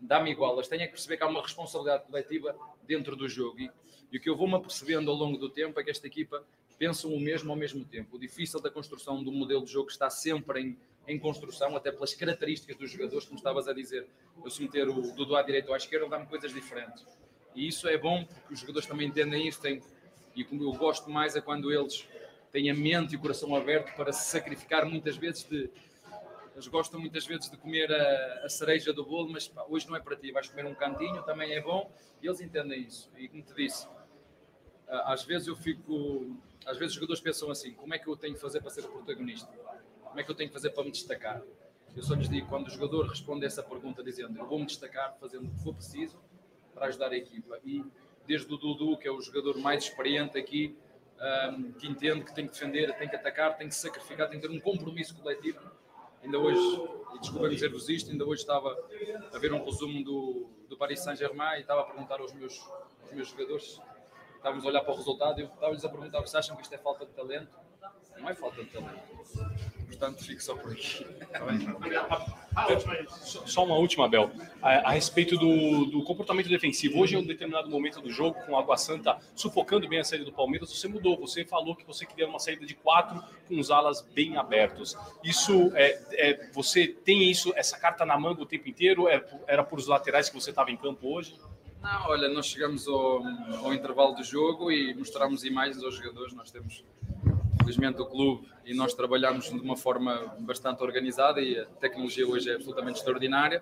dá-me 0.00 0.30
igual, 0.30 0.52
elas 0.52 0.68
têm 0.68 0.80
que 0.80 0.88
perceber 0.88 1.16
que 1.16 1.22
há 1.22 1.26
uma 1.26 1.42
responsabilidade 1.42 2.04
coletiva 2.04 2.56
dentro 2.86 3.16
do 3.16 3.28
jogo. 3.28 3.60
E, 3.60 3.70
e 4.12 4.18
o 4.18 4.20
que 4.20 4.28
eu 4.28 4.36
vou-me 4.36 4.54
apercebendo 4.54 5.10
ao 5.10 5.16
longo 5.16 5.36
do 5.36 5.48
tempo 5.48 5.78
é 5.80 5.84
que 5.84 5.90
esta 5.90 6.06
equipa 6.06 6.44
pensa 6.78 7.08
o 7.08 7.18
mesmo 7.18 7.50
ao 7.50 7.56
mesmo 7.56 7.84
tempo. 7.84 8.16
O 8.16 8.18
difícil 8.18 8.60
da 8.60 8.70
construção 8.70 9.22
do 9.22 9.32
modelo 9.32 9.64
de 9.64 9.72
jogo 9.72 9.90
está 9.90 10.10
sempre 10.10 10.60
em, 10.60 10.78
em 11.08 11.18
construção, 11.18 11.76
até 11.76 11.90
pelas 11.90 12.14
características 12.14 12.76
dos 12.76 12.90
jogadores, 12.90 13.24
como 13.24 13.38
estavas 13.38 13.68
a 13.68 13.72
dizer. 13.72 14.06
Eu 14.44 14.50
se 14.50 14.62
meter 14.62 14.88
o 14.88 15.00
Dudu 15.12 15.36
à 15.36 15.42
direita 15.42 15.68
ou 15.68 15.74
à 15.74 15.76
esquerda, 15.76 16.08
dá-me 16.08 16.26
coisas 16.26 16.52
diferentes. 16.52 17.04
E 17.54 17.66
isso 17.66 17.88
é 17.88 17.96
bom 17.96 18.24
porque 18.24 18.54
os 18.54 18.60
jogadores 18.60 18.86
também 18.86 19.08
entendem 19.08 19.48
isso. 19.48 19.60
Têm, 19.60 19.80
e 20.34 20.44
como 20.44 20.62
eu 20.62 20.72
gosto 20.72 21.10
mais 21.10 21.34
é 21.34 21.40
quando 21.40 21.72
eles 21.72 22.06
têm 22.52 22.70
a 22.70 22.74
mente 22.74 23.14
e 23.14 23.16
o 23.16 23.20
coração 23.20 23.54
aberto 23.56 23.94
para 23.96 24.12
se 24.12 24.30
sacrificar 24.30 24.86
muitas 24.86 25.16
vezes 25.16 25.44
de 25.44 25.70
eles 26.56 26.68
gostam 26.68 26.98
muitas 26.98 27.26
vezes 27.26 27.50
de 27.50 27.56
comer 27.58 27.92
a, 27.92 28.46
a 28.46 28.48
cereja 28.48 28.90
do 28.90 29.04
bolo, 29.04 29.28
mas 29.30 29.46
pá, 29.46 29.66
hoje 29.68 29.86
não 29.86 29.94
é 29.94 30.00
para 30.00 30.16
ti, 30.16 30.32
vais 30.32 30.48
comer 30.48 30.64
um 30.64 30.74
cantinho, 30.74 31.22
também 31.22 31.52
é 31.52 31.60
bom, 31.60 31.92
e 32.22 32.26
eles 32.26 32.40
entendem 32.40 32.80
isso. 32.80 33.12
E 33.14 33.28
como 33.28 33.42
te 33.42 33.52
disse, 33.54 33.86
às 34.88 35.22
vezes 35.22 35.48
eu 35.48 35.54
fico. 35.54 36.34
Às 36.64 36.78
vezes 36.78 36.92
os 36.92 36.94
jogadores 36.94 37.20
pensam 37.20 37.50
assim: 37.50 37.74
como 37.74 37.92
é 37.92 37.98
que 37.98 38.08
eu 38.08 38.16
tenho 38.16 38.34
que 38.34 38.40
fazer 38.40 38.62
para 38.62 38.70
ser 38.70 38.86
o 38.86 38.88
protagonista? 38.88 39.52
Como 40.02 40.18
é 40.18 40.24
que 40.24 40.30
eu 40.30 40.34
tenho 40.34 40.48
que 40.48 40.54
fazer 40.54 40.70
para 40.70 40.82
me 40.82 40.90
destacar? 40.90 41.42
Eu 41.94 42.02
só 42.02 42.14
lhes 42.14 42.28
digo: 42.28 42.48
quando 42.48 42.68
o 42.68 42.70
jogador 42.70 43.06
responde 43.06 43.44
essa 43.44 43.62
pergunta 43.62 44.02
dizendo 44.02 44.38
eu 44.38 44.46
vou 44.46 44.58
me 44.58 44.64
destacar 44.64 45.14
fazendo 45.20 45.48
o 45.48 45.50
que 45.50 45.62
for 45.62 45.74
preciso 45.74 46.18
para 46.72 46.86
ajudar 46.86 47.12
a 47.12 47.16
equipa. 47.16 47.60
E 47.66 47.84
desde 48.26 48.50
o 48.50 48.56
Dudu, 48.56 48.96
que 48.96 49.06
é 49.06 49.10
o 49.10 49.20
jogador 49.20 49.58
mais 49.58 49.84
experiente 49.84 50.38
aqui, 50.38 50.74
um, 51.50 51.72
que 51.72 51.86
entende 51.86 52.24
que 52.24 52.34
tem 52.34 52.46
que 52.46 52.52
defender, 52.52 52.96
tem 52.96 53.08
que 53.08 53.16
atacar, 53.16 53.58
tem 53.58 53.68
que 53.68 53.74
sacrificar, 53.74 54.28
tem 54.30 54.40
que 54.40 54.48
ter 54.48 54.54
um 54.54 54.60
compromisso 54.60 55.14
coletivo. 55.16 55.60
Ainda 56.26 56.40
hoje, 56.40 56.58
e 57.14 57.20
desculpa 57.20 57.48
dizer-vos 57.48 57.88
isto, 57.88 58.10
ainda 58.10 58.24
hoje 58.26 58.40
estava 58.40 58.76
a 59.32 59.38
ver 59.38 59.52
um 59.52 59.64
resumo 59.64 60.02
do, 60.02 60.50
do 60.68 60.76
Paris 60.76 60.98
Saint-Germain 60.98 61.58
e 61.58 61.60
estava 61.60 61.82
a 61.82 61.84
perguntar 61.84 62.20
aos 62.20 62.32
meus, 62.32 62.60
aos 63.00 63.12
meus 63.12 63.28
jogadores, 63.28 63.80
estávamos 64.34 64.64
a 64.64 64.68
olhar 64.68 64.80
para 64.80 64.92
o 64.92 64.96
resultado 64.96 65.40
e 65.40 65.44
estava-lhes 65.44 65.84
a 65.84 65.88
perguntar 65.88 66.26
se 66.26 66.36
acham 66.36 66.56
que 66.56 66.62
isto 66.62 66.74
é 66.74 66.78
falta 66.78 67.06
de 67.06 67.12
talento. 67.12 67.56
Não 68.18 68.28
é 68.28 68.34
falta 68.34 68.64
de 68.64 68.70
talento. 68.70 69.75
Portanto, 69.86 70.24
fico 70.24 70.42
só 70.42 70.54
por 70.54 70.72
aqui. 70.72 71.06
Só 73.46 73.64
uma 73.64 73.76
última, 73.76 74.08
Bel. 74.08 74.30
A, 74.60 74.88
a 74.88 74.90
respeito 74.90 75.36
do, 75.36 75.86
do, 75.86 76.02
comportamento 76.02 76.48
defensivo. 76.48 76.98
Hoje, 76.98 77.14
em 77.14 77.18
um 77.18 77.26
determinado 77.26 77.70
momento 77.70 78.00
do 78.00 78.10
jogo, 78.10 78.38
com 78.44 78.52
o 78.52 78.56
Água 78.56 78.76
Santa 78.76 79.18
sufocando 79.34 79.88
bem 79.88 80.00
a 80.00 80.04
saída 80.04 80.24
do 80.24 80.32
Palmeiras, 80.32 80.70
você 80.70 80.88
mudou. 80.88 81.18
Você 81.20 81.44
falou 81.44 81.76
que 81.76 81.86
você 81.86 82.04
queria 82.04 82.26
uma 82.26 82.38
saída 82.38 82.66
de 82.66 82.74
quatro 82.74 83.22
com 83.46 83.58
os 83.58 83.70
alas 83.70 84.00
bem 84.00 84.36
abertos. 84.36 84.96
Isso 85.22 85.70
é, 85.74 86.00
é 86.12 86.50
você 86.52 86.86
tem 86.86 87.30
isso, 87.30 87.52
essa 87.54 87.78
carta 87.78 88.04
na 88.04 88.18
manga 88.18 88.42
o 88.42 88.46
tempo 88.46 88.68
inteiro? 88.68 89.08
É, 89.08 89.24
era 89.46 89.62
por 89.62 89.78
os 89.78 89.86
laterais 89.86 90.28
que 90.28 90.34
você 90.34 90.50
estava 90.50 90.70
em 90.70 90.76
campo 90.76 91.14
hoje? 91.14 91.36
Não, 91.82 92.08
olha, 92.08 92.28
nós 92.28 92.46
chegamos 92.46 92.88
ao, 92.88 93.22
ao 93.62 93.72
intervalo 93.72 94.14
do 94.14 94.24
jogo 94.24 94.72
e 94.72 94.94
mostramos 94.94 95.44
imagens 95.44 95.82
aos 95.82 95.94
jogadores. 95.94 96.32
Nós 96.34 96.50
temos 96.50 96.84
felizmente 97.66 98.00
o 98.00 98.06
clube 98.06 98.46
e 98.64 98.72
nós 98.72 98.94
trabalhamos 98.94 99.46
de 99.50 99.58
uma 99.58 99.76
forma 99.76 100.36
bastante 100.38 100.84
organizada 100.84 101.40
e 101.40 101.58
a 101.58 101.66
tecnologia 101.66 102.26
hoje 102.26 102.48
é 102.48 102.54
absolutamente 102.54 102.98
extraordinária. 102.98 103.60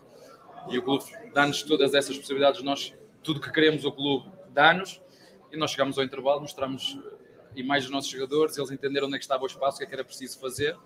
E 0.68 0.78
o 0.78 0.82
clube 0.82 1.04
dá-nos 1.32 1.62
todas 1.62 1.94
essas 1.94 2.16
possibilidades, 2.18 2.62
nós 2.62 2.94
tudo 3.22 3.40
que 3.40 3.50
queremos 3.50 3.84
o 3.86 3.92
clube 3.92 4.30
dá-nos. 4.50 5.00
E 5.50 5.56
nós 5.56 5.70
chegamos 5.70 5.96
ao 5.96 6.04
intervalo, 6.04 6.42
mostramos 6.42 6.98
imagens 7.56 7.84
dos 7.84 7.92
nossos 7.92 8.10
jogadores, 8.10 8.58
eles 8.58 8.70
entenderam 8.70 9.06
onde 9.06 9.16
é 9.16 9.18
que 9.18 9.24
estava 9.24 9.42
o 9.42 9.46
espaço, 9.46 9.76
o 9.76 9.78
que, 9.78 9.84
é 9.84 9.86
que 9.86 9.94
era 9.94 10.04
preciso 10.04 10.38
fazer, 10.38 10.76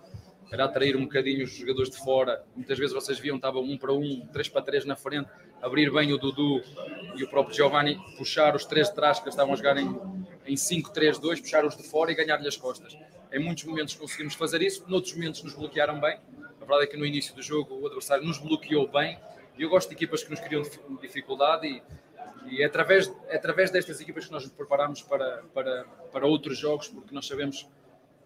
era 0.51 0.65
atrair 0.65 0.95
um 0.95 1.01
bocadinho 1.01 1.43
os 1.43 1.51
jogadores 1.51 1.89
de 1.89 1.97
fora, 1.97 2.45
muitas 2.55 2.77
vezes 2.77 2.93
vocês 2.93 3.19
viam, 3.19 3.35
estavam 3.35 3.63
um 3.63 3.77
para 3.77 3.91
um, 3.91 4.27
três 4.31 4.47
para 4.47 4.61
três 4.61 4.85
na 4.85 4.95
frente, 4.95 5.29
abrir 5.61 5.91
bem 5.91 6.13
o 6.13 6.17
Dudu 6.17 6.61
e 7.15 7.23
o 7.23 7.29
próprio 7.29 7.55
Giovanni, 7.55 7.99
puxar 8.17 8.55
os 8.55 8.65
três 8.65 8.87
de 8.87 8.95
trás 8.95 9.19
que 9.19 9.27
estavam 9.27 9.53
a 9.53 9.57
jogar 9.57 9.77
em, 9.77 9.89
em 10.49 10.55
5-3-2, 10.55 11.41
puxar 11.41 11.63
os 11.63 11.77
de 11.77 11.83
fora 11.83 12.11
e 12.11 12.15
ganhar-lhe 12.15 12.47
as 12.47 12.57
costas. 12.57 12.97
Em 13.31 13.39
muitos 13.39 13.63
momentos 13.63 13.93
conseguimos 13.93 14.33
fazer 14.33 14.61
isso, 14.63 14.83
noutros 14.87 15.13
momentos 15.13 15.43
nos 15.43 15.53
bloquearam 15.53 15.99
bem. 15.99 16.19
A 16.59 16.65
verdade 16.65 16.83
é 16.83 16.87
que 16.87 16.97
no 16.97 17.05
início 17.05 17.35
do 17.35 17.41
jogo 17.43 17.79
o 17.79 17.85
adversário 17.85 18.25
nos 18.25 18.39
bloqueou 18.39 18.87
bem. 18.87 19.19
E 19.55 19.61
eu 19.61 19.69
gosto 19.69 19.89
de 19.89 19.95
equipas 19.95 20.23
que 20.23 20.31
nos 20.31 20.39
criam 20.39 20.63
dificuldade 20.99 21.67
e, 21.67 21.83
e 22.47 22.63
é, 22.63 22.65
através, 22.65 23.13
é 23.27 23.35
através 23.35 23.69
destas 23.69 24.01
equipas 24.01 24.25
que 24.25 24.31
nós 24.31 24.43
nos 24.43 24.51
preparamos 24.51 25.03
para, 25.03 25.43
para, 25.53 25.85
para 26.11 26.25
outros 26.25 26.57
jogos, 26.57 26.87
porque 26.87 27.13
nós 27.13 27.27
sabemos 27.27 27.67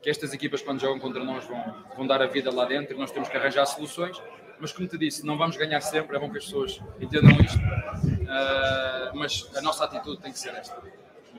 que 0.02 0.10
estas 0.10 0.34
equipas, 0.34 0.62
quando 0.62 0.80
jogam 0.80 1.00
contra 1.00 1.24
nós, 1.24 1.44
vão, 1.46 1.86
vão 1.98 2.08
dar 2.08 2.22
a 2.22 2.28
vida 2.28 2.54
lá 2.54 2.66
dentro 2.66 2.96
e 2.96 2.98
nós 2.98 3.12
temos 3.12 3.28
que 3.28 3.36
arranjar 3.36 3.66
soluções. 3.66 4.22
Mas, 4.60 4.72
como 4.72 4.88
te 4.88 4.98
disse, 4.98 5.26
não 5.26 5.38
vamos 5.38 5.58
ganhar 5.58 5.82
sempre, 5.82 6.16
é 6.16 6.20
bom 6.20 6.32
que 6.32 6.38
as 6.38 6.46
pessoas 6.46 6.80
entendam 7.02 7.32
isto. 7.42 7.58
Uh, 7.58 9.16
mas 9.16 9.50
a 9.58 9.62
nossa 9.62 9.84
atitude 9.84 10.22
tem 10.22 10.32
que 10.32 10.40
ser 10.40 10.54
esta. 10.54 10.82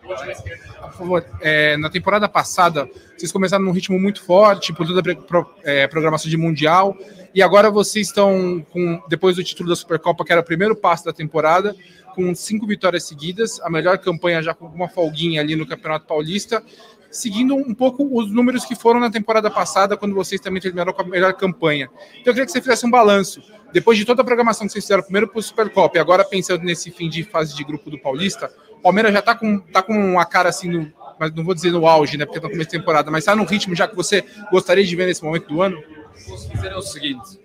Por 0.04 0.92
favor, 0.92 1.24
é, 1.40 1.76
na 1.76 1.90
temporada 1.90 2.28
passada, 2.28 2.88
vocês 3.16 3.32
começaram 3.32 3.64
num 3.64 3.72
ritmo 3.72 3.98
muito 3.98 4.22
forte, 4.22 4.72
por 4.72 4.86
toda 4.86 5.00
a 5.00 5.14
pro, 5.14 5.50
é, 5.62 5.86
programação 5.86 6.30
de 6.30 6.36
Mundial, 6.36 6.96
e 7.34 7.42
agora 7.42 7.70
vocês 7.70 8.08
estão, 8.08 8.64
com, 8.70 9.02
depois 9.08 9.36
do 9.36 9.44
título 9.44 9.68
da 9.68 9.76
Supercopa, 9.76 10.24
que 10.24 10.32
era 10.32 10.40
o 10.40 10.44
primeiro 10.44 10.76
passo 10.76 11.04
da 11.04 11.12
temporada, 11.12 11.74
com 12.14 12.34
cinco 12.34 12.66
vitórias 12.66 13.04
seguidas, 13.04 13.60
a 13.60 13.68
melhor 13.68 13.98
campanha 13.98 14.42
já 14.42 14.54
com 14.54 14.66
uma 14.66 14.88
folguinha 14.88 15.40
ali 15.40 15.56
no 15.56 15.66
Campeonato 15.66 16.06
Paulista, 16.06 16.62
seguindo 17.10 17.54
um 17.54 17.74
pouco 17.74 18.06
os 18.18 18.30
números 18.30 18.64
que 18.64 18.74
foram 18.74 19.00
na 19.00 19.10
temporada 19.10 19.50
passada, 19.50 19.96
quando 19.96 20.14
vocês 20.14 20.40
também 20.40 20.60
terminaram 20.60 20.92
com 20.92 21.02
a 21.02 21.04
melhor 21.04 21.32
campanha. 21.34 21.88
Então 22.20 22.30
eu 22.30 22.34
queria 22.34 22.46
que 22.46 22.52
você 22.52 22.60
fizesse 22.60 22.84
um 22.84 22.90
balanço. 22.90 23.42
Depois 23.72 23.98
de 23.98 24.04
toda 24.04 24.22
a 24.22 24.24
programação 24.24 24.66
que 24.66 24.72
vocês 24.72 24.84
fizeram, 24.84 25.02
primeiro 25.02 25.28
para 25.28 25.38
o 25.38 25.42
Supercopa 25.42 25.96
e 25.96 26.00
agora 26.00 26.24
pensando 26.24 26.62
nesse 26.62 26.90
fim 26.90 27.08
de 27.08 27.24
fase 27.24 27.54
de 27.56 27.64
grupo 27.64 27.90
do 27.90 27.98
Paulista, 27.98 28.52
Palmeiras 28.84 29.14
já 29.14 29.22
tá 29.22 29.34
com, 29.34 29.58
tá 29.60 29.82
com 29.82 29.94
uma 29.94 30.26
cara 30.26 30.50
assim, 30.50 30.68
no, 30.68 30.92
mas 31.18 31.32
não 31.34 31.42
vou 31.42 31.54
dizer 31.54 31.72
no 31.72 31.86
auge, 31.86 32.18
né? 32.18 32.26
Porque 32.26 32.38
tá 32.38 32.48
no 32.48 32.52
começo 32.52 32.70
da 32.70 32.78
temporada, 32.78 33.10
mas 33.10 33.24
tá 33.24 33.34
no 33.34 33.44
ritmo 33.44 33.74
já 33.74 33.88
que 33.88 33.96
você 33.96 34.22
gostaria 34.50 34.84
de 34.84 34.94
ver 34.94 35.06
nesse 35.06 35.24
momento 35.24 35.48
do 35.48 35.62
ano? 35.62 35.82
Posso 36.28 36.50
dizer 36.50 36.70
é 36.70 36.76
o 36.76 36.82
seguinte: 36.82 37.40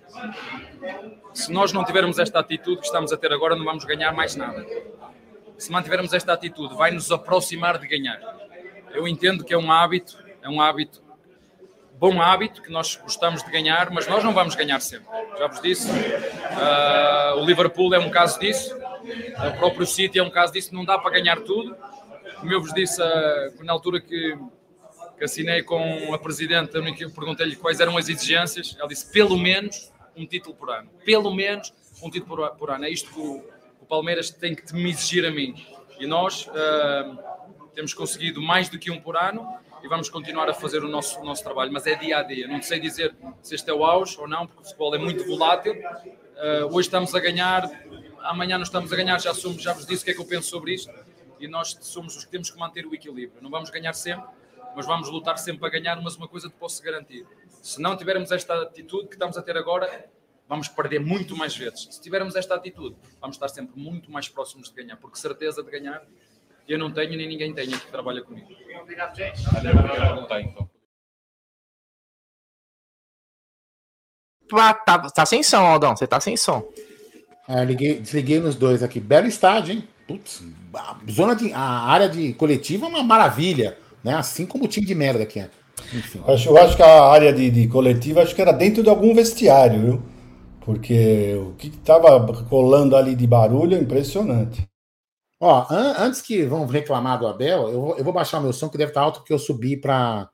se 1.34 1.50
nós 1.50 1.72
não 1.72 1.86
tivermos 1.86 2.20
esta 2.20 2.42
atitude 2.42 2.82
que 2.82 2.88
estamos 2.88 3.14
a 3.14 3.18
ter 3.18 3.32
agora, 3.32 3.56
não 3.56 3.64
vamos 3.64 3.86
ganhar 3.86 4.12
mais 4.12 4.36
nada. 4.36 4.66
Se 5.58 5.72
mantivermos 5.72 6.12
esta 6.12 6.34
atitude, 6.34 6.76
vai 6.76 6.92
nos 6.92 7.10
aproximar 7.10 7.78
de 7.78 7.88
ganhar. 7.88 8.20
Eu 8.94 9.08
entendo 9.08 9.46
que 9.46 9.54
é 9.54 9.58
um 9.58 9.72
hábito, 9.72 10.18
é 10.42 10.50
um 10.50 10.60
hábito, 10.60 11.02
bom 12.00 12.22
hábito, 12.22 12.62
que 12.62 12.72
nós 12.72 12.96
gostamos 12.96 13.44
de 13.44 13.52
ganhar, 13.52 13.92
mas 13.92 14.08
nós 14.08 14.24
não 14.24 14.34
vamos 14.34 14.56
ganhar 14.56 14.80
sempre. 14.80 15.06
Já 15.38 15.48
vos 15.48 15.62
disse, 15.62 15.92
uh, 15.92 17.38
o 17.38 17.46
Liverpool 17.46 17.94
é 17.94 18.00
um 18.00 18.10
caso 18.10 18.40
disso, 18.40 18.74
o 18.74 19.58
próprio 19.58 19.86
City 19.86 20.18
é 20.18 20.24
um 20.24 20.30
caso 20.30 20.54
disso, 20.54 20.74
não 20.74 20.86
dá 20.86 20.98
para 20.98 21.12
ganhar 21.12 21.42
tudo. 21.42 21.76
Como 22.40 22.54
eu 22.54 22.62
vos 22.62 22.74
disse, 22.74 23.02
uh, 23.02 23.64
na 23.66 23.74
altura 23.74 24.00
que, 24.00 24.38
que 25.18 25.26
assinei 25.26 25.62
com 25.62 26.14
a 26.14 26.18
Presidente, 26.18 26.72
eu 26.74 27.12
perguntei-lhe 27.12 27.58
quais 27.58 27.82
eram 27.82 27.98
as 27.98 28.08
exigências. 28.08 28.78
Ela 28.80 28.88
disse, 28.88 29.12
pelo 29.12 29.38
menos 29.38 29.92
um 30.16 30.26
título 30.26 30.56
por 30.56 30.70
ano. 30.70 30.90
Pelo 31.04 31.36
menos 31.36 31.74
um 32.02 32.10
título 32.10 32.50
por, 32.56 32.70
ano. 32.72 32.86
É 32.86 32.90
isto 32.90 33.12
que 33.12 33.20
o, 33.20 33.44
o, 33.82 33.86
Palmeiras 33.86 34.30
tem 34.30 34.56
que 34.56 34.74
me 34.74 34.90
exigir 34.90 35.26
a 35.26 35.32
mim. 35.32 35.54
E 36.00 36.08
nós 36.08 36.48
uh, 36.48 37.70
temos 37.76 37.94
conseguido 37.94 38.42
mais 38.42 38.70
do 38.70 38.80
que 38.80 38.90
um 38.90 39.02
por 39.02 39.18
ano 39.18 39.46
e 39.82 39.88
vamos 39.88 40.10
continuar 40.10 40.50
a 40.50 40.54
fazer 40.54 40.84
o 40.84 40.88
nosso, 40.88 41.24
nosso 41.24 41.44
trabalho, 41.44 41.72
mas 41.72 41.88
é 41.88 41.96
dia 41.96 42.18
a 42.18 42.24
dia. 42.24 42.48
Não 42.48 42.62
sei 42.62 42.80
dizer 42.80 43.16
se 43.42 43.56
este 43.56 43.70
é 43.70 43.74
o 43.74 43.84
auge 43.84 44.20
ou 44.20 44.28
não, 44.28 44.46
porque 44.46 44.62
o 44.62 44.64
futebol 44.66 44.94
é 44.96 44.98
muito 44.98 45.26
volátil. 45.26 45.74
Uh, 45.74 46.66
hoje 46.74 46.88
estamos 46.88 47.14
a 47.16 47.20
ganhar, 47.20 47.70
amanhã 48.22 48.58
não 48.58 48.64
estamos 48.64 48.92
a 48.92 48.96
ganhar, 48.96 49.20
já, 49.20 49.34
somos, 49.34 49.62
já 49.62 49.74
vos 49.74 49.86
disse 49.86 50.02
o 50.04 50.06
que 50.06 50.12
é 50.12 50.14
que 50.14 50.22
eu 50.22 50.26
penso 50.26 50.50
sobre 50.50 50.74
isto, 50.74 50.94
e 51.40 51.48
nós 51.48 51.78
somos 51.82 52.16
os 52.16 52.26
que 52.26 52.32
temos 52.32 52.50
que 52.50 52.58
manter 52.58 52.86
o 52.86 52.94
equilíbrio. 52.94 53.42
Não 53.42 53.50
vamos 53.50 53.70
ganhar 53.70 53.94
sempre, 53.94 54.28
mas 54.76 54.86
vamos 54.86 55.10
lutar 55.10 55.38
sempre 55.38 55.62
para 55.62 55.70
ganhar, 55.70 56.02
mas 56.02 56.16
uma 56.16 56.28
coisa 56.28 56.50
te 56.50 56.56
posso 56.56 56.82
garantir. 56.84 57.26
Se 57.62 57.82
não 57.82 57.96
tivermos 57.98 58.32
esta 58.32 58.62
atitude 58.62 59.08
que 59.08 59.16
estamos 59.16 59.38
a 59.38 59.42
ter 59.42 59.58
agora, 59.58 60.10
vamos 60.48 60.68
perder 60.68 61.00
muito 61.00 61.36
mais 61.36 61.56
vezes. 61.56 61.88
Se 61.92 62.02
tivermos 62.02 62.36
esta 62.36 62.56
atitude, 62.56 62.96
vamos 63.20 63.36
estar 63.36 63.50
sempre 63.50 63.80
muito 63.80 64.12
mais 64.12 64.28
próximos 64.28 64.70
de 64.70 64.76
ganhar, 64.76 64.98
porque 64.98 65.18
certeza 65.18 65.62
de 65.62 65.70
ganhar 65.70 66.04
eu 66.70 66.80
não 66.80 66.92
tenho 66.92 67.18
nem 67.18 67.28
ninguém 67.28 67.54
tem 67.54 67.68
que 67.70 67.88
trabalha 67.88 68.22
comigo. 68.22 68.48
Obrigado, 68.82 69.16
gente. 69.16 69.44
Não 69.44 70.28
tem, 70.28 70.46
então. 70.46 70.70
Tá, 74.50 75.00
tá 75.10 75.26
sem 75.26 75.44
som, 75.44 75.58
Aldão. 75.58 75.96
Você 75.96 76.08
tá 76.08 76.20
sem 76.20 76.38
som. 76.38 76.64
É, 77.48 77.64
liguei, 77.64 78.00
desliguei 78.00 78.40
nos 78.40 78.56
dois 78.56 78.84
aqui. 78.84 79.00
Belo 79.00 79.28
estádio, 79.28 79.74
hein? 79.74 79.88
Putz, 80.08 80.44
a 80.74 80.98
zona 81.10 81.36
de. 81.36 81.52
A 81.54 81.62
área 81.62 82.08
de 82.08 82.34
coletiva 82.34 82.86
é 82.86 82.90
uma 82.90 83.04
maravilha, 83.04 83.78
né? 84.04 84.14
Assim 84.14 84.46
como 84.46 84.66
o 84.66 84.68
time 84.68 84.86
de 84.86 84.96
merda 84.96 85.26
que 85.26 85.40
é. 85.40 85.50
Enfim. 85.94 86.22
Acho, 86.28 86.50
eu 86.50 86.58
acho 86.58 86.76
que 86.76 86.84
a 86.84 87.04
área 87.04 87.34
de, 87.34 87.50
de 87.50 87.68
coletiva 87.68 88.22
acho 88.22 88.36
que 88.36 88.42
era 88.42 88.52
dentro 88.52 88.84
de 88.84 88.90
algum 88.90 89.14
vestiário, 89.16 89.80
viu? 89.80 90.04
Porque 90.62 91.36
o 91.36 91.54
que 91.58 91.68
estava 91.68 92.32
colando 92.46 92.96
ali 92.96 93.16
de 93.16 93.26
barulho 93.26 93.76
é 93.76 93.80
impressionante. 93.80 94.68
Ó, 95.40 95.66
an 95.70 95.96
antes 95.98 96.22
que 96.22 96.44
vão 96.44 96.66
reclamar 96.66 97.18
do 97.18 97.28
Abel, 97.28 97.70
eu 97.70 97.82
vou, 97.82 97.98
eu 97.98 98.04
vou 98.04 98.14
baixar 98.14 98.40
o 98.40 98.42
meu 98.42 98.52
som, 98.52 98.68
que 98.68 98.78
deve 98.78 98.92
estar 98.92 99.02
alto, 99.02 99.20
porque 99.20 99.32
eu 99.32 99.40
subi 99.40 99.78
para 99.78 100.30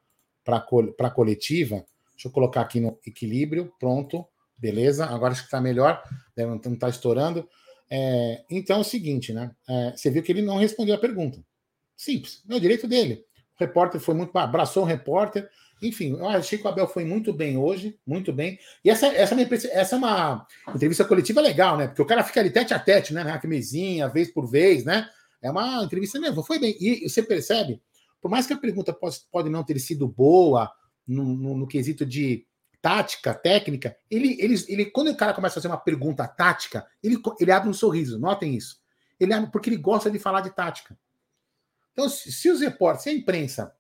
a 0.48 1.10
coletiva. 1.12 1.86
Deixa 2.14 2.28
eu 2.28 2.32
colocar 2.32 2.62
aqui 2.62 2.80
no 2.80 2.98
equilíbrio, 3.06 3.72
pronto, 3.80 4.26
beleza. 4.58 5.06
Agora 5.06 5.34
acho 5.34 5.42
que 5.42 5.48
está 5.48 5.62
melhor, 5.62 6.02
deve 6.36 6.50
não 6.50 6.58
estar 6.58 6.78
tá 6.80 6.90
estourando. 6.90 7.48
É, 7.90 8.44
então 8.50 8.78
é 8.78 8.80
o 8.80 8.84
seguinte, 8.84 9.32
né? 9.32 9.52
É, 9.70 9.94
você 9.96 10.10
viu 10.10 10.24
que 10.24 10.32
ele 10.32 10.42
não 10.42 10.58
respondeu 10.58 10.96
a 10.96 11.00
pergunta. 11.00 11.40
Simples, 11.96 12.42
é 12.50 12.56
o 12.56 12.60
direito 12.60 12.88
dele. 12.88 13.24
O 13.60 13.64
repórter 13.64 14.02
foi 14.02 14.16
muito. 14.16 14.36
abraçou 14.38 14.84
o 14.84 14.88
repórter. 14.88 15.50
Enfim, 15.82 16.12
eu 16.12 16.28
achei 16.28 16.58
que 16.58 16.66
o 16.66 16.70
Abel 16.70 16.88
foi 16.88 17.04
muito 17.04 17.34
bem 17.34 17.58
hoje, 17.58 18.00
muito 18.08 18.32
bem. 18.32 18.58
E 18.84 18.90
essa, 18.90 19.08
essa, 19.08 19.36
essa 19.72 19.96
é 19.96 19.98
uma 19.98 20.48
entrevista 20.74 21.04
coletiva 21.04 21.42
legal, 21.42 21.78
né? 21.78 21.88
Porque 21.88 22.02
o 22.02 22.06
cara 22.06 22.24
fica 22.24 22.40
ali 22.40 22.50
tete 22.50 22.74
a 22.74 22.80
tete, 22.80 23.14
né? 23.14 23.24
Na 23.24 23.40
mesinha, 23.44 24.08
vez 24.08 24.32
por 24.32 24.48
vez, 24.48 24.86
né? 24.86 25.10
É 25.42 25.52
uma 25.52 25.84
entrevista 25.84 26.20
mesmo, 26.20 26.42
foi 26.44 26.60
bem. 26.60 26.76
E 26.80 27.08
você 27.08 27.22
percebe, 27.22 27.82
por 28.22 28.32
mais 28.32 28.48
que 28.48 28.54
a 28.54 28.58
pergunta 28.58 28.94
pode, 28.94 29.20
pode 29.32 29.50
não 29.50 29.64
ter 29.64 29.78
sido 29.80 30.08
boa 30.08 30.72
no, 31.08 31.24
no, 31.24 31.58
no 31.58 31.68
quesito 31.68 32.06
de 32.06 32.48
tática, 32.82 33.34
técnica, 33.34 33.98
ele, 34.10 34.38
ele, 34.40 34.56
ele, 34.68 34.86
quando 34.86 35.10
o 35.10 35.18
cara 35.18 35.34
começa 35.34 35.54
a 35.54 35.62
fazer 35.62 35.68
uma 35.68 35.78
pergunta 35.78 36.28
tática, 36.28 36.86
ele, 37.04 37.20
ele 37.40 37.52
abre 37.52 37.68
um 37.70 37.74
sorriso, 37.74 38.20
notem 38.20 38.56
isso. 38.56 38.80
Ele 39.20 39.34
abre, 39.34 39.52
porque 39.52 39.70
ele 39.70 39.78
gosta 39.78 40.10
de 40.10 40.20
falar 40.20 40.42
de 40.42 40.52
tática. 40.52 40.98
Então, 41.94 42.08
se, 42.08 42.32
se 42.32 42.50
os 42.50 42.62
repórteres, 42.62 43.04
se 43.04 43.10
a 43.10 43.14
imprensa 43.14 43.74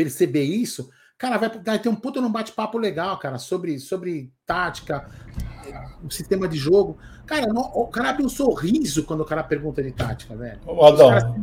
perceber 0.00 0.44
isso, 0.44 0.88
cara, 1.18 1.36
vai, 1.36 1.50
vai 1.62 1.78
ter 1.78 1.90
um 1.90 1.94
puta 1.94 2.22
num 2.22 2.32
bate-papo 2.32 2.78
legal, 2.78 3.18
cara, 3.18 3.36
sobre, 3.36 3.78
sobre 3.78 4.32
tática, 4.46 5.06
o 6.02 6.10
sistema 6.10 6.48
de 6.48 6.56
jogo. 6.56 6.96
Cara, 7.26 7.46
não, 7.52 7.62
o 7.74 7.86
cara 7.86 8.08
abre 8.10 8.24
um 8.24 8.28
sorriso 8.28 9.04
quando 9.04 9.20
o 9.20 9.24
cara 9.26 9.42
pergunta 9.42 9.82
de 9.82 9.92
tática, 9.92 10.34
velho. 10.34 10.58
Ô, 10.66 10.84
Adão, 10.86 11.36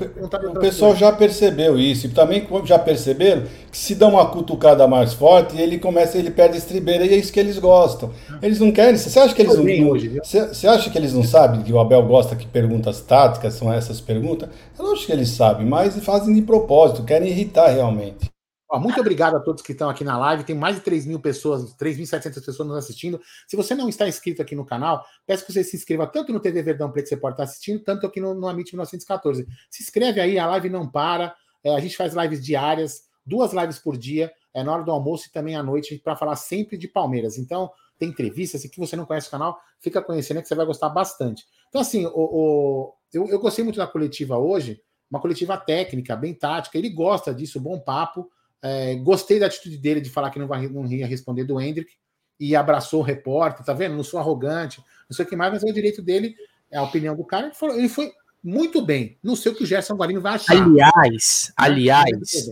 o 0.56 0.60
pessoal 0.60 0.96
já 0.96 1.12
percebeu 1.14 1.78
isso. 1.78 2.08
E 2.08 2.10
também 2.10 2.46
já 2.66 2.80
perceberam 2.80 3.44
que 3.72 3.78
se 3.78 3.94
dá 3.94 4.08
uma 4.08 4.26
cutucada 4.26 4.88
mais 4.88 5.14
forte, 5.14 5.56
ele 5.56 5.78
começa, 5.78 6.18
ele 6.18 6.32
perde 6.32 6.56
a 6.56 6.58
estribeira 6.58 7.06
e 7.06 7.14
é 7.14 7.16
isso 7.16 7.32
que 7.32 7.40
eles 7.40 7.60
gostam. 7.60 8.12
Eles 8.42 8.60
não 8.60 8.72
querem. 8.72 8.98
Você 8.98 9.20
acha 9.20 9.36
que 9.36 9.44
eles 9.44 9.56
não. 9.56 9.90
Hoje, 9.90 10.20
você, 10.22 10.48
você 10.48 10.68
acha 10.68 10.90
que 10.90 10.98
eles 10.98 11.14
não 11.14 11.24
sabem 11.24 11.62
que 11.62 11.72
o 11.72 11.80
Abel 11.80 12.02
gosta 12.04 12.36
que 12.36 12.48
perguntas 12.48 13.00
táticas 13.00 13.54
são 13.54 13.72
essas 13.72 14.02
perguntas? 14.02 14.50
É 14.78 14.82
lógico 14.82 15.06
que 15.06 15.12
eles 15.14 15.30
sabem, 15.30 15.68
mas 15.68 15.96
fazem 16.04 16.34
de 16.34 16.42
propósito, 16.42 17.04
querem 17.04 17.30
irritar 17.30 17.68
realmente. 17.70 18.37
Ó, 18.70 18.80
muito 18.80 19.00
obrigado 19.00 19.38
a 19.38 19.40
todos 19.40 19.64
que 19.64 19.72
estão 19.72 19.90
aqui 19.90 20.04
na 20.04 20.18
live. 20.18 20.44
Tem 20.44 20.56
mais 20.56 20.76
de 20.76 20.82
3 20.82 21.06
mil 21.06 21.20
pessoas, 21.20 21.74
3.700 21.76 22.44
pessoas 22.44 22.68
nos 22.68 22.78
assistindo. 22.78 23.20
Se 23.48 23.56
você 23.56 23.74
não 23.74 23.88
está 23.88 24.08
inscrito 24.08 24.42
aqui 24.42 24.56
no 24.56 24.66
canal, 24.66 25.06
peço 25.26 25.46
que 25.46 25.54
você 25.54 25.64
se 25.64 25.78
inscreva 25.78 26.06
tanto 26.06 26.34
no 26.34 26.40
TV 26.40 26.62
Verdão 26.62 26.92
Preto 26.92 27.06
que 27.06 27.10
você 27.10 27.18
pode 27.18 27.36
estar 27.36 27.44
assistindo, 27.44 27.82
tanto 27.82 28.06
aqui 28.06 28.20
no, 28.20 28.34
no 28.34 28.48
Amit 28.48 28.74
1914. 28.74 29.48
Se 29.70 29.84
inscreve 29.84 30.20
aí, 30.20 30.38
a 30.38 30.46
live 30.48 30.70
não 30.70 30.90
para. 30.90 31.34
É, 31.64 31.74
a 31.76 31.80
gente 31.80 31.96
faz 31.96 32.14
lives 32.14 32.44
diárias, 32.44 33.04
duas 33.26 33.54
lives 33.54 33.80
por 33.80 33.98
dia, 33.98 34.32
é 34.54 34.64
na 34.64 34.74
hora 34.74 34.84
do 34.84 34.92
almoço 34.92 35.28
e 35.28 35.32
também 35.32 35.56
à 35.56 35.64
noite, 35.64 35.98
para 36.04 36.16
falar 36.16 36.36
sempre 36.36 36.78
de 36.78 36.90
Palmeiras. 36.90 37.38
Então, 37.38 37.72
tem 37.98 38.10
entrevistas. 38.10 38.62
Se 38.62 38.72
você 38.78 38.96
não 38.96 39.06
conhece 39.06 39.28
o 39.28 39.32
canal, 39.32 39.58
fica 39.80 40.02
conhecendo 40.02 40.42
que 40.42 40.48
você 40.48 40.56
vai 40.56 40.66
gostar 40.66 40.90
bastante. 40.90 41.46
Então, 41.70 41.82
assim, 41.82 42.06
o, 42.06 42.12
o 42.14 42.94
eu, 43.14 43.28
eu 43.28 43.40
gostei 43.40 43.64
muito 43.64 43.78
da 43.78 43.88
coletiva 43.88 44.38
hoje, 44.38 44.82
uma 45.10 45.22
coletiva 45.22 45.58
técnica, 45.58 46.16
bem 46.16 46.34
tática. 46.34 46.78
Ele 46.78 46.90
gosta 46.90 47.34
disso, 47.34 47.60
bom 47.60 47.80
papo. 47.80 48.30
É, 48.62 48.96
gostei 48.96 49.40
da 49.40 49.46
atitude 49.46 49.78
dele 49.78 50.02
de 50.02 50.10
falar 50.10 50.32
que 50.32 50.40
não, 50.40 50.48
vai, 50.48 50.68
não 50.68 50.86
ia 50.88 51.08
responder 51.08 51.44
do 51.44 51.60
Hendrick 51.60 51.92
e 52.40 52.56
abraçou 52.56 53.02
o 53.02 53.04
repórter, 53.04 53.66
tá 53.66 53.74
vendo? 53.74 53.96
Não 53.96 54.04
sou 54.04 54.20
arrogante, 54.20 54.82
não 55.10 55.16
sei 55.16 55.26
o 55.26 55.28
que 55.28 55.36
mais, 55.36 55.54
mas 55.54 55.64
é 55.64 55.70
o 55.70 55.74
direito 55.74 56.02
dele, 56.02 56.36
é 56.72 56.78
a 56.78 56.84
opinião 56.84 57.16
do 57.16 57.24
cara. 57.24 57.48
Ele 57.48 57.56
foi, 57.56 57.78
ele 57.78 57.90
foi 57.90 58.12
muito 58.44 58.82
bem. 58.82 59.18
Não 59.24 59.36
sei 59.36 59.52
o 59.52 59.56
que 59.56 59.64
o 59.64 59.68
Gerson 59.68 59.96
Guarino 59.96 60.22
vai 60.22 60.36
achar. 60.36 60.54
Aliás, 60.56 61.52
aliás, 61.56 62.50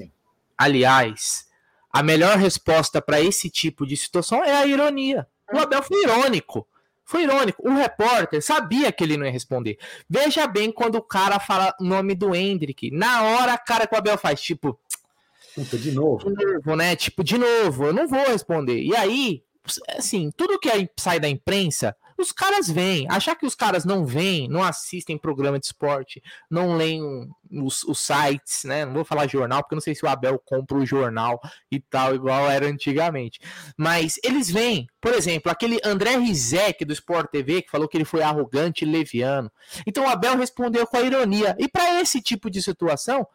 aliás, 0.57 1.45
a 1.91 2.03
melhor 2.03 2.37
resposta 2.37 3.01
para 3.01 3.21
esse 3.21 3.49
tipo 3.49 3.85
de 3.85 3.95
situação 3.95 4.43
é 4.43 4.55
a 4.55 4.65
ironia. 4.65 5.27
O 5.53 5.57
Abel 5.57 5.83
foi 5.83 6.03
irônico. 6.03 6.67
Foi 7.05 7.23
irônico. 7.23 7.67
O 7.67 7.73
repórter 7.75 8.41
sabia 8.41 8.91
que 8.91 9.03
ele 9.03 9.15
não 9.15 9.25
ia 9.25 9.31
responder. 9.31 9.77
Veja 10.09 10.47
bem 10.47 10.71
quando 10.71 10.95
o 10.95 11.01
cara 11.01 11.39
fala 11.39 11.73
o 11.79 11.83
nome 11.83 12.15
do 12.15 12.35
Hendrick. 12.35 12.89
Na 12.91 13.23
hora, 13.23 13.53
a 13.53 13.57
cara 13.57 13.85
que 13.85 13.93
o 13.93 13.97
Abel 13.97 14.17
faz, 14.17 14.41
tipo, 14.41 14.79
Puta, 15.55 15.77
de 15.77 15.91
novo. 15.91 16.29
De 16.35 16.45
novo, 16.45 16.75
né? 16.75 16.95
Tipo, 16.95 17.23
de 17.23 17.37
novo, 17.37 17.85
eu 17.85 17.93
não 17.93 18.07
vou 18.07 18.25
responder. 18.25 18.83
E 18.83 18.95
aí, 18.95 19.41
assim, 19.97 20.29
tudo 20.35 20.59
que 20.59 20.69
sai 20.99 21.19
da 21.19 21.29
imprensa, 21.29 21.95
os 22.17 22.31
caras 22.31 22.69
vêm. 22.69 23.07
Achar 23.09 23.35
que 23.35 23.45
os 23.45 23.55
caras 23.55 23.83
não 23.83 24.05
vêm, 24.05 24.47
não 24.47 24.63
assistem 24.63 25.17
programa 25.17 25.59
de 25.59 25.65
esporte, 25.65 26.21
não 26.49 26.75
leem 26.75 27.01
os, 27.51 27.83
os, 27.83 27.99
sites, 27.99 28.63
né? 28.63 28.85
Não 28.85 28.93
vou 28.93 29.05
falar 29.05 29.27
jornal, 29.27 29.61
porque 29.61 29.75
não 29.75 29.81
sei 29.81 29.95
se 29.95 30.05
o 30.05 30.09
Abel 30.09 30.41
compra 30.43 30.77
o 30.77 30.85
jornal 30.85 31.39
e 31.71 31.79
tal, 31.79 32.15
igual 32.15 32.49
era 32.49 32.67
antigamente. 32.67 33.39
Mas 33.77 34.19
eles 34.23 34.49
vêm. 34.49 34.87
Por 35.01 35.13
exemplo, 35.13 35.51
aquele 35.51 35.79
André 35.83 36.17
Rizek 36.17 36.85
do 36.85 36.93
Sport 36.93 37.29
TV, 37.31 37.61
que 37.61 37.71
falou 37.71 37.87
que 37.87 37.97
ele 37.97 38.05
foi 38.05 38.21
arrogante 38.21 38.85
e 38.85 38.87
leviano. 38.87 39.51
Então 39.85 40.05
o 40.05 40.09
Abel 40.09 40.37
respondeu 40.37 40.87
com 40.87 40.97
a 40.97 41.01
ironia. 41.01 41.55
E 41.59 41.67
para 41.67 42.01
esse 42.01 42.21
tipo 42.21 42.49
de 42.49 42.61
situação, 42.61 43.27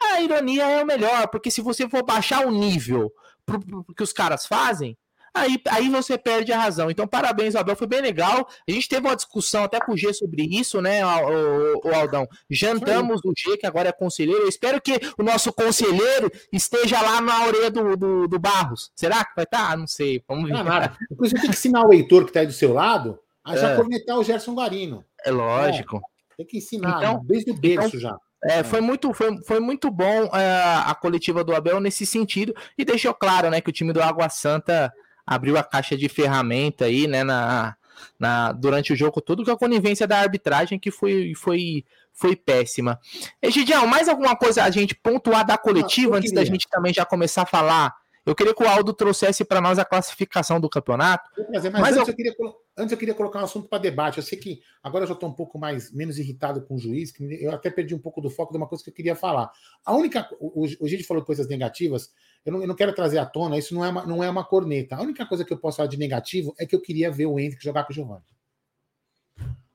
a 0.00 0.20
ironia 0.20 0.64
é 0.64 0.82
o 0.82 0.86
melhor, 0.86 1.28
porque 1.28 1.50
se 1.50 1.60
você 1.60 1.88
for 1.88 2.04
baixar 2.04 2.46
o 2.46 2.50
nível 2.50 3.12
pro, 3.44 3.60
pro, 3.60 3.84
que 3.94 4.02
os 4.02 4.12
caras 4.12 4.46
fazem, 4.46 4.96
aí, 5.34 5.60
aí 5.68 5.88
você 5.88 6.16
perde 6.16 6.52
a 6.52 6.58
razão. 6.58 6.90
Então, 6.90 7.06
parabéns, 7.06 7.54
Abel, 7.54 7.76
foi 7.76 7.86
bem 7.86 8.00
legal. 8.00 8.48
A 8.66 8.70
gente 8.70 8.88
teve 8.88 9.06
uma 9.06 9.16
discussão 9.16 9.64
até 9.64 9.80
com 9.80 9.92
o 9.92 9.96
G 9.96 10.12
sobre 10.12 10.42
isso, 10.42 10.80
né, 10.80 11.04
o, 11.04 11.80
o, 11.84 11.88
o 11.88 11.94
Aldão? 11.94 12.26
Jantamos 12.50 13.20
o 13.24 13.32
G, 13.36 13.56
que 13.56 13.66
agora 13.66 13.88
é 13.88 13.92
conselheiro. 13.92 14.42
Eu 14.42 14.48
espero 14.48 14.80
que 14.80 14.98
o 15.18 15.22
nosso 15.22 15.52
conselheiro 15.52 16.30
esteja 16.52 17.00
lá 17.00 17.20
na 17.20 17.46
orelha 17.46 17.70
do, 17.70 17.96
do, 17.96 18.28
do 18.28 18.38
Barros. 18.38 18.90
Será 18.94 19.24
que 19.24 19.34
vai 19.34 19.44
estar? 19.44 19.70
Tá? 19.70 19.76
Não 19.76 19.86
sei. 19.86 20.22
Vamos 20.26 20.48
ver. 20.48 20.54
Não, 20.54 20.64
nada. 20.64 20.96
Você 21.16 21.34
tem 21.34 21.42
que 21.42 21.50
ensinar 21.50 21.86
o 21.86 21.92
Heitor, 21.92 22.24
que 22.24 22.30
está 22.30 22.40
aí 22.40 22.46
do 22.46 22.52
seu 22.52 22.72
lado, 22.72 23.18
a 23.44 23.56
já 23.56 23.70
é. 23.70 23.76
cornetar 23.76 24.18
o 24.18 24.24
Gerson 24.24 24.54
Guarino. 24.54 25.04
É 25.24 25.30
lógico. 25.30 25.96
É, 25.96 26.36
tem 26.38 26.46
que 26.46 26.58
ensinar, 26.58 26.98
então, 26.98 27.24
desde 27.24 27.50
o 27.50 27.54
berço 27.54 27.96
então, 27.96 28.00
já. 28.00 28.16
É, 28.44 28.62
foi 28.62 28.80
muito, 28.80 29.12
foi, 29.12 29.36
foi 29.42 29.58
muito 29.58 29.90
bom 29.90 30.30
é, 30.32 30.82
a 30.86 30.94
coletiva 30.94 31.42
do 31.42 31.54
Abel 31.54 31.80
nesse 31.80 32.06
sentido 32.06 32.54
e 32.76 32.84
deixou 32.84 33.12
claro, 33.12 33.50
né, 33.50 33.60
que 33.60 33.68
o 33.68 33.72
time 33.72 33.92
do 33.92 34.02
Água 34.02 34.28
Santa 34.28 34.92
abriu 35.26 35.58
a 35.58 35.64
caixa 35.64 35.96
de 35.96 36.08
ferramenta 36.08 36.84
aí, 36.84 37.08
né, 37.08 37.24
na, 37.24 37.76
na, 38.18 38.52
durante 38.52 38.92
o 38.92 38.96
jogo 38.96 39.20
todo 39.20 39.44
com 39.44 39.50
a 39.50 39.58
conivência 39.58 40.06
da 40.06 40.18
arbitragem 40.18 40.78
que 40.78 40.90
foi, 40.90 41.32
foi, 41.36 41.84
foi 42.12 42.36
péssima. 42.36 42.98
Egidião, 43.42 43.86
mais 43.86 44.08
alguma 44.08 44.36
coisa 44.36 44.62
a 44.62 44.70
gente 44.70 44.94
pontuar 44.94 45.44
da 45.44 45.58
coletiva 45.58 46.16
antes 46.16 46.32
da 46.32 46.44
gente 46.44 46.68
também 46.68 46.94
já 46.94 47.04
começar 47.04 47.42
a 47.42 47.46
falar 47.46 47.92
eu 48.28 48.34
queria 48.34 48.54
que 48.54 48.62
o 48.62 48.68
Aldo 48.68 48.92
trouxesse 48.92 49.42
para 49.42 49.58
nós 49.58 49.78
a 49.78 49.84
classificação 49.84 50.60
do 50.60 50.68
campeonato. 50.68 51.30
mas, 51.50 51.64
mas 51.64 51.96
antes, 51.96 51.96
eu... 51.96 52.06
Eu 52.08 52.14
queria, 52.14 52.34
antes, 52.76 52.92
eu... 52.92 52.98
queria, 52.98 53.14
colocar 53.14 53.40
um 53.40 53.44
assunto 53.44 53.68
para 53.68 53.78
debate. 53.78 54.18
Eu 54.18 54.22
sei 54.22 54.38
que 54.38 54.60
agora 54.82 55.04
eu 55.04 55.08
já 55.08 55.14
estou 55.14 55.30
um 55.30 55.32
pouco 55.32 55.58
mais 55.58 55.90
menos 55.90 56.18
irritado 56.18 56.60
com 56.60 56.74
o 56.74 56.78
juiz, 56.78 57.10
que 57.10 57.24
eu 57.42 57.50
até 57.52 57.70
perdi 57.70 57.94
um 57.94 57.98
pouco 57.98 58.20
do 58.20 58.28
foco 58.28 58.52
de 58.52 58.58
uma 58.58 58.66
coisa 58.66 58.84
que 58.84 58.90
eu 58.90 58.94
queria 58.94 59.16
falar. 59.16 59.50
A 59.82 59.94
única. 59.94 60.28
O, 60.38 60.62
o 60.62 60.88
gente 60.88 61.04
falou 61.04 61.24
coisas 61.24 61.48
negativas, 61.48 62.12
eu 62.44 62.52
não, 62.52 62.60
eu 62.60 62.68
não, 62.68 62.74
quero 62.74 62.94
trazer 62.94 63.18
à 63.18 63.24
tona, 63.24 63.56
isso 63.56 63.74
não 63.74 63.82
é, 63.82 63.88
uma, 63.88 64.04
não 64.04 64.22
é 64.22 64.28
uma 64.28 64.44
corneta. 64.44 64.96
A 64.96 65.00
única 65.00 65.24
coisa 65.24 65.42
que 65.42 65.52
eu 65.52 65.58
posso 65.58 65.78
falar 65.78 65.88
de 65.88 65.96
negativo 65.96 66.54
é 66.58 66.66
que 66.66 66.76
eu 66.76 66.80
queria 66.82 67.10
ver 67.10 67.26
o 67.26 67.40
Henrique 67.40 67.64
jogar 67.64 67.84
com 67.84 67.92
o 67.92 67.94
Giovanni. 67.94 68.24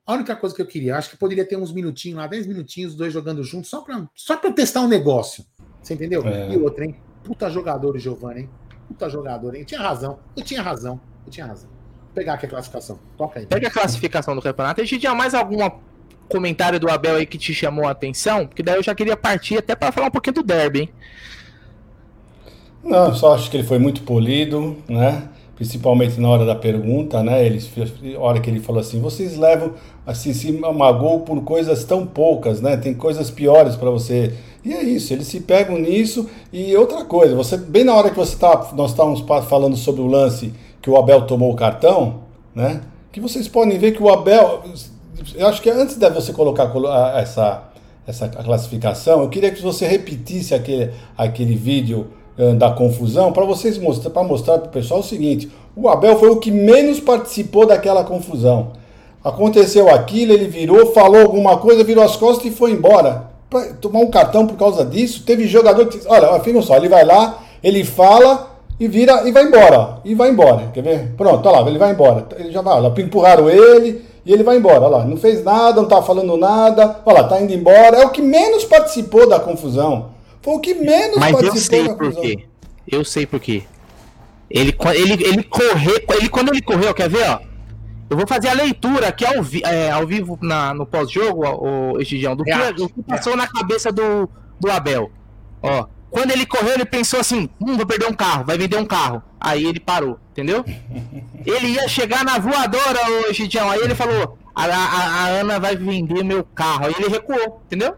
A 0.06 0.14
única 0.14 0.36
coisa 0.36 0.56
que 0.56 0.62
eu 0.62 0.68
queria, 0.68 0.97
acho 0.97 1.10
que 1.10 1.18
poderia 1.18 1.45
ter 1.45 1.56
uns 1.56 1.72
minutinhos 1.72 2.18
lá, 2.18 2.28
10 2.28 2.45
minutinhos, 2.45 2.91
os 2.91 2.97
dois 2.97 3.14
jogando 3.14 3.41
juntos, 3.41 3.70
só 3.70 3.82
para 3.82 4.08
só 4.14 4.36
testar 4.36 4.82
um 4.82 4.88
negócio. 4.88 5.45
Você 5.82 5.93
entendeu? 5.93 6.22
É. 6.28 6.54
E 6.54 6.58
outra, 6.58 6.86
hein? 6.86 6.95
Puta 7.24 7.50
jogador, 7.50 7.98
Giovanni, 7.98 8.42
hein? 8.42 8.50
Puta 8.88 9.10
jogador, 9.10 9.56
hein? 9.56 9.64
Tinha 9.64 9.82
razão. 9.82 10.20
Eu 10.36 10.44
tinha 10.44 10.62
razão. 10.62 11.00
Eu 11.26 11.32
tinha 11.32 11.46
razão. 11.46 11.70
Vou 11.70 12.14
pegar 12.14 12.34
aqui 12.34 12.46
a 12.46 12.50
classificação. 12.50 13.00
Toca 13.18 13.40
aí. 13.40 13.46
Pega 13.46 13.68
a 13.68 13.72
classificação 13.72 14.36
do 14.36 14.42
campeonato. 14.42 14.82
A 14.82 14.84
gente 14.84 15.00
tinha 15.00 15.16
mais 15.16 15.34
algum 15.34 15.60
comentário 16.30 16.80
do 16.80 16.90
Abel 16.90 17.16
aí 17.16 17.26
que 17.26 17.38
te 17.38 17.54
chamou 17.54 17.88
a 17.88 17.92
atenção? 17.92 18.48
Porque 18.48 18.64
daí 18.64 18.76
eu 18.76 18.84
já 18.84 18.96
queria 18.96 19.16
partir 19.16 19.58
até 19.58 19.76
para 19.76 19.92
falar 19.92 20.08
um 20.08 20.12
pouquinho 20.12 20.36
do 20.36 20.44
derby, 20.44 20.82
hein? 20.82 20.90
Não, 22.84 23.14
só 23.14 23.34
acho 23.34 23.50
que 23.50 23.58
ele 23.58 23.66
foi 23.66 23.80
muito 23.80 24.02
polido, 24.02 24.78
né? 24.90 25.30
Principalmente 25.64 26.20
na 26.20 26.28
hora 26.28 26.45
da 26.45 26.55
pergunta, 26.55 27.24
né? 27.24 27.45
Ele, 27.45 27.57
a 28.18 28.20
hora 28.20 28.41
que 28.41 28.49
ele 28.49 28.59
falou 28.59 28.82
assim: 28.82 28.99
vocês 28.99 29.38
levam 29.38 29.72
assim, 30.05 30.34
se 30.34 30.59
amagou 30.61 31.22
por 31.22 31.41
coisas 31.43 31.86
tão 31.86 32.05
poucas, 32.05 32.59
né? 32.59 32.76
Tem 32.76 32.93
coisas 32.93 33.32
piores 33.32 33.78
para 33.78 33.89
você 33.89 34.34
e 34.66 34.74
é 34.74 34.84
isso, 34.84 35.14
eles 35.14 35.28
se 35.28 35.39
pegam 35.39 35.80
nisso. 35.80 36.30
E 36.51 36.76
outra 36.76 37.05
coisa, 37.05 37.34
você 37.34 37.55
bem 37.55 37.86
na 37.86 37.95
hora 37.95 38.09
que 38.09 38.18
você 38.18 38.36
tá, 38.36 38.72
nós 38.76 38.91
estávamos 38.91 39.24
falando 39.47 39.78
sobre 39.78 40.01
o 40.01 40.07
lance 40.07 40.53
que 40.82 40.89
o 40.89 40.97
Abel 40.97 41.22
tomou 41.22 41.53
o 41.53 41.55
cartão, 41.55 42.24
né? 42.53 42.82
Que 43.09 43.22
vocês 43.22 43.47
podem 43.47 43.80
ver 43.80 43.93
que 43.93 44.03
o 44.03 44.09
Abel, 44.09 44.64
eu 45.34 45.47
acho 45.47 45.61
que 45.61 45.70
antes 45.70 45.95
de 45.95 46.09
você 46.09 46.34
colocar 46.34 46.70
essa 47.16 47.70
essa 48.05 48.28
classificação, 48.28 49.22
eu 49.22 49.30
queria 49.30 49.49
que 49.49 49.61
você 49.61 49.88
repetisse 49.88 50.53
aquele 50.53 50.91
aquele 51.18 51.55
vídeo 51.55 52.07
da 52.58 52.72
confusão 52.72 53.32
para 53.32 53.46
vocês 53.46 53.78
mostrar 53.78 54.10
para 54.10 54.24
mostrar 54.24 54.58
para 54.58 54.68
o 54.68 54.72
pessoal 54.72 55.02
o 55.02 55.04
seguinte: 55.04 55.52
o 55.76 55.88
Abel 55.88 56.18
foi 56.18 56.30
o 56.30 56.38
que 56.38 56.52
menos 56.52 57.00
participou 57.00 57.66
daquela 57.66 58.04
confusão. 58.04 58.72
Aconteceu 59.24 59.90
aquilo, 59.90 60.34
ele 60.34 60.48
virou, 60.48 60.94
falou 60.94 61.22
alguma 61.22 61.58
coisa, 61.58 61.84
virou 61.84 62.04
as 62.04 62.16
costas 62.16 62.46
e 62.46 62.52
foi 62.52 62.72
embora 62.72 63.34
tomar 63.80 64.00
um 64.00 64.10
cartão 64.10 64.48
por 64.48 64.58
causa 64.58 64.84
disso. 64.84 65.24
Teve 65.26 65.48
jogador 65.48 65.86
que. 65.88 66.00
Olha, 66.08 66.40
fica 66.40 66.62
só, 66.62 66.76
ele 66.78 66.90
vai 66.90 67.06
lá, 67.06 67.40
ele 67.64 67.84
fala 67.84 68.52
e 68.80 68.88
vira 68.88 69.28
e 69.28 69.32
vai 69.32 69.44
embora. 69.44 70.00
E 70.04 70.16
vai 70.16 70.30
embora. 70.30 70.72
Quer 70.74 70.82
ver? 70.82 71.14
Pronto, 71.16 71.48
olha 71.48 71.60
lá, 71.60 71.68
ele 71.70 71.78
vai 71.78 71.92
embora. 71.92 72.26
Ele 72.38 72.52
já 72.52 72.62
vai, 72.62 72.74
olha 72.76 73.02
empurraram 73.02 73.50
ele 73.50 74.04
e 74.26 74.34
ele 74.34 74.44
vai 74.44 74.58
embora. 74.58 74.82
Olha 74.82 74.98
lá, 74.98 75.06
não 75.06 75.18
fez 75.18 75.44
nada, 75.44 75.82
não 75.82 75.88
tá 75.88 76.02
falando 76.02 76.36
nada. 76.38 76.98
Olha 77.06 77.22
lá, 77.22 77.28
tá 77.28 77.40
indo 77.42 77.54
embora. 77.54 77.98
É 77.98 78.06
o 78.06 78.10
que 78.10 78.22
menos 78.22 78.64
participou 78.64 79.28
da 79.28 79.40
confusão. 79.40 80.12
Foi 80.44 80.54
o 80.56 80.60
que 80.60 80.74
menos 80.74 81.18
Mas 81.18 81.32
participou 81.32 81.80
eu 81.80 81.86
sei. 81.86 81.96
Por 81.96 82.22
quê. 82.22 82.46
Eu 82.86 83.06
sei 83.06 83.26
por 83.26 83.39
quê. 83.39 83.64
Ele, 84.50 84.76
ele, 84.94 85.24
ele 85.24 85.44
correu. 85.44 86.00
Ele, 86.10 86.30
quando 86.30 86.50
ele 86.50 86.62
correu, 86.62 86.94
quer 86.94 87.10
ver, 87.10 87.28
ó? 87.30 87.39
Eu 88.10 88.18
vou 88.18 88.28
fazer 88.28 88.50
a 88.50 88.54
leitura 88.54 89.08
aqui 89.08 89.26
ao, 89.26 89.41
vi 89.41 89.64
é, 89.66 89.89
ao 89.89 90.06
vivo 90.06 90.38
na, 90.41 90.74
no 90.74 90.86
pós-jogo, 90.86 91.44
o 91.48 92.00
Egidião, 92.00 92.36
do, 92.36 92.44
que, 92.44 92.74
do 92.74 92.88
que 92.89 93.02
passou 93.02 93.36
na 93.36 93.48
cabeça 93.48 93.91
do, 93.91 94.30
do 94.60 94.70
Abel. 94.70 95.10
Ó, 95.64 95.88
quando 96.12 96.30
ele 96.30 96.46
correu, 96.46 96.76
ele 96.76 96.86
pensou 96.86 97.20
assim: 97.20 97.50
hum, 97.60 97.76
vou 97.76 97.88
perder 97.88 98.08
um 98.08 98.14
carro, 98.14 98.46
vai 98.46 98.56
vender 98.56 98.78
um 98.78 98.86
carro. 98.86 99.24
Aí 99.39 99.66
ele 99.66 99.80
parou, 99.80 100.20
entendeu? 100.32 100.64
ele 101.44 101.70
ia 101.70 101.88
chegar 101.88 102.24
na 102.24 102.38
voadora, 102.38 103.00
o 103.10 103.30
Egidião. 103.32 103.72
Aí 103.72 103.80
ele 103.80 103.96
falou: 103.96 104.38
a, 104.54 104.66
a, 104.66 105.24
a, 105.24 105.28
Ana 105.30 105.60
vai 105.60 105.76
vender 105.76 106.24
meu 106.24 106.44
carro. 106.44 106.86
Aí 106.86 106.94
ele 107.00 107.08
recuou, 107.08 107.64
entendeu? 107.66 107.96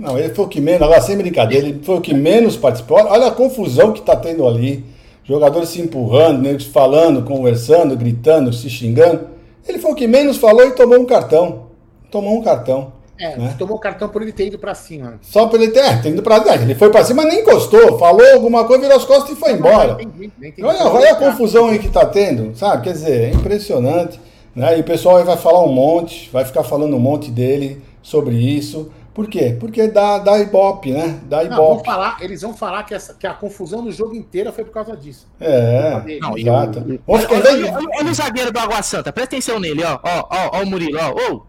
Não, 0.00 0.18
ele 0.18 0.30
foi 0.30 0.46
o 0.46 0.48
que 0.48 0.62
menos, 0.62 0.80
agora 0.80 1.02
sem 1.02 1.14
brincadeira, 1.14 1.68
ele 1.68 1.82
foi 1.82 1.96
o 1.96 2.00
que 2.00 2.14
menos 2.14 2.56
participou. 2.56 2.96
Olha 2.96 3.26
a 3.26 3.30
confusão 3.30 3.92
que 3.92 4.00
tá 4.00 4.16
tendo 4.16 4.48
ali. 4.48 4.82
Jogadores 5.24 5.68
se 5.68 5.80
empurrando, 5.82 6.40
negros 6.40 6.64
falando, 6.64 7.22
conversando, 7.22 7.94
gritando, 7.94 8.50
se 8.50 8.70
xingando. 8.70 9.28
Ele 9.68 9.78
foi 9.78 9.92
o 9.92 9.94
que 9.94 10.06
menos 10.06 10.38
falou 10.38 10.66
e 10.66 10.70
tomou 10.70 10.98
um 10.98 11.04
cartão. 11.04 11.66
Tomou 12.10 12.38
um 12.38 12.42
cartão. 12.42 12.94
É, 13.18 13.36
né? 13.36 13.54
tomou 13.58 13.76
o 13.76 13.78
cartão 13.78 14.08
por 14.08 14.22
ele 14.22 14.32
ter 14.32 14.46
ido 14.46 14.58
pra 14.58 14.74
cima. 14.74 15.18
Só 15.20 15.46
por 15.46 15.60
ele 15.60 15.70
ter, 15.70 15.80
é, 15.80 15.96
ter 15.98 16.08
ido 16.08 16.22
pra 16.22 16.40
cima. 16.40 16.54
Ele 16.54 16.74
foi 16.74 16.88
pra 16.88 17.04
cima, 17.04 17.22
nem 17.22 17.42
encostou. 17.42 17.98
Falou 17.98 18.26
alguma 18.32 18.64
coisa, 18.64 18.80
virou 18.80 18.96
as 18.96 19.04
costas 19.04 19.36
e 19.36 19.36
foi 19.36 19.52
embora. 19.52 19.98
Entendi, 20.00 20.32
entendi. 20.38 20.64
Olha, 20.64 20.82
olha 20.86 21.12
a 21.12 21.16
confusão 21.16 21.68
aí 21.68 21.78
que 21.78 21.90
tá 21.90 22.06
tendo, 22.06 22.56
sabe? 22.56 22.84
Quer 22.84 22.92
dizer, 22.92 23.20
é 23.24 23.30
impressionante. 23.32 24.18
Né? 24.56 24.78
E 24.78 24.80
o 24.80 24.84
pessoal 24.84 25.18
aí 25.18 25.24
vai 25.24 25.36
falar 25.36 25.62
um 25.62 25.70
monte, 25.70 26.30
vai 26.32 26.46
ficar 26.46 26.64
falando 26.64 26.96
um 26.96 27.00
monte 27.00 27.30
dele 27.30 27.82
sobre 28.02 28.34
isso. 28.34 28.90
Por 29.12 29.26
quê? 29.28 29.56
Porque 29.58 29.88
dá, 29.88 30.18
dá 30.18 30.38
ibope, 30.38 30.92
né? 30.92 31.18
Dá 31.24 31.42
Não, 31.44 31.56
vão 31.56 31.72
ibope. 31.72 31.86
falar, 31.86 32.16
eles 32.20 32.42
vão 32.42 32.54
falar 32.54 32.84
que, 32.84 32.94
essa, 32.94 33.12
que 33.14 33.26
a 33.26 33.34
confusão 33.34 33.82
do 33.82 33.90
jogo 33.90 34.14
inteiro 34.14 34.52
foi 34.52 34.64
por 34.64 34.72
causa 34.72 34.96
disso. 34.96 35.26
É, 35.40 36.18
Não, 36.20 36.38
exato. 36.38 36.80
Vamos 37.06 37.22
ficar 37.22 37.34
Olha, 37.34 37.50
olha- 37.52 37.72
olha- 37.72 37.88
olha 37.98 38.10
o 38.10 38.14
zagueiro 38.14 38.52
do 38.52 38.58
Água 38.58 38.82
Santa, 38.82 39.12
presta 39.12 39.34
atenção 39.36 39.58
nele, 39.58 39.82
ó. 39.84 39.98
Ó, 40.02 40.28
ó, 40.30 40.50
ó 40.58 40.62
o 40.62 40.66
Murilo, 40.66 40.98
ó. 41.00 41.10
Ô. 41.32 41.42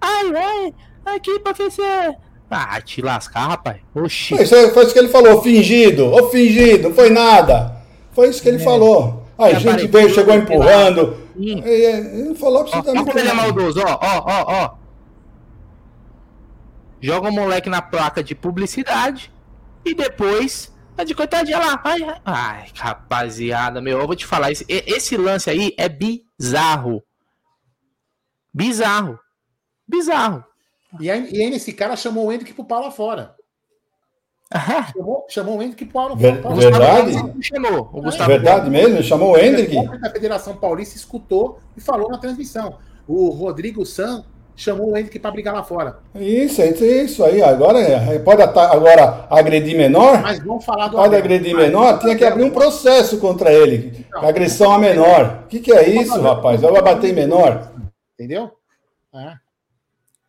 Ai, 0.00 0.32
ai, 0.34 0.74
aqui 1.16 1.38
pra 1.38 1.54
que 1.54 1.70
você. 1.70 1.82
Ah, 2.50 2.80
te 2.80 3.00
lascar, 3.02 3.46
rapaz. 3.48 3.76
Oxi. 3.94 4.34
Foi 4.34 4.42
isso, 4.44 4.70
foi 4.72 4.82
isso 4.84 4.92
que 4.92 4.98
ele 4.98 5.08
falou, 5.08 5.42
fingido, 5.42 6.06
ô 6.12 6.28
fingido, 6.30 6.88
não 6.88 6.94
foi 6.94 7.10
nada. 7.10 7.76
Foi 8.12 8.28
isso 8.28 8.42
que 8.42 8.48
ele 8.48 8.58
falou. 8.58 9.24
Aí 9.38 9.52
É, 9.52 9.60
gente 9.60 9.86
veio, 9.86 10.10
chegou 10.12 10.34
empurrando. 10.34 11.16
E, 11.36 11.52
Ele 11.52 12.24
não 12.24 12.34
falou 12.34 12.56
Ó, 12.56 12.60
ó 12.62 12.62
absolutamente 12.64 13.06
como 13.06 13.18
ele 13.20 13.28
é 13.28 13.32
maldoso, 13.32 13.80
ó, 13.86 13.98
ó, 14.02 14.24
ó, 14.26 14.44
ó. 14.64 14.70
Joga 17.00 17.28
o 17.28 17.32
moleque 17.32 17.68
na 17.68 17.80
placa 17.80 18.22
de 18.22 18.34
publicidade 18.34 19.32
e 19.84 19.94
depois 19.94 20.72
tá 20.96 21.04
de 21.04 21.14
coitadinha 21.14 21.58
lá. 21.58 21.80
Ai, 21.84 22.02
ai, 22.02 22.20
ai, 22.24 22.68
rapaziada, 22.74 23.80
meu, 23.80 24.00
eu 24.00 24.06
vou 24.06 24.16
te 24.16 24.26
falar, 24.26 24.50
esse, 24.50 24.64
esse 24.68 25.16
lance 25.16 25.48
aí 25.48 25.74
é 25.78 25.88
bizarro. 25.88 27.02
Bizarro. 28.52 29.18
Bizarro. 29.86 30.44
E 30.98 31.10
aí, 31.10 31.30
e 31.32 31.42
aí 31.42 31.54
esse 31.54 31.72
cara 31.72 31.94
chamou 31.96 32.26
o 32.26 32.32
Hendrick 32.32 32.52
pro 32.52 32.64
pau 32.64 32.82
lá 32.82 32.90
fora. 32.90 33.36
Chamou, 34.96 35.26
chamou 35.28 35.58
o 35.58 35.62
Hendrick 35.62 35.84
pro 35.84 35.92
pau 35.92 36.08
lá 36.08 36.16
fora. 36.16 36.54
verdade? 36.54 37.42
Chamou. 37.42 37.90
O 37.92 38.00
Gustavo 38.00 38.30
Verdade 38.30 38.70
mesmo? 38.70 39.02
Chamou 39.02 39.32
o 39.32 39.38
Hendrick? 39.38 39.76
O 39.76 40.00
da 40.00 40.10
Federação 40.10 40.56
Paulista 40.56 40.96
escutou 40.96 41.60
e 41.76 41.80
falou 41.82 42.08
na 42.08 42.16
transmissão. 42.16 42.78
O 43.06 43.28
Rodrigo 43.28 43.84
San 43.84 44.24
chamou 44.60 44.90
o 44.90 44.96
Hendrick 44.96 45.18
pra 45.18 45.30
brigar 45.30 45.54
lá 45.54 45.62
fora. 45.62 45.98
Isso, 46.14 46.60
é 46.60 46.68
isso 46.70 47.24
aí. 47.24 47.40
Agora 47.42 47.78
é, 47.80 48.18
pode 48.18 48.42
ata- 48.42 48.72
agora 48.72 49.26
agredir 49.30 49.76
menor? 49.76 50.20
Mas 50.20 50.38
vamos 50.40 50.64
falar 50.64 50.88
do 50.88 50.96
Pode 50.96 51.06
Abel. 51.08 51.18
agredir 51.20 51.54
Mas- 51.54 51.64
menor? 51.66 51.98
Tinha 52.00 52.16
que 52.16 52.24
abrir 52.24 52.42
um 52.44 52.50
processo 52.50 53.18
contra 53.18 53.52
ele. 53.52 54.04
Não. 54.12 54.28
Agressão 54.28 54.72
a 54.72 54.78
menor. 54.78 55.42
O 55.44 55.46
que, 55.48 55.60
que 55.60 55.72
é 55.72 55.88
isso, 55.88 56.20
rapaz? 56.20 56.60
Vai 56.60 56.82
bater 56.82 57.10
em 57.10 57.14
menor? 57.14 57.70
Entendeu? 58.14 58.50
É. 59.14 59.32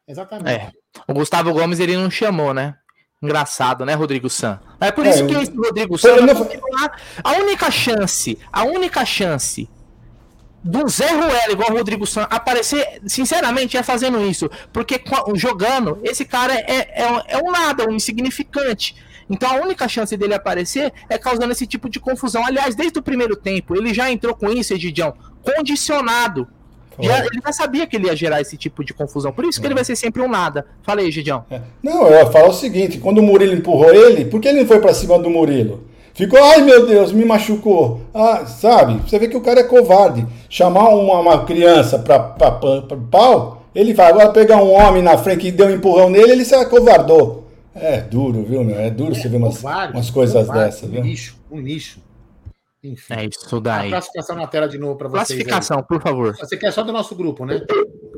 Exatamente. 0.08 0.50
É. 0.50 0.72
O 1.08 1.14
Gustavo 1.14 1.52
Gomes 1.54 1.80
ele 1.80 1.98
não 1.98 2.10
chamou, 2.10 2.54
né? 2.54 2.76
Engraçado, 3.22 3.86
né, 3.86 3.94
Rodrigo 3.96 4.30
San? 4.30 4.60
É 4.80 4.92
por 4.92 5.06
isso 5.06 5.24
É, 5.24 5.28
que 5.28 5.34
eu- 5.36 5.42
esse 5.42 5.52
Rodrigo 5.56 5.98
San 5.98 6.16
não-. 6.22 6.48
A 7.24 7.32
única 7.34 7.70
chance, 7.70 8.40
a 8.52 8.64
única 8.64 9.04
chance 9.06 9.70
do 10.64 10.88
Zé 10.88 11.12
Ruela 11.12 11.52
igual 11.52 11.72
o 11.72 11.78
Rodrigo 11.78 12.06
San 12.06 12.24
aparecer, 12.24 13.02
sinceramente, 13.06 13.78
é 13.78 13.84
fazendo 13.84 14.22
isso. 14.26 14.50
Porque 14.74 15.02
jogando, 15.36 16.00
esse 16.04 16.26
cara 16.26 16.54
é, 16.54 17.02
é, 17.02 17.24
é 17.28 17.38
um 17.38 17.52
nada, 17.52 17.88
um 17.88 17.94
insignificante. 17.94 18.96
Então 19.30 19.50
a 19.50 19.62
única 19.62 19.88
chance 19.88 20.16
dele 20.18 20.34
aparecer 20.34 20.92
é 21.08 21.18
causando 21.18 21.52
esse 21.52 21.68
tipo 21.68 21.90
de 21.90 22.00
confusão. 22.00 22.46
Aliás, 22.46 22.76
desde 22.76 23.00
o 23.00 23.04
primeiro 23.04 23.36
tempo, 23.36 23.76
ele 23.76 23.94
já 23.94 24.12
entrou 24.12 24.36
com 24.36 24.50
isso, 24.50 24.74
Edidião, 24.74 25.14
condicionado. 25.44 26.48
Já, 27.02 27.20
ele 27.20 27.40
já 27.46 27.54
sabia 27.54 27.88
que 27.88 27.96
ele 27.96 28.08
ia 28.08 28.16
gerar 28.16 28.42
esse 28.42 28.58
tipo 28.58 28.84
de 28.84 28.94
confusão. 28.94 29.32
Por 29.32 29.46
isso 29.46 29.62
que 29.62 29.66
ele 29.66 29.74
vai 29.74 29.86
ser 29.86 29.96
sempre 29.96 30.22
um 30.22 30.28
nada. 30.28 30.66
Fala 30.84 31.00
aí, 31.00 31.10
Gidião. 31.10 31.46
Não, 31.82 32.08
eu 32.08 32.20
ia 32.20 32.26
falar 32.26 32.50
o 32.50 32.54
seguinte: 32.54 32.98
quando 32.98 33.20
o 33.20 33.24
Murilo 33.24 33.54
empurrou 33.54 33.94
ele, 33.94 34.26
por 34.26 34.42
que 34.42 34.50
ele 34.50 34.62
não 34.62 34.68
foi 34.68 34.80
pra 34.80 34.94
cima 34.94 35.18
do 35.18 35.30
Murilo? 35.30 35.89
Ficou, 36.20 36.44
ai 36.44 36.62
meu 36.62 36.86
Deus, 36.86 37.14
me 37.14 37.24
machucou. 37.24 38.02
Ah, 38.14 38.46
sabe? 38.46 38.96
Você 39.10 39.18
vê 39.18 39.30
que 39.30 39.38
o 39.38 39.42
cara 39.42 39.62
é 39.62 39.64
covarde. 39.64 40.28
Chamar 40.50 40.90
uma, 40.90 41.18
uma 41.22 41.46
criança 41.46 41.98
pra, 41.98 42.20
pra, 42.20 42.52
pra, 42.52 42.82
pra 42.82 42.98
pau, 43.10 43.64
ele 43.74 43.94
vai 43.94 44.08
agora 44.10 44.30
pegar 44.34 44.58
um 44.58 44.70
homem 44.70 45.02
na 45.02 45.18
frente 45.18 45.40
que 45.44 45.52
deu 45.52 45.68
um 45.68 45.72
empurrão 45.76 46.10
nele, 46.10 46.34
ele 46.34 46.44
se 46.44 46.54
acovardou. 46.54 47.48
É 47.74 48.02
duro, 48.02 48.44
viu, 48.44 48.66
meu? 48.66 48.78
É 48.78 48.90
duro 48.90 49.16
você 49.16 49.30
ver 49.30 49.38
umas, 49.38 49.56
Covarde, 49.62 49.94
umas 49.94 50.10
coisas 50.10 50.46
covarde, 50.46 50.66
dessas, 50.66 50.90
Um 50.90 50.92
viu? 50.92 51.02
lixo, 51.04 51.38
um 51.50 51.58
lixo. 51.62 52.02
Enfim. 52.84 53.14
É 53.14 53.26
isso 53.26 53.56
A 53.56 53.60
daí. 53.62 53.90
classificação 53.90 54.36
na 54.36 54.46
tela 54.48 54.68
de 54.68 54.78
novo 54.78 54.98
para 54.98 55.08
vocês. 55.08 55.40
aí. 55.40 55.46
Classificação, 55.46 55.82
por 55.84 56.02
favor. 56.02 56.36
Você 56.36 56.58
quer 56.58 56.74
só 56.74 56.84
do 56.84 56.92
nosso 56.92 57.16
grupo, 57.16 57.46
né? 57.46 57.62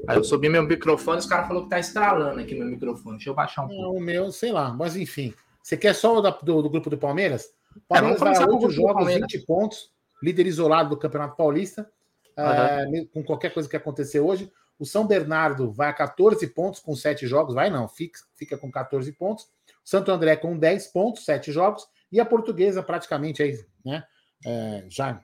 Aí 0.08 0.18
eu 0.18 0.24
subi 0.24 0.50
meu 0.50 0.64
microfone, 0.64 1.20
os 1.20 1.28
caras 1.28 1.48
falaram 1.48 1.66
que 1.66 1.70
tá 1.70 1.80
estralando 1.80 2.40
aqui 2.40 2.56
meu 2.56 2.66
microfone. 2.66 3.18
Deixa 3.18 3.30
eu 3.30 3.36
baixar 3.36 3.62
um 3.62 3.68
pouco. 3.68 3.84
Não, 3.84 3.92
o 3.92 4.02
meu, 4.02 4.32
sei 4.32 4.52
lá, 4.52 4.74
mas 4.74 4.96
enfim. 4.96 5.36
Você 5.62 5.78
quer 5.78 5.94
só 5.94 6.18
o 6.18 6.22
do, 6.22 6.62
do 6.64 6.70
grupo 6.72 6.90
do 6.90 6.98
Palmeiras? 6.98 7.50
É, 7.90 8.02
vamos 8.02 8.18
Palmeiras 8.18 8.20
vai 8.20 8.34
a 8.36 8.48
com 8.48 8.52
o 8.52 8.56
8 8.56 8.60
grupo 8.60 8.68
do 8.68 8.74
jogos, 8.74 8.94
Palmeiras. 8.94 9.32
20 9.32 9.46
pontos, 9.46 9.92
líder 10.22 10.48
isolado 10.48 10.90
do 10.90 10.98
Campeonato 10.98 11.36
Paulista, 11.36 11.92
é, 12.36 12.86
mesmo 12.88 13.10
com 13.10 13.24
qualquer 13.24 13.54
coisa 13.54 13.68
que 13.70 13.76
acontecer 13.76 14.20
hoje. 14.20 14.52
O 14.80 14.86
São 14.86 15.06
Bernardo 15.06 15.72
vai 15.72 15.90
a 15.90 15.94
14 15.94 16.46
pontos 16.48 16.80
com 16.80 16.96
7 16.96 17.28
jogos, 17.28 17.54
vai 17.54 17.70
não, 17.70 17.88
fica, 17.88 18.20
fica 18.36 18.58
com 18.58 18.72
14 18.72 19.12
pontos. 19.12 19.46
O 19.86 19.90
Santo 19.90 20.12
André 20.12 20.36
com 20.36 20.58
10 20.58 20.88
pontos, 20.88 21.24
7 21.26 21.52
jogos. 21.52 21.88
E 22.12 22.20
a 22.20 22.26
Portuguesa 22.26 22.82
praticamente 22.84 23.42
aí, 23.44 23.58
né? 23.86 24.04
é, 24.46 24.86
já 24.90 25.22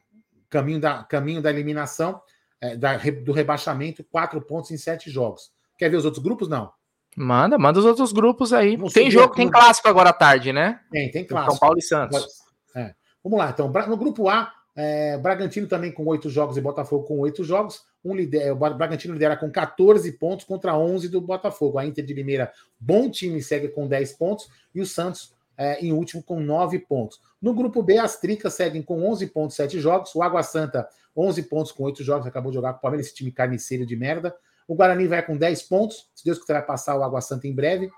caminho 0.50 0.80
da, 0.80 1.04
caminho 1.04 1.41
da 1.41 1.50
eliminação, 1.50 2.22
é, 2.62 2.76
da- 2.78 2.98
do 2.98 3.32
rebaixamento, 3.32 4.04
4 4.04 4.39
pontos 4.41 4.72
em 4.72 4.78
7 4.78 5.10
jogos. 5.10 5.52
Quer 5.78 5.89
ver 5.89 5.98
os 5.98 6.06
outros 6.06 6.24
grupos? 6.24 6.48
Não. 6.48 6.72
Manda, 7.20 7.57
manda 7.57 7.80
os 7.80 7.86
outros 7.86 8.11
grupos 8.11 8.53
aí. 8.53 8.78
Tem 8.93 9.09
jogo, 9.09 9.34
tem 9.34 9.49
clássico 9.49 9.88
agora 9.88 10.11
à 10.11 10.13
tarde, 10.13 10.53
né? 10.53 10.82
Tem, 10.91 11.09
tem 11.09 11.28
São 11.28 11.36
clássico. 11.36 11.59
Paulo 11.59 11.80
e 11.80 11.82
Santos. 11.82 12.28
É. 12.76 12.93
Vamos 13.24 13.39
lá, 13.39 13.49
então. 13.49 13.72
No 13.88 13.97
grupo 13.97 14.30
A, 14.30 14.53
é, 14.76 15.18
Bragantino 15.18 15.65
também 15.65 15.91
com 15.91 16.05
oito 16.05 16.30
jogos 16.30 16.57
e 16.57 16.61
Botafogo 16.61 17.05
com 17.05 17.18
oito 17.20 17.43
jogos. 17.43 17.82
Um 18.05 18.15
lidera, 18.15 18.53
o 18.53 18.55
Bra- 18.55 18.70
Bragantino 18.70 19.15
lidera 19.15 19.36
com 19.36 19.49
14 19.49 20.11
pontos 20.11 20.45
contra 20.45 20.78
11 20.78 21.09
do 21.09 21.20
Botafogo. 21.20 21.80
A 21.80 21.86
Inter 21.88 22.05
de 22.05 22.13
Limeira, 22.13 22.51
bom 22.80 23.09
time, 23.09 23.41
segue 23.41 23.70
com 23.70 23.88
10 23.88 24.13
pontos. 24.13 24.47
E 24.76 24.80
o 24.80 24.86
Santos, 24.86 25.34
é, 25.57 25.84
em 25.84 25.91
último, 25.91 26.22
com 26.22 26.39
9 26.39 26.78
pontos. 26.78 27.20
No 27.41 27.51
grupo 27.51 27.82
B, 27.82 27.97
as 27.97 28.20
Tricas 28.20 28.53
seguem 28.53 28.84
com 28.84 29.03
11 29.09 29.26
pontos, 29.26 29.55
7 29.55 29.80
jogos. 29.80 30.13
O 30.13 30.22
Água 30.22 30.43
Santa, 30.43 30.88
11 31.15 31.41
pontos 31.43 31.72
com 31.72 31.82
8 31.84 32.03
jogos. 32.03 32.28
Acabou 32.28 32.51
de 32.51 32.55
jogar 32.55 32.74
com 32.74 32.78
o 32.78 32.82
Palmeiras, 32.84 33.07
esse 33.07 33.15
time 33.15 33.32
carniceiro 33.32 33.88
de 33.88 33.95
merda. 33.95 34.36
O 34.68 34.76
Guarani 34.76 35.07
vai 35.07 35.26
com 35.26 35.38
10 35.38 35.63
pontos. 35.63 36.09
Se 36.13 36.26
Deus 36.26 36.39
quiser, 36.39 36.65
passar 36.65 36.97
o 36.97 37.03
Água 37.03 37.22
Santa 37.22 37.47
em 37.47 37.55
breve. 37.55 37.89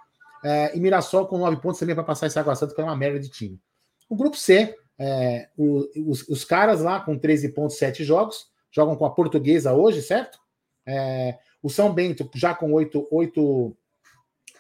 É, 0.43 0.75
e 0.75 0.79
Mirassol 0.79 1.27
com 1.27 1.37
9 1.37 1.57
pontos 1.61 1.79
também 1.79 1.95
vai 1.95 2.05
passar 2.05 2.27
esse 2.27 2.37
Água 2.39 2.55
Santa, 2.55 2.73
que 2.75 2.79
é 2.81 2.83
uma 2.83 2.95
merda 2.95 3.19
de 3.19 3.29
time. 3.29 3.59
O 4.07 4.15
grupo 4.15 4.37
C, 4.37 4.75
é, 4.97 5.49
o- 5.57 5.87
os, 6.09 6.27
os 6.29 6.45
caras 6.45 6.81
lá 6.81 6.99
com 6.99 7.17
13 7.17 7.49
pontos, 7.49 7.77
7 7.77 8.03
jogos, 8.03 8.47
jogam 8.71 8.95
com 8.95 9.05
a 9.05 9.09
portuguesa 9.13 9.73
hoje, 9.73 10.01
certo? 10.01 10.39
É, 10.85 11.37
o 11.61 11.69
São 11.69 11.93
Bento 11.93 12.29
já 12.35 12.53
com 12.55 12.71
8, 12.71 13.07
8, 13.11 13.75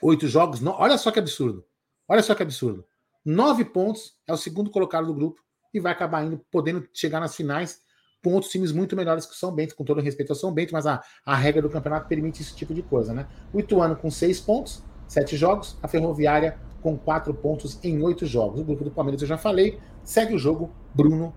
8 0.01 0.27
jogos. 0.27 0.59
no- 0.59 0.71
olha 0.73 0.97
só 0.97 1.11
que 1.11 1.19
absurdo. 1.19 1.63
Olha 2.07 2.21
só 2.23 2.33
que 2.35 2.43
absurdo. 2.43 2.85
9 3.23 3.63
pontos 3.65 4.17
é 4.27 4.33
o 4.33 4.37
segundo 4.37 4.69
colocado 4.71 5.07
do 5.07 5.13
grupo 5.13 5.41
e 5.73 5.79
vai 5.79 5.91
acabar 5.91 6.25
indo, 6.25 6.43
podendo 6.51 6.87
chegar 6.93 7.19
nas 7.19 7.35
finais 7.35 7.81
com 8.23 8.33
outros 8.33 8.51
times 8.51 8.71
muito 8.71 8.95
melhores 8.95 9.25
que 9.25 9.33
o 9.33 9.35
São 9.35 9.51
Bento, 9.51 9.75
com 9.75 9.83
todo 9.83 10.01
respeito 10.01 10.31
ao 10.31 10.35
São 10.35 10.51
Bento, 10.51 10.73
mas 10.73 10.85
a, 10.85 11.01
a 11.25 11.35
regra 11.35 11.61
do 11.61 11.69
campeonato 11.69 12.07
permite 12.07 12.41
esse 12.41 12.55
tipo 12.55 12.73
de 12.73 12.81
coisa, 12.81 13.13
né? 13.13 13.27
O 13.53 13.59
Ituano 13.59 13.95
com 13.95 14.09
6 14.09 14.39
pontos, 14.41 14.83
7 15.07 15.37
jogos, 15.37 15.77
a 15.81 15.87
Ferroviária 15.87 16.59
com 16.81 16.97
4 16.97 17.33
pontos 17.33 17.79
em 17.83 18.01
8 18.01 18.25
jogos. 18.25 18.61
O 18.61 18.63
grupo 18.63 18.83
do 18.83 18.91
Palmeiras 18.91 19.21
eu 19.21 19.27
já 19.27 19.37
falei, 19.37 19.79
segue 20.03 20.33
o 20.33 20.39
jogo 20.39 20.71
Bruno 20.93 21.33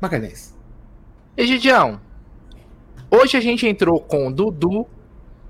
Magalhães. 0.00 0.54
Egidião, 1.36 2.00
hoje 3.10 3.36
a 3.36 3.40
gente 3.40 3.66
entrou 3.66 4.00
com 4.00 4.32
Dudu, 4.32 4.86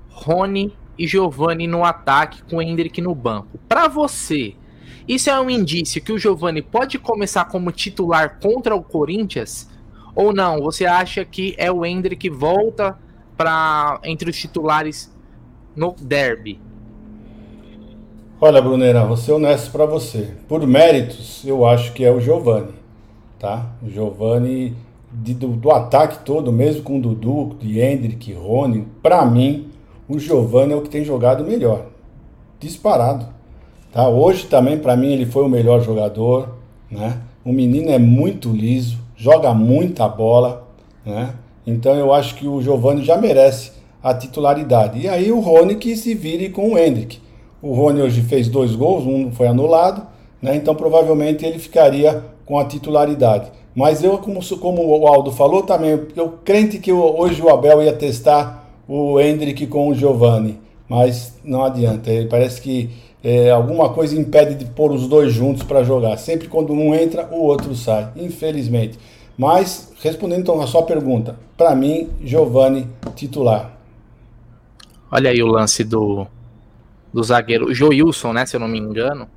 Rony 0.08 0.76
e 0.98 1.06
Giovani 1.06 1.66
no 1.66 1.84
ataque, 1.84 2.42
com 2.44 2.56
o 2.56 2.62
Hendrick 2.62 3.00
no 3.00 3.14
banco. 3.14 3.58
Pra 3.68 3.86
você, 3.86 4.54
isso 5.06 5.30
é 5.30 5.40
um 5.40 5.48
indício 5.48 6.02
que 6.02 6.12
o 6.12 6.18
Giovani 6.18 6.62
pode 6.62 6.98
começar 6.98 7.44
como 7.44 7.70
titular 7.70 8.40
contra 8.40 8.74
o 8.74 8.82
Corinthians? 8.82 9.68
Ou 10.16 10.34
não? 10.34 10.62
Você 10.62 10.86
acha 10.86 11.24
que 11.26 11.54
é 11.58 11.72
o 11.72 11.86
Hendrick 11.86 12.18
que 12.28 12.30
volta 12.30 12.98
para 13.36 14.00
entre 14.04 14.30
os 14.30 14.36
titulares 14.38 15.14
no 15.76 15.94
derby? 16.00 16.60
Olha, 18.40 18.60
Brunera, 18.60 19.04
vou 19.06 19.16
ser 19.16 19.32
honesto 19.32 19.70
pra 19.72 19.86
você. 19.86 20.34
Por 20.48 20.66
méritos, 20.66 21.42
eu 21.46 21.66
acho 21.66 21.92
que 21.92 22.04
é 22.04 22.12
o 22.12 22.20
Giovani, 22.20 22.72
tá? 23.38 23.66
O 23.82 23.88
Giovani 23.90 24.76
de- 25.12 25.34
do, 25.34 25.48
do 25.48 25.70
ataque 25.70 26.24
todo, 26.24 26.52
mesmo 26.52 26.82
com 26.82 26.98
o 26.98 27.02
Dudu, 27.02 27.56
de 27.60 27.80
Hendrick, 27.80 28.32
Rony, 28.34 28.86
pra 29.02 29.24
mim, 29.24 29.70
o 30.08 30.18
Giovani 30.18 30.72
é 30.74 30.76
o 30.76 30.82
que 30.82 30.90
tem 30.90 31.04
jogado 31.04 31.44
melhor. 31.44 31.86
Disparado, 32.60 33.34
Tá? 33.92 34.08
Hoje 34.08 34.46
também, 34.46 34.78
para 34.78 34.96
mim, 34.96 35.12
ele 35.12 35.26
foi 35.26 35.42
o 35.44 35.48
melhor 35.48 35.80
jogador. 35.82 36.50
Né? 36.90 37.20
O 37.44 37.52
menino 37.52 37.90
é 37.90 37.98
muito 37.98 38.50
liso, 38.50 38.98
joga 39.16 39.52
muita 39.54 40.06
bola. 40.08 40.68
Né? 41.04 41.34
Então 41.66 41.94
eu 41.94 42.12
acho 42.12 42.34
que 42.36 42.46
o 42.46 42.60
Giovani 42.60 43.04
já 43.04 43.16
merece 43.16 43.72
a 44.02 44.14
titularidade. 44.14 45.00
E 45.00 45.08
aí 45.08 45.32
o 45.32 45.40
Rony 45.40 45.76
que 45.76 45.96
se 45.96 46.14
vire 46.14 46.50
com 46.50 46.72
o 46.72 46.78
Hendrick. 46.78 47.18
O 47.60 47.74
Rony 47.74 48.02
hoje 48.02 48.20
fez 48.22 48.48
dois 48.48 48.76
gols, 48.76 49.04
um 49.04 49.32
foi 49.32 49.48
anulado, 49.48 50.06
né? 50.40 50.54
então 50.54 50.74
provavelmente 50.74 51.44
ele 51.44 51.58
ficaria 51.58 52.22
com 52.44 52.58
a 52.58 52.64
titularidade. 52.64 53.50
Mas 53.74 54.02
eu, 54.04 54.16
como, 54.18 54.40
como 54.58 54.86
o 54.86 55.06
Aldo 55.06 55.32
falou 55.32 55.62
também, 55.62 56.00
eu 56.14 56.38
crente 56.44 56.78
que 56.78 56.92
hoje 56.92 57.42
o 57.42 57.50
Abel 57.50 57.82
ia 57.82 57.92
testar 57.92 58.70
o 58.88 59.20
Hendrick 59.20 59.66
com 59.66 59.88
o 59.88 59.94
Giovani, 59.94 60.58
mas 60.88 61.34
não 61.44 61.64
adianta. 61.64 62.10
Ele 62.10 62.26
parece 62.26 62.60
que 62.62 62.90
é, 63.28 63.50
alguma 63.50 63.88
coisa 63.88 64.16
impede 64.16 64.54
de 64.54 64.64
pôr 64.66 64.92
os 64.92 65.08
dois 65.08 65.32
juntos 65.32 65.64
para 65.64 65.82
jogar. 65.82 66.16
Sempre 66.16 66.46
quando 66.46 66.72
um 66.72 66.94
entra, 66.94 67.26
o 67.32 67.42
outro 67.42 67.74
sai, 67.74 68.08
infelizmente. 68.14 68.96
Mas, 69.36 69.92
respondendo 70.00 70.42
então 70.42 70.60
a 70.60 70.66
sua 70.68 70.84
pergunta, 70.84 71.36
para 71.56 71.74
mim, 71.74 72.08
Giovani 72.22 72.88
titular. 73.16 73.76
Olha 75.10 75.30
aí 75.30 75.42
o 75.42 75.48
lance 75.48 75.82
do, 75.82 76.24
do 77.12 77.20
zagueiro 77.20 77.74
Joilson, 77.74 78.32
né? 78.32 78.46
Se 78.46 78.54
eu 78.54 78.60
não 78.60 78.68
me 78.68 78.78
engano, 78.78 79.28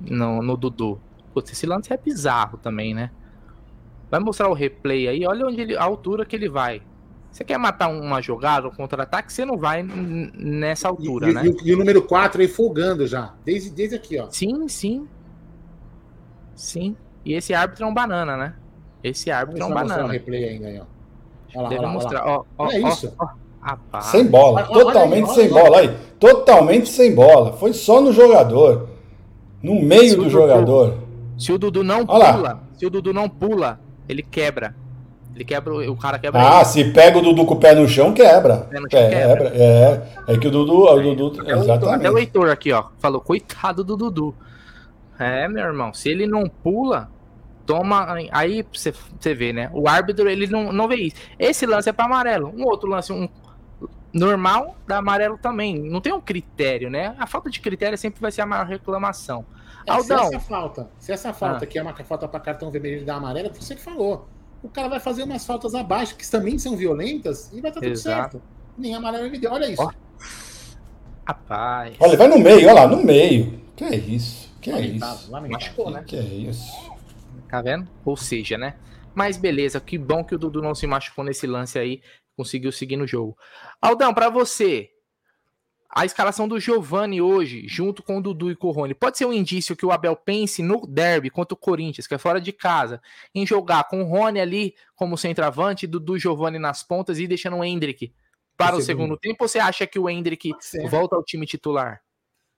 no, 0.00 0.40
no 0.40 0.56
Dudu. 0.56 1.00
Putz, 1.32 1.50
esse 1.50 1.66
lance 1.66 1.92
é 1.92 1.96
bizarro 1.96 2.56
também, 2.58 2.94
né? 2.94 3.10
Vai 4.12 4.20
mostrar 4.20 4.48
o 4.48 4.54
replay 4.54 5.08
aí, 5.08 5.26
olha 5.26 5.44
onde 5.44 5.60
ele, 5.60 5.76
a 5.76 5.82
altura 5.82 6.24
que 6.24 6.36
ele 6.36 6.48
vai. 6.48 6.82
Você 7.34 7.42
quer 7.42 7.58
matar 7.58 7.88
uma 7.88 8.22
jogada, 8.22 8.68
um 8.68 8.70
contra-ataque, 8.70 9.32
você 9.32 9.44
não 9.44 9.58
vai 9.58 9.82
nessa 9.82 10.86
altura, 10.86 11.30
e, 11.30 11.34
né? 11.34 11.42
E, 11.44 11.68
e, 11.68 11.74
o 11.74 11.76
número 11.76 12.00
4 12.00 12.40
aí 12.40 12.46
folgando 12.46 13.08
já, 13.08 13.34
desde, 13.44 13.70
desde 13.70 13.96
aqui, 13.96 14.20
ó. 14.20 14.28
Sim, 14.30 14.68
sim. 14.68 15.08
Sim. 16.54 16.96
E 17.24 17.34
esse 17.34 17.52
árbitro 17.52 17.86
é 17.86 17.88
um 17.88 17.92
banana, 17.92 18.36
né? 18.36 18.54
Esse 19.02 19.32
árbitro 19.32 19.64
é 19.64 19.66
um 19.66 19.74
banana. 19.74 20.04
Um 20.04 20.10
replay 20.10 20.44
ainda 20.44 20.68
aí, 20.68 20.78
ó. 20.78 20.84
Olha 21.56 21.62
lá, 21.62 21.68
Deve 21.70 21.80
olha 21.80 21.88
lá, 21.88 21.92
mostrar. 21.92 22.22
Olha, 22.22 22.30
ó, 22.30 22.44
ó, 22.56 22.66
olha 22.66 22.88
isso. 22.88 23.12
Ó, 23.18 23.28
Rapaz. 23.60 24.04
Sem 24.04 24.26
bola, 24.26 24.68
olha, 24.70 24.84
totalmente 24.84 25.24
olha 25.24 25.30
aí, 25.30 25.34
sem 25.34 25.48
bola 25.48 25.78
aí. 25.80 25.96
Totalmente 26.20 26.88
sem 26.88 27.14
bola. 27.16 27.52
Foi 27.54 27.72
só 27.72 28.00
no 28.00 28.12
jogador. 28.12 28.90
No 29.60 29.82
meio 29.82 30.18
do 30.18 30.30
jogador. 30.30 30.98
Se 31.36 31.50
o 31.50 31.58
Dudu 31.58 31.82
não 31.82 32.06
pula, 32.06 32.62
se 32.76 32.86
o 32.86 32.90
Dudu 32.90 33.12
não 33.12 33.28
pula, 33.28 33.80
ele 34.08 34.22
quebra. 34.22 34.76
Ele 35.34 35.44
quebra, 35.44 35.74
o 35.90 35.96
cara 35.96 36.18
quebra. 36.18 36.40
Ah, 36.40 36.56
ele. 36.58 36.64
se 36.66 36.84
pega 36.92 37.18
o 37.18 37.22
Dudu 37.22 37.44
com 37.44 37.54
o 37.54 37.58
pé 37.58 37.74
no 37.74 37.88
chão, 37.88 38.14
quebra. 38.14 38.58
Pé 38.70 38.78
no 38.78 38.88
chão 38.88 39.10
quebra. 39.10 39.50
quebra. 39.50 39.52
É, 39.54 40.02
é 40.28 40.38
que 40.38 40.46
o 40.46 40.50
Dudu. 40.50 40.84
O 40.84 41.14
Dudu 41.14 41.40
até 41.40 41.52
exatamente. 41.52 41.94
Até 41.96 42.10
o 42.10 42.18
Heitor 42.18 42.50
aqui, 42.50 42.72
ó, 42.72 42.84
falou, 43.00 43.20
coitado 43.20 43.82
do 43.82 43.96
Dudu. 43.96 44.34
É, 45.18 45.48
meu 45.48 45.64
irmão, 45.64 45.92
se 45.92 46.08
ele 46.08 46.26
não 46.26 46.48
pula, 46.48 47.10
toma. 47.66 48.14
Aí 48.30 48.64
você, 48.72 48.92
você 49.18 49.34
vê, 49.34 49.52
né? 49.52 49.70
O 49.72 49.88
árbitro, 49.88 50.28
ele 50.28 50.46
não, 50.46 50.72
não 50.72 50.86
vê 50.86 50.96
isso. 50.96 51.16
Esse 51.36 51.66
lance 51.66 51.88
é 51.88 51.92
para 51.92 52.04
amarelo. 52.04 52.52
Um 52.56 52.64
outro 52.64 52.88
lance, 52.88 53.12
um 53.12 53.28
normal, 54.12 54.76
dá 54.86 54.98
amarelo 54.98 55.36
também. 55.36 55.82
Não 55.82 56.00
tem 56.00 56.12
um 56.12 56.20
critério, 56.20 56.88
né? 56.88 57.16
A 57.18 57.26
falta 57.26 57.50
de 57.50 57.58
critério 57.58 57.98
sempre 57.98 58.20
vai 58.20 58.30
ser 58.30 58.42
a 58.42 58.46
maior 58.46 58.66
reclamação. 58.66 59.44
É, 59.84 59.90
Aldão. 59.90 60.28
Se 60.28 60.36
essa 60.36 60.40
falta, 60.40 60.90
se 60.98 61.12
essa 61.12 61.32
falta 61.32 61.64
ah. 61.64 61.66
que 61.66 61.76
é 61.76 61.82
uma 61.82 61.94
falta 62.04 62.28
para 62.28 62.38
cartão 62.38 62.70
vermelho 62.70 63.02
e 63.02 63.04
dá 63.04 63.16
amarelo, 63.16 63.50
você 63.52 63.74
que 63.74 63.82
falou 63.82 64.28
o 64.64 64.68
cara 64.70 64.88
vai 64.88 64.98
fazer 64.98 65.22
umas 65.22 65.44
faltas 65.44 65.74
abaixo, 65.74 66.16
que 66.16 66.28
também 66.28 66.58
são 66.58 66.74
violentas, 66.74 67.52
e 67.52 67.60
vai 67.60 67.70
estar 67.70 67.80
tá 67.80 67.80
tudo 67.80 67.92
Exato. 67.92 68.38
certo. 68.38 68.42
Nem 68.78 68.94
amarelo 68.94 69.26
ele 69.26 69.38
deu. 69.38 69.52
Olha 69.52 69.70
isso. 69.70 69.82
Oh. 69.82 69.90
Rapaz. 71.26 71.94
Olha, 72.00 72.16
vai 72.16 72.28
no 72.28 72.38
meio, 72.38 72.66
olha 72.68 72.72
lá, 72.72 72.86
no 72.88 73.04
meio. 73.04 73.60
Que 73.76 73.84
é 73.84 73.96
isso? 73.96 74.50
Que 74.62 74.70
é 74.70 74.80
isso? 74.80 75.30
Machucou, 75.30 75.90
né? 75.90 76.02
Que 76.06 76.16
é 76.16 76.22
isso? 76.22 76.72
Tá 77.50 77.60
vendo? 77.60 77.86
Ou 78.04 78.16
seja, 78.16 78.56
né? 78.56 78.74
Mas 79.14 79.36
beleza, 79.36 79.78
que 79.80 79.98
bom 79.98 80.24
que 80.24 80.34
o 80.34 80.38
Dudu 80.38 80.62
não 80.62 80.74
se 80.74 80.86
machucou 80.86 81.24
nesse 81.24 81.46
lance 81.46 81.78
aí, 81.78 82.00
conseguiu 82.34 82.72
seguir 82.72 82.96
no 82.96 83.06
jogo. 83.06 83.36
Aldão, 83.80 84.14
para 84.14 84.30
você, 84.30 84.90
a 85.96 86.04
escalação 86.04 86.48
do 86.48 86.58
Giovani 86.58 87.22
hoje, 87.22 87.68
junto 87.68 88.02
com 88.02 88.18
o 88.18 88.20
Dudu 88.20 88.50
e 88.50 88.56
com 88.56 88.66
o 88.66 88.72
Rony, 88.72 88.94
pode 88.94 89.16
ser 89.16 89.26
um 89.26 89.32
indício 89.32 89.76
que 89.76 89.86
o 89.86 89.92
Abel 89.92 90.16
pense 90.16 90.60
no 90.60 90.84
derby 90.88 91.30
contra 91.30 91.54
o 91.54 91.56
Corinthians, 91.56 92.08
que 92.08 92.14
é 92.14 92.18
fora 92.18 92.40
de 92.40 92.52
casa, 92.52 93.00
em 93.32 93.46
jogar 93.46 93.84
com 93.84 94.02
o 94.02 94.04
Rony 94.04 94.40
ali 94.40 94.74
como 94.96 95.16
centroavante, 95.16 95.86
Dudu 95.86 96.16
e 96.16 96.18
Giovani 96.18 96.58
nas 96.58 96.82
pontas 96.82 97.20
e 97.20 97.28
deixando 97.28 97.58
o 97.58 97.64
Hendrick 97.64 98.12
para 98.56 98.74
o 98.74 98.80
segundo 98.80 99.16
tempo, 99.16 99.44
ou 99.44 99.48
você 99.48 99.60
acha 99.60 99.86
que 99.86 99.98
o 99.98 100.10
Hendrick 100.10 100.52
volta 100.88 101.14
ao 101.14 101.22
time 101.22 101.46
titular? 101.46 102.02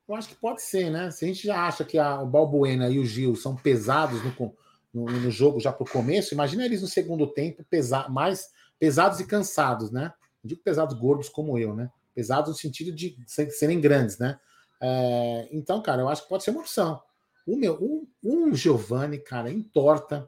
Eu 0.09 0.15
acho 0.15 0.29
que 0.29 0.35
pode 0.37 0.63
ser, 0.63 0.89
né? 0.89 1.11
Se 1.11 1.27
a 1.27 1.29
gente 1.29 1.47
já 1.47 1.67
acha 1.67 1.85
que 1.85 1.99
a, 1.99 2.23
o 2.23 2.27
Balbuena 2.27 2.89
e 2.89 2.99
o 2.99 3.05
Gil 3.05 3.37
são 3.37 3.55
pesados 3.55 4.23
no, 4.23 4.55
no, 4.95 5.05
no 5.05 5.31
jogo 5.31 5.61
já 5.61 5.71
para 5.71 5.85
o 5.85 5.91
começo, 5.91 6.33
imagina 6.33 6.65
eles 6.65 6.81
no 6.81 6.89
segundo 6.89 7.27
tempo 7.27 7.63
pesa, 7.69 8.09
mais 8.09 8.49
pesados 8.79 9.21
e 9.21 9.27
cansados, 9.27 9.91
né? 9.91 10.13
Não 10.43 10.49
digo 10.49 10.63
pesados 10.63 10.99
gordos 10.99 11.29
como 11.29 11.59
eu, 11.59 11.75
né? 11.75 11.91
Pesados 12.17 12.49
no 12.49 12.57
sentido 12.57 12.91
de 12.91 13.15
serem 13.27 13.79
grandes, 13.79 14.17
né? 14.17 14.41
É, 14.81 15.49
então, 15.53 15.83
cara, 15.83 16.01
eu 16.01 16.09
acho 16.09 16.23
que 16.23 16.29
pode 16.31 16.43
ser 16.43 16.51
uma 16.51 16.61
opção. 16.61 16.99
O 17.47 17.57
meu, 17.57 17.75
um, 17.75 18.09
um 18.25 18.55
Giovanni, 18.55 19.19
cara, 19.19 19.51
entorta, 19.51 20.27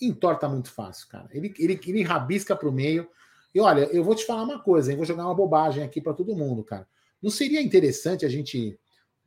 entorta 0.00 0.48
muito 0.48 0.70
fácil, 0.70 1.06
cara. 1.08 1.28
Ele, 1.30 1.52
ele, 1.58 1.78
ele 1.86 2.02
rabisca 2.02 2.56
para 2.56 2.68
o 2.68 2.72
meio. 2.72 3.06
E 3.54 3.60
olha, 3.60 3.84
eu 3.92 4.02
vou 4.02 4.14
te 4.14 4.24
falar 4.24 4.44
uma 4.44 4.62
coisa, 4.62 4.90
hein? 4.90 4.96
vou 4.96 5.04
jogar 5.04 5.26
uma 5.26 5.34
bobagem 5.34 5.84
aqui 5.84 6.00
para 6.00 6.14
todo 6.14 6.34
mundo, 6.34 6.64
cara. 6.64 6.88
Não 7.22 7.30
seria 7.30 7.60
interessante 7.60 8.24
a 8.24 8.28
gente 8.30 8.78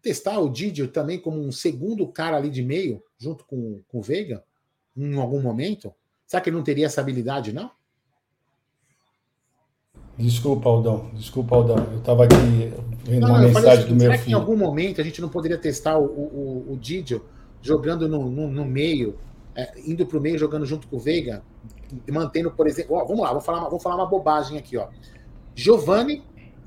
testar 0.01 0.39
o 0.39 0.49
Didio 0.49 0.88
também 0.88 1.20
como 1.20 1.39
um 1.39 1.51
segundo 1.51 2.07
cara 2.07 2.38
ali 2.38 2.49
de 2.49 2.64
meio, 2.64 3.03
junto 3.20 3.45
com, 3.45 3.84
com 3.88 3.99
o 3.99 4.01
Veiga, 4.01 4.43
em 4.97 5.16
algum 5.16 5.41
momento? 5.41 5.93
Será 6.26 6.41
que 6.41 6.49
ele 6.49 6.57
não 6.57 6.64
teria 6.64 6.88
essa 6.88 7.01
habilidade, 7.01 7.53
não? 7.53 7.72
Desculpa, 10.20 10.67
Aldão. 10.67 11.09
Desculpa, 11.13 11.55
Aldão. 11.55 11.78
Eu 11.93 11.99
estava 11.99 12.26
aqui 12.26 12.36
vendo 13.05 13.22
não, 13.22 13.30
uma 13.30 13.39
mensagem 13.39 13.70
assim, 13.70 13.88
do 13.88 13.91
meu 13.91 13.99
será 14.01 14.13
filho. 14.13 14.26
que 14.26 14.32
em 14.32 14.34
algum 14.34 14.57
momento 14.57 14.99
a 14.99 15.03
gente 15.03 15.22
não 15.22 15.30
poderia 15.30 15.57
testar 15.57 15.97
o, 15.97 16.03
o, 16.03 16.74
o 16.74 16.78
Didio 16.78 17.24
jogando 17.61 18.07
no, 18.07 18.30
no, 18.30 18.49
no 18.49 18.65
meio, 18.65 19.17
é, 19.55 19.80
indo 19.86 20.05
para 20.05 20.17
o 20.17 20.22
meio, 20.22 20.38
jogando 20.38 20.65
junto 20.65 20.88
com 20.89 20.97
o 20.97 20.99
Veiga, 20.99 21.41
mantendo, 22.11 22.51
por 22.51 22.67
exemplo. 22.67 22.97
Ó, 22.97 23.05
vamos 23.05 23.24
lá, 23.24 23.32
vou 23.32 23.41
falar, 23.41 23.59
uma, 23.59 23.70
vou 23.70 23.80
falar 23.80 23.95
uma 23.95 24.05
bobagem 24.05 24.57
aqui. 24.57 24.76
ó. 24.78 24.88
Giovanni 25.55 26.22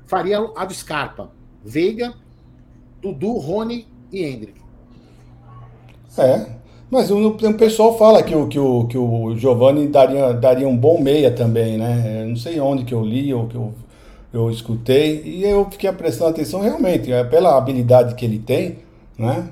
faria 0.07 0.39
a 0.55 0.65
do 0.65 0.73
Scarpa. 0.73 1.29
Veiga, 1.63 2.15
Dudu, 2.99 3.37
Rony 3.37 3.87
e 4.11 4.23
Hendrick. 4.23 4.59
É, 6.17 6.57
mas 6.93 7.09
o, 7.09 7.29
o 7.29 7.53
pessoal 7.55 7.97
fala 7.97 8.21
que 8.21 8.35
o, 8.35 8.47
que 8.47 8.59
o, 8.59 8.85
que 8.85 8.97
o 8.99 9.35
Giovanni 9.35 9.87
daria, 9.87 10.31
daria 10.31 10.67
um 10.67 10.77
bom 10.77 11.01
meia 11.01 11.31
também, 11.31 11.75
né? 11.75 12.21
Eu 12.21 12.29
não 12.29 12.35
sei 12.35 12.59
onde 12.59 12.85
que 12.85 12.93
eu 12.93 13.03
li 13.03 13.33
ou 13.33 13.47
que 13.47 13.55
eu, 13.55 13.73
eu 14.31 14.51
escutei, 14.51 15.23
e 15.25 15.43
eu 15.43 15.67
fiquei 15.71 15.91
prestando 15.91 16.29
atenção 16.29 16.61
realmente, 16.61 17.11
é, 17.11 17.23
pela 17.23 17.57
habilidade 17.57 18.13
que 18.13 18.23
ele 18.23 18.37
tem, 18.37 18.77
né? 19.17 19.43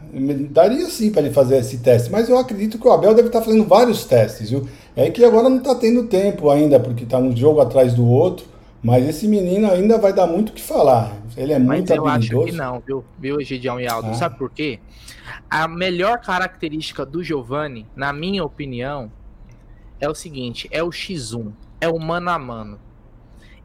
Daria 0.52 0.88
sim 0.88 1.10
para 1.10 1.24
ele 1.24 1.34
fazer 1.34 1.58
esse 1.58 1.80
teste, 1.80 2.12
mas 2.12 2.30
eu 2.30 2.38
acredito 2.38 2.78
que 2.78 2.88
o 2.88 2.92
Abel 2.92 3.16
deve 3.16 3.30
estar 3.30 3.42
fazendo 3.42 3.66
vários 3.66 4.06
testes, 4.06 4.52
viu? 4.52 4.68
É 4.96 5.10
que 5.10 5.26
agora 5.26 5.50
não 5.50 5.58
está 5.58 5.74
tendo 5.74 6.04
tempo 6.04 6.48
ainda, 6.52 6.80
porque 6.80 7.06
está 7.06 7.18
um 7.18 7.36
jogo 7.36 7.60
atrás 7.60 7.96
do 7.96 8.08
outro, 8.08 8.46
mas 8.84 9.08
esse 9.08 9.28
menino 9.28 9.70
ainda 9.70 9.98
vai 9.98 10.12
dar 10.12 10.26
muito 10.26 10.50
o 10.50 10.54
que 10.54 10.62
falar. 10.62 11.16
Ele 11.38 11.54
é 11.54 11.60
mas 11.60 11.80
muito 11.80 11.94
eu 11.94 12.08
habilidoso. 12.08 12.44
acho 12.44 12.52
que 12.52 12.58
não, 12.58 12.80
viu, 12.80 13.06
viu 13.18 13.40
Egidião 13.40 13.80
e 13.80 13.88
Aldo? 13.88 14.10
Ah. 14.10 14.14
Sabe 14.14 14.38
por 14.38 14.50
quê? 14.50 14.80
A 15.50 15.68
melhor 15.68 16.20
característica 16.20 17.06
do 17.06 17.24
Giovanni, 17.24 17.88
na 17.96 18.12
minha 18.12 18.44
opinião, 18.44 19.12
é 20.00 20.10
o 20.10 20.16
seguinte: 20.16 20.68
é 20.72 20.82
o 20.82 20.90
X1, 20.90 21.52
é 21.80 21.88
o 21.88 22.00
mano 22.00 22.30
a 22.32 22.40
mano. 22.40 22.80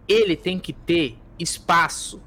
Ele 0.07 0.37
tem 0.37 0.59
que 0.59 0.73
ter 0.73 1.17
espaço 1.39 2.21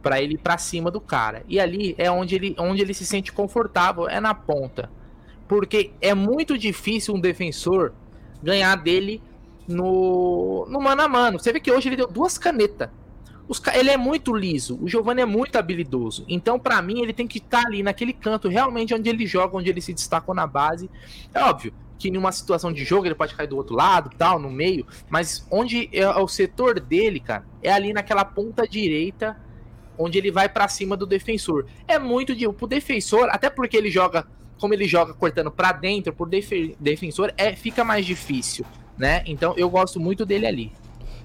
para 0.00 0.22
ele 0.22 0.34
ir 0.34 0.38
para 0.38 0.56
cima 0.56 0.88
do 0.88 1.00
cara. 1.00 1.42
E 1.48 1.58
ali 1.58 1.94
é 1.98 2.08
onde 2.10 2.36
ele, 2.36 2.54
onde 2.58 2.80
ele 2.80 2.94
se 2.94 3.04
sente 3.04 3.32
confortável, 3.32 4.08
é 4.08 4.20
na 4.20 4.34
ponta. 4.34 4.88
Porque 5.48 5.90
é 6.00 6.14
muito 6.14 6.56
difícil 6.56 7.14
um 7.14 7.20
defensor 7.20 7.92
ganhar 8.42 8.76
dele 8.76 9.20
no, 9.68 10.66
no 10.68 10.80
mano 10.80 11.02
a 11.02 11.08
mano. 11.08 11.38
Você 11.38 11.52
vê 11.52 11.60
que 11.60 11.70
hoje 11.70 11.88
ele 11.88 11.96
deu 11.96 12.06
duas 12.06 12.38
canetas 12.38 12.88
os, 13.48 13.62
ele 13.74 13.90
é 13.90 13.96
muito 13.96 14.34
liso, 14.34 14.78
o 14.82 14.88
Giovanni 14.88 15.22
é 15.22 15.26
muito 15.26 15.56
habilidoso. 15.56 16.24
Então, 16.28 16.58
para 16.58 16.82
mim, 16.82 17.00
ele 17.02 17.12
tem 17.12 17.26
que 17.26 17.38
estar 17.38 17.62
tá 17.62 17.66
ali 17.66 17.82
naquele 17.82 18.12
canto, 18.12 18.48
realmente 18.48 18.94
onde 18.94 19.08
ele 19.08 19.26
joga, 19.26 19.56
onde 19.56 19.70
ele 19.70 19.80
se 19.80 19.92
destacou 19.92 20.34
na 20.34 20.46
base. 20.46 20.90
É 21.32 21.42
óbvio 21.42 21.72
que 21.98 22.08
em 22.08 22.16
uma 22.16 22.32
situação 22.32 22.72
de 22.72 22.84
jogo 22.84 23.06
ele 23.06 23.14
pode 23.14 23.34
cair 23.34 23.46
do 23.46 23.56
outro 23.56 23.74
lado, 23.74 24.10
tal, 24.18 24.38
no 24.38 24.50
meio, 24.50 24.86
mas 25.08 25.46
onde 25.50 25.88
é 25.92 26.06
o 26.08 26.28
setor 26.28 26.78
dele, 26.78 27.20
cara, 27.20 27.46
é 27.62 27.72
ali 27.72 27.92
naquela 27.92 28.24
ponta 28.24 28.66
direita, 28.68 29.36
onde 29.96 30.18
ele 30.18 30.30
vai 30.30 30.46
para 30.48 30.68
cima 30.68 30.96
do 30.96 31.06
defensor. 31.06 31.66
É 31.88 31.98
muito 31.98 32.34
de 32.34 32.46
pro 32.52 32.66
defensor, 32.66 33.28
até 33.30 33.48
porque 33.48 33.76
ele 33.76 33.90
joga, 33.90 34.26
como 34.58 34.74
ele 34.74 34.86
joga 34.86 35.14
cortando 35.14 35.50
para 35.50 35.72
dentro, 35.72 36.12
def, 36.26 36.50
defensor, 36.78 37.32
é 37.38 37.54
fica 37.54 37.82
mais 37.82 38.04
difícil, 38.04 38.66
né? 38.98 39.22
Então, 39.26 39.54
eu 39.56 39.68
gosto 39.68 40.00
muito 40.00 40.24
dele 40.24 40.46
ali. 40.46 40.72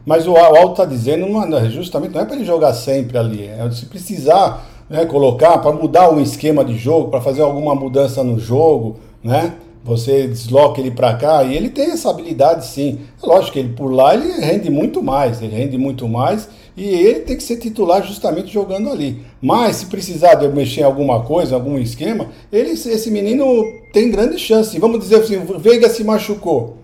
Mas 0.05 0.27
o 0.27 0.35
Alto 0.35 0.71
está 0.71 0.85
dizendo, 0.85 1.29
mano, 1.29 1.69
justamente 1.69 2.13
não 2.13 2.21
é 2.21 2.25
para 2.25 2.35
ele 2.35 2.45
jogar 2.45 2.73
sempre 2.73 3.17
ali. 3.17 3.45
É, 3.45 3.69
se 3.71 3.85
precisar 3.85 4.65
né, 4.89 5.05
colocar 5.05 5.57
para 5.59 5.71
mudar 5.71 6.11
um 6.11 6.19
esquema 6.19 6.65
de 6.65 6.77
jogo, 6.77 7.09
para 7.09 7.21
fazer 7.21 7.41
alguma 7.41 7.73
mudança 7.75 8.23
no 8.23 8.39
jogo, 8.39 8.97
né? 9.23 9.53
Você 9.83 10.27
desloca 10.27 10.79
ele 10.79 10.91
para 10.91 11.15
cá 11.15 11.43
e 11.43 11.55
ele 11.55 11.69
tem 11.69 11.91
essa 11.91 12.09
habilidade 12.09 12.67
sim. 12.67 12.99
É 13.21 13.25
lógico 13.25 13.53
que 13.53 13.59
ele 13.59 13.73
por 13.73 13.91
lá 13.91 14.13
ele 14.13 14.31
rende 14.39 14.69
muito 14.69 15.01
mais, 15.01 15.41
ele 15.41 15.55
rende 15.55 15.75
muito 15.75 16.07
mais 16.07 16.47
e 16.77 16.85
ele 16.85 17.21
tem 17.21 17.35
que 17.35 17.41
ser 17.41 17.57
titular 17.57 18.03
justamente 18.05 18.53
jogando 18.53 18.91
ali. 18.91 19.23
Mas 19.41 19.77
se 19.77 19.85
precisar 19.87 20.35
de 20.35 20.47
mexer 20.49 20.81
em 20.81 20.83
alguma 20.83 21.23
coisa, 21.23 21.55
algum 21.55 21.79
esquema, 21.79 22.27
ele, 22.51 22.71
esse 22.71 23.09
menino 23.09 23.45
tem 23.91 24.11
grande 24.11 24.37
chance. 24.37 24.77
Vamos 24.77 24.99
dizer 24.99 25.15
assim, 25.15 25.37
o 25.37 25.57
Veiga 25.57 25.89
se 25.89 26.03
machucou. 26.03 26.77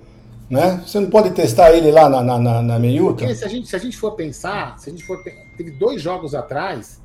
Né? 0.50 0.82
Você 0.86 1.00
não 1.00 1.10
pode 1.10 1.32
testar 1.32 1.74
ele 1.74 1.92
lá 1.92 2.08
na, 2.10 2.24
na, 2.24 2.40
na, 2.40 2.62
na 2.62 2.80
meiuca? 2.80 3.26
Porque 3.26 3.36
se 3.36 3.44
a, 3.44 3.48
gente, 3.48 3.68
se 3.68 3.76
a 3.76 3.80
gente 3.80 3.98
for 3.98 4.14
pensar, 4.14 4.80
se 4.80 4.90
a 4.90 4.92
gente 4.92 5.06
for. 5.06 5.22
Teve 5.58 5.72
dois 5.72 6.02
jogos 6.02 6.34
atrás, 6.34 7.02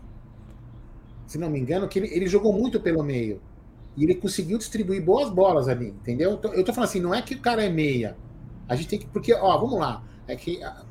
se 1.26 1.38
não 1.38 1.50
me 1.50 1.58
engano, 1.58 1.88
que 1.88 1.98
ele, 1.98 2.08
ele 2.14 2.26
jogou 2.26 2.52
muito 2.52 2.78
pelo 2.78 3.02
meio. 3.02 3.40
E 3.96 4.04
ele 4.04 4.14
conseguiu 4.14 4.58
distribuir 4.58 5.04
boas 5.04 5.28
bolas 5.28 5.68
ali, 5.68 5.88
entendeu? 5.88 6.38
Eu 6.52 6.64
tô 6.64 6.72
falando 6.72 6.88
assim, 6.88 7.00
não 7.00 7.14
é 7.14 7.20
que 7.20 7.34
o 7.34 7.40
cara 7.40 7.64
é 7.64 7.68
meia. 7.68 8.16
A 8.68 8.76
gente 8.76 8.88
tem 8.88 8.98
que. 8.98 9.06
Porque, 9.06 9.34
ó, 9.34 9.58
vamos 9.58 9.78
lá. 9.78 10.02
É 10.28 10.36
que. 10.36 10.62
ah, 10.62 10.82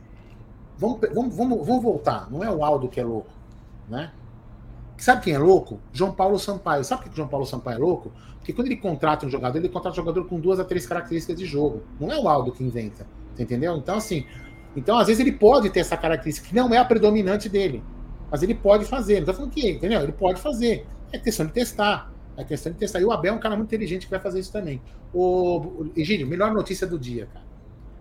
Vamos, 0.82 0.99
vamos, 1.14 1.36
vamos, 1.36 1.68
vamos 1.68 1.84
voltar. 1.84 2.28
Não 2.32 2.43
é 2.43 2.49
o 2.49 2.66
Aldo 2.66 2.89
que 2.89 2.99
é 2.99 3.04
louco, 3.04 3.30
né? 3.88 4.12
Sabe 5.02 5.24
quem 5.24 5.34
é 5.34 5.39
louco? 5.39 5.80
João 5.91 6.12
Paulo 6.12 6.38
Sampaio. 6.38 6.84
Sabe 6.84 7.02
por 7.02 7.08
que 7.08 7.14
o 7.14 7.18
João 7.18 7.28
Paulo 7.28 7.43
Sampaio 7.43 7.78
é 7.78 7.80
louco? 7.80 8.12
Porque 8.38 8.54
quando 8.54 8.68
ele 8.68 8.76
contrata 8.76 9.26
um 9.26 9.30
jogador, 9.32 9.58
ele 9.58 9.68
contrata 9.68 9.93
um 9.93 9.95
jogador 9.95 10.26
com 10.26 10.39
duas 10.39 10.60
a 10.60 10.64
três 10.64 10.86
características 10.86 11.39
de 11.39 11.43
jogo. 11.43 11.82
Não 11.99 12.12
é 12.12 12.20
o 12.20 12.30
Aldo 12.30 12.52
que 12.52 12.64
inventa. 12.64 13.08
Você 13.34 13.41
entendeu? 13.41 13.76
Então, 13.78 13.95
assim. 13.95 14.28
Então, 14.76 14.99
às 14.99 15.08
vezes, 15.08 15.20
ele 15.20 15.32
pode 15.32 15.72
ter 15.72 15.80
essa 15.80 15.97
característica, 15.97 16.47
que 16.47 16.56
não 16.56 16.72
é 16.72 16.78
a 16.78 16.86
predominante 16.86 17.49
dele. 17.49 17.84
Mas 18.30 18.43
ele 18.43 18.54
pode 18.54 18.86
fazer. 18.86 19.22
Não 19.22 19.26
tô 19.26 19.34
falando 19.34 19.52
que, 19.52 19.72
entendeu? 19.72 20.02
Ele 20.02 20.12
pode 20.12 20.39
fazer. 20.39 20.86
É 21.12 21.18
questão 21.18 21.47
de 21.47 21.52
testar. 21.52 22.14
É 22.38 22.43
questão 22.43 22.72
de 22.72 22.78
testar. 22.78 23.02
E 23.02 23.04
o 23.04 23.12
Abel 23.12 23.34
é 23.34 23.36
um 23.36 23.39
cara 23.39 23.56
muito 23.56 23.70
inteligente 23.70 24.06
que 24.06 24.12
vai 24.12 24.20
fazer 24.20 24.39
isso 24.39 24.52
também. 24.52 24.80
O, 25.12 25.58
o 25.58 25.91
Egídio, 25.95 26.28
melhor 26.28 26.54
notícia 26.54 26.86
do 26.86 26.99
dia, 26.99 27.26
cara. 27.26 27.45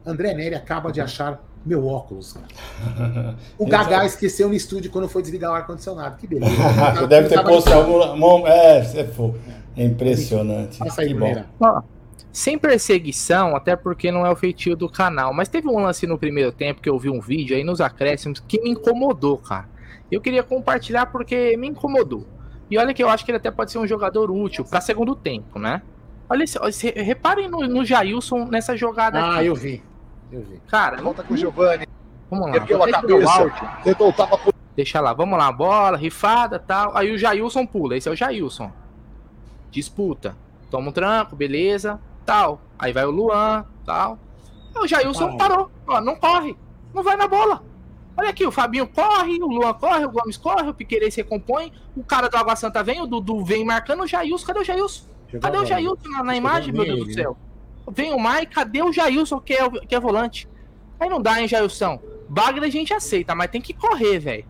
André 0.05 0.34
Neri 0.34 0.55
acaba 0.55 0.92
de 0.92 1.01
achar 1.01 1.42
meu 1.64 1.86
óculos, 1.86 2.32
cara. 2.32 3.34
O 3.58 3.66
Gagá 3.66 4.04
esqueceu 4.06 4.48
no 4.48 4.54
estúdio 4.54 4.90
quando 4.90 5.08
foi 5.08 5.22
desligar 5.22 5.50
o 5.50 5.54
ar-condicionado. 5.54 6.16
Que 6.16 6.26
beleza. 6.26 6.52
Você 6.98 7.06
deve 7.06 7.28
ter 7.28 7.42
posto 7.44 7.70
algum. 7.72 8.46
É, 8.46 8.82
você 8.82 9.04
foi. 9.04 9.34
É 9.76 9.84
impressionante. 9.84 10.78
Passa 10.78 11.02
aí, 11.02 11.08
que 11.08 11.14
bom. 11.14 11.44
Ó, 11.61 11.82
sem 12.32 12.58
perseguição, 12.58 13.54
até 13.56 13.76
porque 13.76 14.11
não 14.11 14.24
é 14.26 14.30
o 14.30 14.36
feitio 14.36 14.74
do 14.76 14.88
canal. 14.88 15.32
Mas 15.34 15.48
teve 15.48 15.68
um 15.68 15.78
lance 15.78 16.06
no 16.06 16.18
primeiro 16.18 16.50
tempo 16.52 16.80
que 16.80 16.88
eu 16.88 16.98
vi 16.98 17.11
um 17.11 17.20
vídeo 17.20 17.56
aí 17.56 17.62
nos 17.64 17.80
acréscimos 17.80 18.40
que 18.40 18.61
me 18.61 18.70
incomodou, 18.70 19.36
cara. 19.38 19.68
Eu 20.11 20.20
queria 20.20 20.42
compartilhar 20.42 21.06
porque 21.06 21.56
me 21.56 21.68
incomodou. 21.68 22.26
E 22.70 22.78
olha 22.78 22.94
que 22.94 23.02
eu 23.02 23.08
acho 23.08 23.24
que 23.24 23.30
ele 23.30 23.38
até 23.38 23.50
pode 23.50 23.70
ser 23.70 23.78
um 23.78 23.86
jogador 23.86 24.30
útil 24.30 24.64
para 24.64 24.80
segundo 24.80 25.14
tempo, 25.14 25.58
né? 25.58 25.82
Olha, 26.28 26.44
esse- 26.44 26.58
olha, 26.58 26.70
esse- 26.70 26.90
reparem 26.90 27.48
no, 27.48 27.61
no 27.66 27.84
Jailson 27.84 28.44
nessa 28.46 28.76
jogada 28.76 29.18
Ah, 29.20 29.36
aqui. 29.36 29.46
eu 29.46 29.54
vi. 29.54 29.82
Eu 30.33 30.43
vi. 30.43 30.61
Cara, 30.68 31.01
Volta 31.03 31.22
com 31.22 31.35
o 31.35 31.37
Giovanni. 31.37 31.87
vamos 32.31 32.49
lá. 32.49 32.57
Ergueu 32.57 32.83
a 32.83 32.91
cabeça. 32.91 33.51
por 34.39 34.55
Deixa 34.76 35.01
lá, 35.01 35.12
vamos 35.12 35.39
lá, 35.39 35.51
bola, 35.51 35.97
rifada 35.97 36.59
tal. 36.59 36.97
Aí 36.97 37.12
o 37.12 37.18
Jailson 37.18 37.66
pula, 37.66 37.97
esse 37.97 38.09
é 38.09 38.12
o 38.12 38.16
Jailson. 38.16 38.72
Disputa. 39.70 40.37
Toma 40.70 40.89
um 40.89 40.93
tranco, 40.93 41.35
beleza, 41.35 42.01
tal. 42.24 42.61
Aí 42.78 42.93
vai 42.93 43.05
o 43.05 43.11
Luan, 43.11 43.64
tal. 43.85 44.18
Aí 44.74 44.83
o 44.83 44.87
Jailson 44.87 45.37
parou, 45.37 45.70
ó, 45.87 46.01
não 46.01 46.14
corre, 46.14 46.57
não 46.95 47.03
vai 47.03 47.16
na 47.16 47.26
bola. 47.26 47.62
Olha 48.16 48.31
aqui, 48.31 48.47
o 48.47 48.53
Fabinho 48.53 48.87
corre, 48.87 49.43
o 49.43 49.47
Luan 49.47 49.72
corre, 49.74 50.05
o 50.05 50.11
Gomes 50.11 50.37
corre, 50.37 50.68
o 50.68 50.74
Piquerez 50.74 51.14
se 51.14 51.22
recompõe, 51.22 51.72
o 51.97 52.05
cara 52.05 52.28
do 52.28 52.37
Água 52.37 52.55
Santa 52.55 52.83
vem, 52.83 53.01
o 53.01 53.07
Dudu 53.07 53.45
vem 53.45 53.64
marcando 53.64 54.03
o 54.03 54.07
Jailson. 54.07 54.47
Cadê 54.47 54.61
o 54.61 54.64
Jailson? 54.64 55.05
Cadê 55.41 55.59
o. 55.59 55.64
Jailson 55.64 56.09
na, 56.09 56.22
na 56.22 56.37
imagem, 56.37 56.72
meu 56.72 56.85
Deus 56.85 56.99
do 56.99 57.05
ele, 57.07 57.14
céu? 57.14 57.37
Vem 57.91 58.12
o 58.14 58.18
Mai, 58.18 58.47
cadê 58.47 58.82
o 58.82 58.93
Jailson, 58.93 59.41
que 59.41 59.53
é, 59.53 59.64
o- 59.64 59.70
que 59.72 59.95
é 59.95 60.01
volante? 60.01 60.49
Aí 60.99 61.09
não 61.09 61.20
dá, 61.20 61.41
hein, 61.41 61.49
Jailson? 61.49 61.99
Bagre 62.28 62.64
a 62.64 62.70
gente 62.70 62.93
aceita, 62.95 63.34
mas 63.34 63.51
tem 63.51 63.61
que 63.61 63.72
correr, 63.74 64.18
velho. 64.18 64.45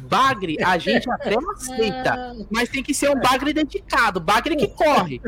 Bagre 0.00 0.56
a 0.64 0.78
gente 0.78 1.10
até 1.10 1.34
aceita, 1.54 2.36
mas 2.50 2.68
tem 2.68 2.82
que 2.82 2.94
ser 2.94 3.10
um 3.10 3.20
bagre 3.20 3.52
dedicado, 3.52 4.20
bagre 4.20 4.54
que 4.54 4.68
corre. 4.68 5.20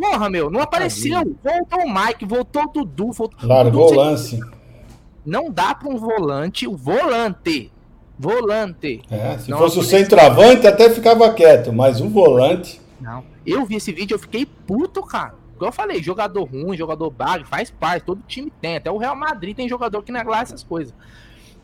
Porra, 0.00 0.30
meu, 0.30 0.50
não 0.50 0.60
apareceu. 0.60 1.36
Voltou 1.44 1.80
o 1.84 1.94
Mike, 1.94 2.24
voltou 2.24 2.62
o 2.64 2.68
Dudu, 2.68 3.12
voltou 3.12 3.38
Largou 3.48 3.92
o 3.92 3.94
lance. 3.94 4.40
Não 5.24 5.50
dá 5.50 5.74
pra 5.74 5.88
um 5.88 5.98
volante, 5.98 6.66
o 6.66 6.76
volante. 6.76 7.70
Volante. 8.18 9.02
É, 9.10 9.36
se 9.38 9.50
Não 9.50 9.58
fosse 9.58 9.78
o 9.78 9.82
centroavante, 9.82 10.66
até 10.66 10.88
ficava 10.88 11.32
quieto, 11.34 11.72
mas 11.72 12.00
um 12.00 12.08
volante. 12.08 12.80
Não. 13.00 13.22
Eu 13.44 13.66
vi 13.66 13.76
esse 13.76 13.92
vídeo, 13.92 14.14
eu 14.14 14.18
fiquei 14.18 14.46
puto, 14.46 15.02
cara. 15.02 15.34
Igual 15.56 15.70
eu 15.70 15.72
falei, 15.72 16.02
jogador 16.02 16.44
ruim, 16.44 16.76
jogador 16.76 17.10
bagre, 17.10 17.46
faz 17.46 17.70
parte, 17.70 18.04
todo 18.04 18.22
time 18.26 18.50
tem. 18.60 18.76
Até 18.76 18.90
o 18.90 18.98
Real 18.98 19.16
Madrid 19.16 19.56
tem 19.56 19.68
jogador 19.68 20.02
que 20.02 20.12
não 20.12 20.20
é 20.20 20.40
essas 20.40 20.62
coisas. 20.62 20.94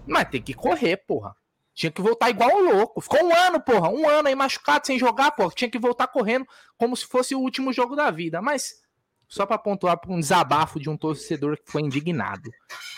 Mas 0.07 0.29
tem 0.31 0.41
que 0.43 0.55
correr, 0.55 0.97
porra. 1.07 1.37
Tinha 1.75 1.93
que 1.93 2.03
voltar 2.03 2.31
igual 2.31 2.51
o 2.51 2.73
louco. 2.73 3.01
Ficou 3.01 3.23
um 3.23 3.35
ano, 3.35 3.61
porra. 3.61 3.89
Um 3.91 4.09
ano 4.09 4.29
aí 4.29 4.35
machucado 4.35 4.87
sem 4.87 4.99
jogar, 4.99 5.31
porra. 5.33 5.51
Tinha 5.55 5.71
que 5.71 5.79
voltar 5.79 6.07
correndo 6.09 6.47
como 6.77 6.97
se 6.97 7.07
fosse 7.07 7.35
o 7.35 7.41
último 7.41 7.73
jogo 7.73 7.95
da 7.95 8.11
vida. 8.11 8.43
Mas 8.43 8.73
só 9.29 9.47
pra 9.47 9.57
pontuar 9.59 9.99
pra 9.99 10.13
um 10.13 10.21
desabafo 10.21 10.81
de 10.81 10.91
um 10.91 10.97
torcedor 10.97 11.57
que 11.57 11.71
foi 11.71 11.83
indignado. 11.83 12.51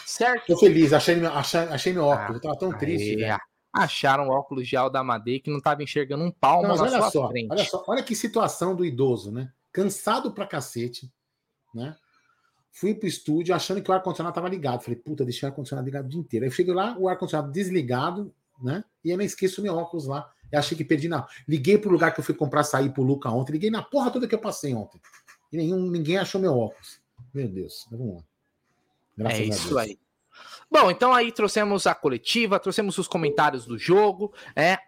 Certo? 0.07 0.47
Tô 0.47 0.57
feliz, 0.57 0.93
achei, 0.93 1.17
meu- 1.17 1.33
achei, 1.33 1.61
achei 1.61 1.93
meu 1.93 2.05
óculos. 2.05 2.37
Eu 2.37 2.41
tava 2.41 2.59
tão 2.59 2.73
triste. 2.77 3.11
Aí, 3.11 3.17
velho. 3.17 3.39
acharam 3.73 4.29
o 4.29 4.31
óculos 4.33 4.67
de 4.69 4.77
Aldamadei 4.77 5.41
que 5.41 5.51
não 5.51 5.61
tava 5.61 5.83
enxergando 5.83 6.23
um 6.25 6.31
palmo 6.31 6.63
Não, 6.69 6.77
mas 6.77 6.81
na 6.81 6.85
olha 6.87 7.01
sua 7.01 7.11
só, 7.11 7.29
frente. 7.29 7.51
olha 7.53 7.65
só, 7.65 7.85
olha 7.89 8.03
que 8.03 8.15
situação 8.15 8.75
do 8.75 8.85
idoso, 8.85 9.31
né? 9.33 9.51
Cansado 9.75 10.31
pra 10.31 10.47
cacete, 10.47 11.13
né? 11.75 11.97
Fui 12.71 12.95
pro 12.95 13.09
estúdio 13.09 13.53
achando 13.53 13.83
que 13.83 13.91
o 13.91 13.95
ar-condicionado 13.95 14.33
tava 14.33 14.49
ligado. 14.49 14.83
Falei, 14.83 14.99
puta, 14.99 15.25
deixei 15.25 15.49
o 15.49 15.51
ar-condicionado 15.51 15.85
ligado 15.85 16.07
o 16.07 16.09
dia 16.09 16.21
inteiro. 16.21 16.45
Aí 16.45 16.49
eu 16.49 16.55
cheguei 16.55 16.73
lá, 16.73 16.97
o 16.97 17.09
ar-condicionado 17.09 17.53
desligado, 17.53 18.33
né? 18.63 18.85
E 19.05 19.11
eu 19.11 19.17
não 19.17 19.25
esqueço 19.25 19.61
meu 19.61 19.75
óculos 19.75 20.07
lá. 20.07 20.31
Eu 20.53 20.61
achei 20.61 20.79
que 20.79 20.85
perdi 20.85 21.09
na. 21.09 21.27
Liguei 21.49 21.77
pro 21.77 21.91
lugar 21.91 22.15
que 22.15 22.21
eu 22.21 22.25
fui 22.25 22.37
comprar 22.37 22.61
açaí 22.61 22.89
pro 22.89 23.03
Luca 23.03 23.29
ontem. 23.31 23.55
Liguei 23.55 23.71
na 23.71 23.83
porra 23.83 24.13
toda 24.13 24.29
que 24.29 24.35
eu 24.35 24.41
passei 24.41 24.73
ontem. 24.73 25.01
E 25.53 25.57
nenhum, 25.57 25.91
ninguém 25.91 26.19
achou 26.19 26.41
meu 26.41 26.57
óculos. 26.57 27.01
Meu 27.35 27.49
Deus, 27.49 27.89
vamos 27.91 28.15
lá. 28.15 28.25
Graças 29.17 29.41
é 29.41 29.45
isso 29.45 29.77
aí. 29.77 29.99
Bom, 30.71 30.89
então 30.89 31.13
aí 31.13 31.33
trouxemos 31.33 31.85
a 31.87 31.97
coletiva, 31.97 32.61
trouxemos 32.61 32.97
os 32.97 33.09
comentários 33.09 33.67
do 33.67 33.77
jogo. 33.77 34.33
É, 34.55 34.79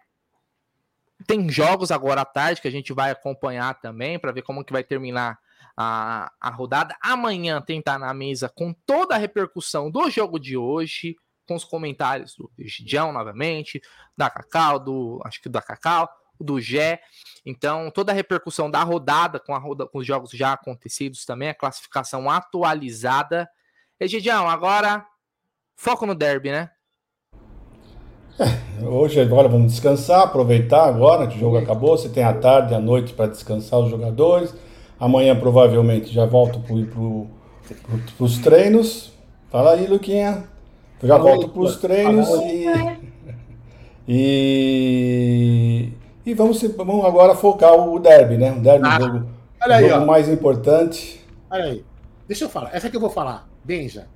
tem 1.25 1.49
jogos 1.49 1.91
agora 1.91 2.21
à 2.21 2.25
tarde 2.25 2.61
que 2.61 2.67
a 2.67 2.71
gente 2.71 2.93
vai 2.93 3.11
acompanhar 3.11 3.79
também 3.79 4.19
para 4.19 4.31
ver 4.31 4.43
como 4.43 4.63
que 4.63 4.73
vai 4.73 4.83
terminar 4.83 5.39
a, 5.75 6.31
a 6.39 6.49
rodada. 6.49 6.95
Amanhã 7.01 7.61
tem 7.61 7.79
estar 7.79 7.97
na 7.97 8.13
mesa 8.13 8.49
com 8.49 8.73
toda 8.85 9.15
a 9.15 9.17
repercussão 9.17 9.89
do 9.89 10.09
jogo 10.09 10.39
de 10.39 10.57
hoje, 10.57 11.15
com 11.47 11.55
os 11.55 11.63
comentários 11.63 12.35
do 12.35 12.51
Gidião 12.59 13.11
novamente, 13.11 13.81
da 14.17 14.29
Cacau, 14.29 14.79
do 14.79 15.21
acho 15.23 15.41
que 15.41 15.49
da 15.49 15.61
Cacau, 15.61 16.09
do 16.39 16.59
Gé. 16.59 17.01
Então, 17.45 17.89
toda 17.89 18.11
a 18.11 18.15
repercussão 18.15 18.69
da 18.69 18.83
rodada 18.83 19.39
com, 19.39 19.55
a 19.55 19.61
com 19.87 19.97
os 19.99 20.05
jogos 20.05 20.31
já 20.31 20.53
acontecidos 20.53 21.25
também, 21.25 21.49
a 21.49 21.55
classificação 21.55 22.29
atualizada. 22.29 23.49
Egidião, 23.99 24.47
agora 24.47 25.05
foco 25.75 26.05
no 26.05 26.13
derby, 26.13 26.51
né? 26.51 26.71
Hoje 28.85 29.19
agora 29.19 29.47
vamos 29.47 29.71
descansar, 29.71 30.21
aproveitar 30.21 30.85
agora 30.85 31.27
que 31.27 31.37
o 31.37 31.39
jogo 31.39 31.57
acabou. 31.57 31.97
Você 31.97 32.09
tem 32.09 32.23
a 32.23 32.33
tarde 32.33 32.73
e 32.73 32.75
a 32.75 32.79
noite 32.79 33.13
para 33.13 33.27
descansar 33.27 33.79
os 33.79 33.89
jogadores. 33.89 34.53
Amanhã 34.99 35.35
provavelmente 35.35 36.13
já 36.13 36.25
volto 36.25 36.59
para 36.59 36.75
pro, 36.85 37.27
pro, 38.15 38.25
os 38.25 38.37
treinos. 38.39 39.11
Fala 39.49 39.71
aí, 39.73 39.87
Luquinha. 39.87 40.43
Já 41.01 41.17
volto 41.17 41.49
para 41.49 41.61
os 41.61 41.77
treinos 41.77 42.27
e, 42.29 42.65
e 44.07 45.89
e 46.25 46.33
vamos, 46.33 46.61
vamos 46.75 47.05
agora 47.05 47.35
focar 47.35 47.73
o 47.73 47.97
derby, 47.99 48.37
né? 48.37 48.51
O 48.51 48.59
derby, 48.59 48.85
Ah, 48.87 48.99
jogo, 48.99 49.25
olha 49.63 49.75
aí, 49.77 49.89
jogo 49.89 50.01
ó. 50.01 50.05
mais 50.05 50.27
importante. 50.27 51.25
Olha 51.49 51.63
aí. 51.65 51.85
Deixa 52.27 52.43
eu 52.45 52.49
falar. 52.49 52.75
Essa 52.75 52.89
que 52.89 52.95
eu 52.97 53.01
vou 53.01 53.09
falar. 53.09 53.47
Benja. 53.63 54.07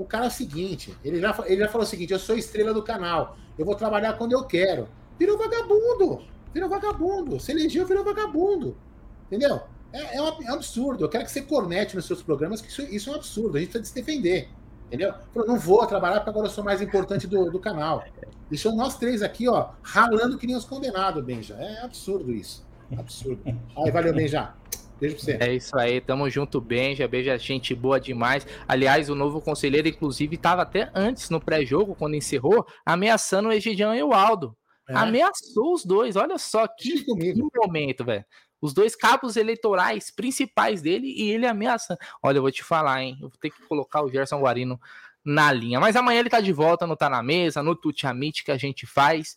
O 0.00 0.04
cara 0.06 0.24
é 0.24 0.28
o 0.28 0.30
seguinte. 0.30 0.96
Ele 1.04 1.20
já, 1.20 1.36
ele 1.44 1.60
já 1.60 1.68
falou 1.68 1.86
o 1.86 1.86
seguinte: 1.86 2.10
eu 2.10 2.18
sou 2.18 2.34
estrela 2.34 2.72
do 2.72 2.82
canal. 2.82 3.36
Eu 3.58 3.66
vou 3.66 3.74
trabalhar 3.74 4.14
quando 4.14 4.32
eu 4.32 4.42
quero. 4.44 4.88
Virou 5.18 5.36
vagabundo. 5.36 6.22
Virou 6.54 6.70
vagabundo. 6.70 7.38
Se 7.38 7.52
elegeu, 7.52 7.86
virou 7.86 8.02
vagabundo. 8.02 8.78
Entendeu? 9.26 9.60
É, 9.92 10.16
é 10.16 10.22
um, 10.22 10.42
é 10.42 10.52
um 10.52 10.54
absurdo. 10.54 11.04
Eu 11.04 11.08
quero 11.10 11.24
que 11.24 11.30
você 11.30 11.42
cornete 11.42 11.94
nos 11.94 12.06
seus 12.06 12.22
programas, 12.22 12.62
que 12.62 12.68
isso, 12.68 12.80
isso 12.80 13.10
é 13.10 13.12
um 13.12 13.16
absurdo. 13.16 13.58
A 13.58 13.60
gente 13.60 13.68
precisa 13.68 13.90
se 13.90 13.94
defender. 13.94 14.48
Entendeu? 14.86 15.12
Falou, 15.34 15.46
não 15.46 15.58
vou 15.58 15.86
trabalhar 15.86 16.20
porque 16.20 16.30
agora 16.30 16.46
eu 16.46 16.50
sou 16.50 16.64
mais 16.64 16.80
importante 16.80 17.26
do, 17.26 17.50
do 17.50 17.60
canal. 17.60 18.02
Deixou 18.48 18.74
nós 18.74 18.96
três 18.96 19.20
aqui, 19.20 19.48
ó, 19.48 19.68
ralando 19.82 20.38
que 20.38 20.46
nem 20.46 20.56
os 20.56 20.64
condenados, 20.64 21.22
Benja. 21.22 21.56
É 21.56 21.84
absurdo 21.84 22.32
isso. 22.32 22.66
Absurdo. 22.96 23.42
Aí, 23.76 23.90
valeu, 23.90 24.14
Benja. 24.14 24.54
Beijo 25.00 25.16
pra 25.16 25.24
você. 25.24 25.38
É 25.40 25.54
isso 25.54 25.78
aí, 25.78 26.00
tamo 26.00 26.28
junto, 26.28 26.60
Benja. 26.60 27.08
Beija, 27.08 27.38
gente 27.38 27.74
boa 27.74 27.98
demais. 27.98 28.46
Aliás, 28.68 29.08
o 29.08 29.14
novo 29.14 29.40
conselheiro, 29.40 29.88
inclusive, 29.88 30.36
estava 30.36 30.62
até 30.62 30.90
antes 30.94 31.30
no 31.30 31.40
pré-jogo, 31.40 31.94
quando 31.94 32.14
encerrou, 32.14 32.66
ameaçando 32.84 33.48
o 33.48 33.52
Egidião 33.52 33.94
e 33.94 34.02
o 34.02 34.12
Aldo. 34.12 34.54
É. 34.88 34.94
Ameaçou 34.94 35.72
os 35.72 35.84
dois. 35.84 36.16
Olha 36.16 36.36
só 36.36 36.66
que, 36.68 37.02
que 37.04 37.42
momento, 37.56 38.04
velho. 38.04 38.24
Os 38.60 38.74
dois 38.74 38.94
cabos 38.94 39.36
eleitorais 39.36 40.10
principais 40.10 40.82
dele 40.82 41.06
e 41.16 41.30
ele 41.30 41.46
ameaça. 41.46 41.96
Olha, 42.22 42.36
eu 42.36 42.42
vou 42.42 42.52
te 42.52 42.62
falar, 42.62 43.02
hein? 43.02 43.16
Eu 43.22 43.30
vou 43.30 43.38
ter 43.40 43.48
que 43.48 43.62
colocar 43.66 44.02
o 44.02 44.10
Gerson 44.10 44.38
Guarino 44.38 44.78
na 45.24 45.52
linha. 45.52 45.80
Mas 45.80 45.96
amanhã 45.96 46.20
ele 46.20 46.28
tá 46.28 46.40
de 46.40 46.52
volta, 46.52 46.86
não 46.86 46.96
tá 46.96 47.08
na 47.08 47.22
mesa, 47.22 47.62
no 47.62 47.74
Tutiamite 47.74 48.44
que 48.44 48.50
a 48.50 48.58
gente 48.58 48.86
faz 48.86 49.36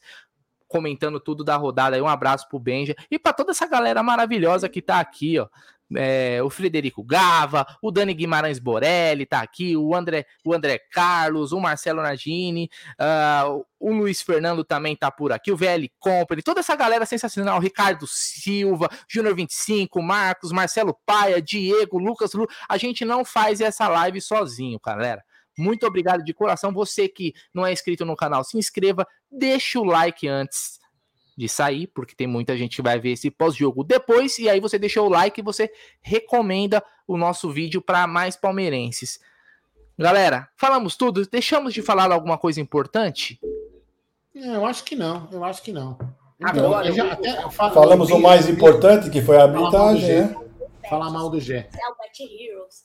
comentando 0.73 1.19
tudo 1.19 1.43
da 1.43 1.55
rodada. 1.55 1.95
Aí 1.95 2.01
um 2.01 2.07
abraço 2.07 2.49
pro 2.49 2.57
Benja 2.57 2.95
e 3.11 3.19
para 3.19 3.31
toda 3.31 3.51
essa 3.51 3.67
galera 3.67 4.01
maravilhosa 4.01 4.67
que 4.67 4.81
tá 4.81 4.99
aqui, 4.99 5.37
ó. 5.39 5.47
É, 5.95 6.41
o 6.41 6.49
Frederico 6.49 7.03
Gava, 7.03 7.67
o 7.79 7.91
Dani 7.91 8.15
Guimarães 8.15 8.57
Borelli 8.57 9.27
tá 9.27 9.41
aqui, 9.41 9.77
o 9.77 9.93
André, 9.93 10.25
o 10.43 10.51
André 10.51 10.79
Carlos, 10.91 11.51
o 11.51 11.59
Marcelo 11.59 12.01
Nagini, 12.01 12.67
uh, 12.99 13.63
o 13.79 13.93
Luiz 13.93 14.19
Fernando 14.23 14.63
também 14.63 14.95
tá 14.95 15.11
por 15.11 15.31
aqui, 15.31 15.51
o 15.51 15.57
VL 15.57 15.87
Company, 15.99 16.41
toda 16.41 16.61
essa 16.61 16.75
galera 16.75 17.05
sensacional, 17.05 17.59
Ricardo 17.59 18.07
Silva, 18.07 18.89
Júnior 19.07 19.35
25, 19.35 20.01
Marcos, 20.01 20.51
Marcelo 20.51 20.97
Paia, 21.05 21.39
Diego, 21.39 21.99
Lucas 21.99 22.33
Lu, 22.33 22.47
a 22.67 22.77
gente 22.77 23.05
não 23.05 23.23
faz 23.23 23.61
essa 23.61 23.87
live 23.87 24.19
sozinho, 24.19 24.79
galera. 24.83 25.21
Muito 25.57 25.85
obrigado 25.85 26.23
de 26.23 26.33
coração. 26.33 26.73
Você 26.73 27.07
que 27.07 27.33
não 27.53 27.65
é 27.65 27.71
inscrito 27.71 28.05
no 28.05 28.15
canal, 28.15 28.43
se 28.43 28.57
inscreva, 28.57 29.07
deixa 29.31 29.79
o 29.79 29.83
like 29.83 30.27
antes 30.27 30.79
de 31.35 31.49
sair, 31.49 31.87
porque 31.87 32.15
tem 32.15 32.27
muita 32.27 32.55
gente 32.55 32.75
que 32.75 32.81
vai 32.81 32.99
ver 32.99 33.13
esse 33.13 33.31
pós-jogo 33.31 33.83
depois, 33.83 34.37
e 34.37 34.47
aí 34.47 34.59
você 34.59 34.77
deixa 34.77 35.01
o 35.01 35.09
like 35.09 35.39
e 35.39 35.43
você 35.43 35.71
recomenda 36.01 36.83
o 37.07 37.17
nosso 37.17 37.49
vídeo 37.51 37.81
para 37.81 38.05
mais 38.05 38.35
palmeirenses. 38.35 39.19
Galera, 39.97 40.49
falamos 40.55 40.95
tudo? 40.95 41.25
Deixamos 41.27 41.73
de 41.73 41.81
falar 41.81 42.11
alguma 42.11 42.37
coisa 42.37 42.61
importante? 42.61 43.39
É, 44.35 44.55
eu 44.55 44.65
acho 44.65 44.83
que 44.83 44.95
não, 44.95 45.27
eu 45.31 45.43
acho 45.43 45.61
que 45.61 45.71
não. 45.71 45.97
Agora, 46.41 46.91
já, 46.91 47.13
até, 47.13 47.49
falamos 47.51 48.09
o 48.09 48.19
mais 48.19 48.49
importante, 48.49 49.09
que 49.09 49.21
foi 49.21 49.37
a 49.37 49.43
arbitragem, 49.43 50.21
né? 50.21 50.35
Falar 50.93 51.09
mal 51.09 51.29
do 51.29 51.39
Gé. 51.39 51.69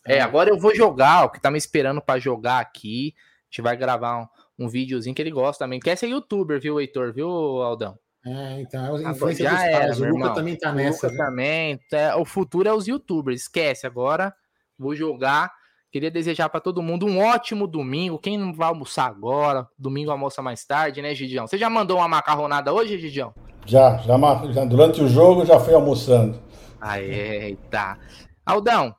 É, 0.07 0.21
agora 0.21 0.49
eu 0.49 0.59
vou 0.59 0.75
jogar, 0.75 1.25
o 1.25 1.31
que 1.31 1.41
tá 1.41 1.51
me 1.51 1.59
esperando 1.59 2.01
para 2.01 2.19
jogar 2.19 2.59
aqui. 2.59 3.15
A 3.17 3.45
gente 3.51 3.63
vai 3.63 3.77
gravar 3.77 4.23
um, 4.23 4.65
um 4.65 4.69
videozinho 4.69 5.15
que 5.15 5.21
ele 5.21 5.31
gosta 5.31 5.65
também. 5.65 5.79
Quer 5.79 5.97
ser 5.97 6.09
youtuber, 6.09 6.59
viu, 6.59 6.81
Heitor? 6.81 7.13
Viu, 7.13 7.29
Aldão? 7.29 7.99
É, 8.25 8.61
então, 8.61 8.99
é 8.99 9.07
a 9.07 9.11
influência 9.11 9.45
já 9.45 9.51
dos 9.87 10.01
era, 10.01 10.13
O 10.13 10.17
Luca 10.17 10.35
também 10.35 10.57
tá 10.57 10.73
nessa. 10.73 11.07
O 11.07 11.11
Luca 11.11 11.25
também. 11.25 11.79
É, 11.93 12.15
o 12.17 12.25
futuro 12.25 12.69
é 12.69 12.73
os 12.73 12.89
youtubers. 12.89 13.43
Esquece, 13.43 13.87
agora 13.87 14.35
vou 14.79 14.95
jogar. 14.95 15.53
Queria 15.91 16.11
desejar 16.11 16.49
para 16.49 16.61
todo 16.61 16.83
mundo 16.83 17.07
um 17.07 17.19
ótimo 17.19 17.67
domingo. 17.67 18.19
Quem 18.19 18.39
não 18.39 18.55
vai 18.55 18.69
almoçar 18.69 19.07
agora, 19.07 19.67
domingo 19.79 20.11
almoça 20.11 20.41
mais 20.41 20.65
tarde, 20.65 21.03
né, 21.03 21.15
Gidião? 21.15 21.47
Você 21.47 21.59
já 21.59 21.69
mandou 21.69 21.99
uma 21.99 22.09
macarronada 22.09 22.73
hoje, 22.73 22.99
Gidião? 22.99 23.35
Já, 23.67 23.99
já, 23.99 24.17
já 24.53 24.65
durante 24.65 25.03
o 25.03 25.09
jogo 25.09 25.45
já 25.45 25.61
fui 25.61 25.75
almoçando. 25.75 26.48
Aê, 26.81 27.57
tá. 27.71 27.99
Aldão, 28.45 28.95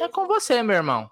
é 0.00 0.08
com 0.08 0.26
você, 0.26 0.62
meu 0.62 0.76
irmão. 0.76 1.08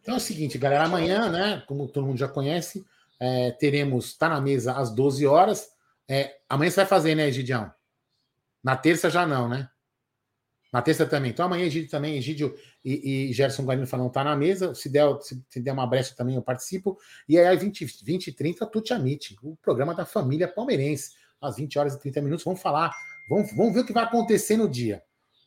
Então 0.00 0.14
é 0.14 0.16
o 0.16 0.20
seguinte, 0.20 0.58
galera, 0.58 0.84
amanhã, 0.84 1.30
né, 1.30 1.62
como 1.66 1.86
todo 1.88 2.06
mundo 2.06 2.18
já 2.18 2.28
conhece, 2.28 2.84
é, 3.20 3.52
teremos, 3.52 4.16
tá 4.16 4.28
na 4.28 4.40
mesa 4.40 4.72
às 4.72 4.92
12 4.92 5.26
horas, 5.26 5.68
é, 6.08 6.38
amanhã 6.48 6.70
você 6.70 6.76
vai 6.76 6.86
fazer, 6.86 7.14
né, 7.14 7.28
Egidião? 7.28 7.72
Na 8.62 8.76
terça 8.76 9.08
já 9.08 9.26
não, 9.26 9.48
né? 9.48 9.68
Na 10.72 10.80
terça 10.80 11.04
também. 11.04 11.30
Então 11.30 11.44
amanhã 11.44 11.66
Egídio 11.66 11.90
também, 11.90 12.16
Egídio 12.16 12.56
e, 12.82 13.28
e 13.28 13.32
Gerson 13.32 13.62
Guarino 13.64 13.86
falam 13.86 14.08
tá 14.08 14.24
na 14.24 14.34
mesa. 14.34 14.74
Se 14.74 14.88
der, 14.88 15.04
se, 15.20 15.44
se, 15.48 15.60
der 15.60 15.72
uma 15.72 15.86
brecha 15.86 16.14
também 16.16 16.34
eu 16.34 16.42
participo. 16.42 16.98
E 17.28 17.38
aí, 17.38 17.56
20, 17.56 17.84
20 18.02 18.28
e 18.28 18.32
30, 18.32 18.66
Tuti 18.66 18.94
Amite, 18.94 19.36
o 19.42 19.54
programa 19.56 19.94
da 19.94 20.06
família 20.06 20.48
palmeirense. 20.48 21.10
Às 21.40 21.56
20 21.56 21.78
horas 21.78 21.94
e 21.94 21.98
30 22.00 22.22
minutos, 22.22 22.44
vamos 22.44 22.62
falar. 22.62 22.94
Vamos, 23.28 23.52
vamos 23.52 23.74
ver 23.74 23.80
o 23.80 23.84
que 23.84 23.92
vai 23.92 24.04
acontecer 24.04 24.56
no 24.56 24.68
dia. 24.68 25.02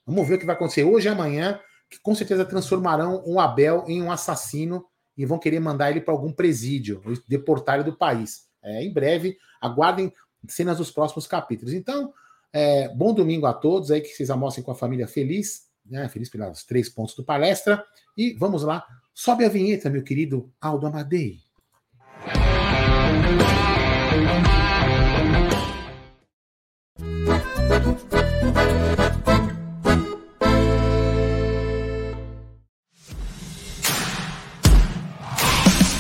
Vamos 0.05 0.27
ver 0.27 0.35
o 0.35 0.39
que 0.39 0.45
vai 0.45 0.55
acontecer 0.55 0.83
hoje 0.83 1.07
e 1.07 1.11
amanhã, 1.11 1.59
que 1.89 1.99
com 1.99 2.13
certeza 2.13 2.45
transformarão 2.45 3.23
um 3.25 3.39
Abel 3.39 3.85
em 3.87 4.01
um 4.01 4.11
assassino 4.11 4.85
e 5.17 5.25
vão 5.25 5.39
querer 5.39 5.59
mandar 5.59 5.91
ele 5.91 6.01
para 6.01 6.13
algum 6.13 6.31
presídio, 6.31 7.01
deportar 7.27 7.75
ele 7.75 7.85
do 7.85 7.97
país. 7.97 8.45
É, 8.63 8.83
em 8.83 8.91
breve, 8.91 9.37
aguardem 9.61 10.11
cenas 10.47 10.77
dos 10.77 10.91
próximos 10.91 11.27
capítulos. 11.27 11.73
Então, 11.73 12.13
é, 12.51 12.89
bom 12.89 13.13
domingo 13.13 13.45
a 13.45 13.53
todos 13.53 13.91
aí, 13.91 14.01
que 14.01 14.09
vocês 14.09 14.29
almocem 14.29 14.63
com 14.63 14.71
a 14.71 14.75
família 14.75 15.07
feliz, 15.07 15.67
né? 15.85 16.07
Feliz 16.09 16.29
pelos 16.29 16.63
três 16.63 16.89
pontos 16.89 17.15
do 17.15 17.23
palestra. 17.23 17.83
E 18.17 18.33
vamos 18.33 18.63
lá, 18.63 18.85
sobe 19.13 19.45
a 19.45 19.49
vinheta, 19.49 19.89
meu 19.89 20.03
querido 20.03 20.51
Aldo 20.59 20.87
Amadei. 20.87 21.39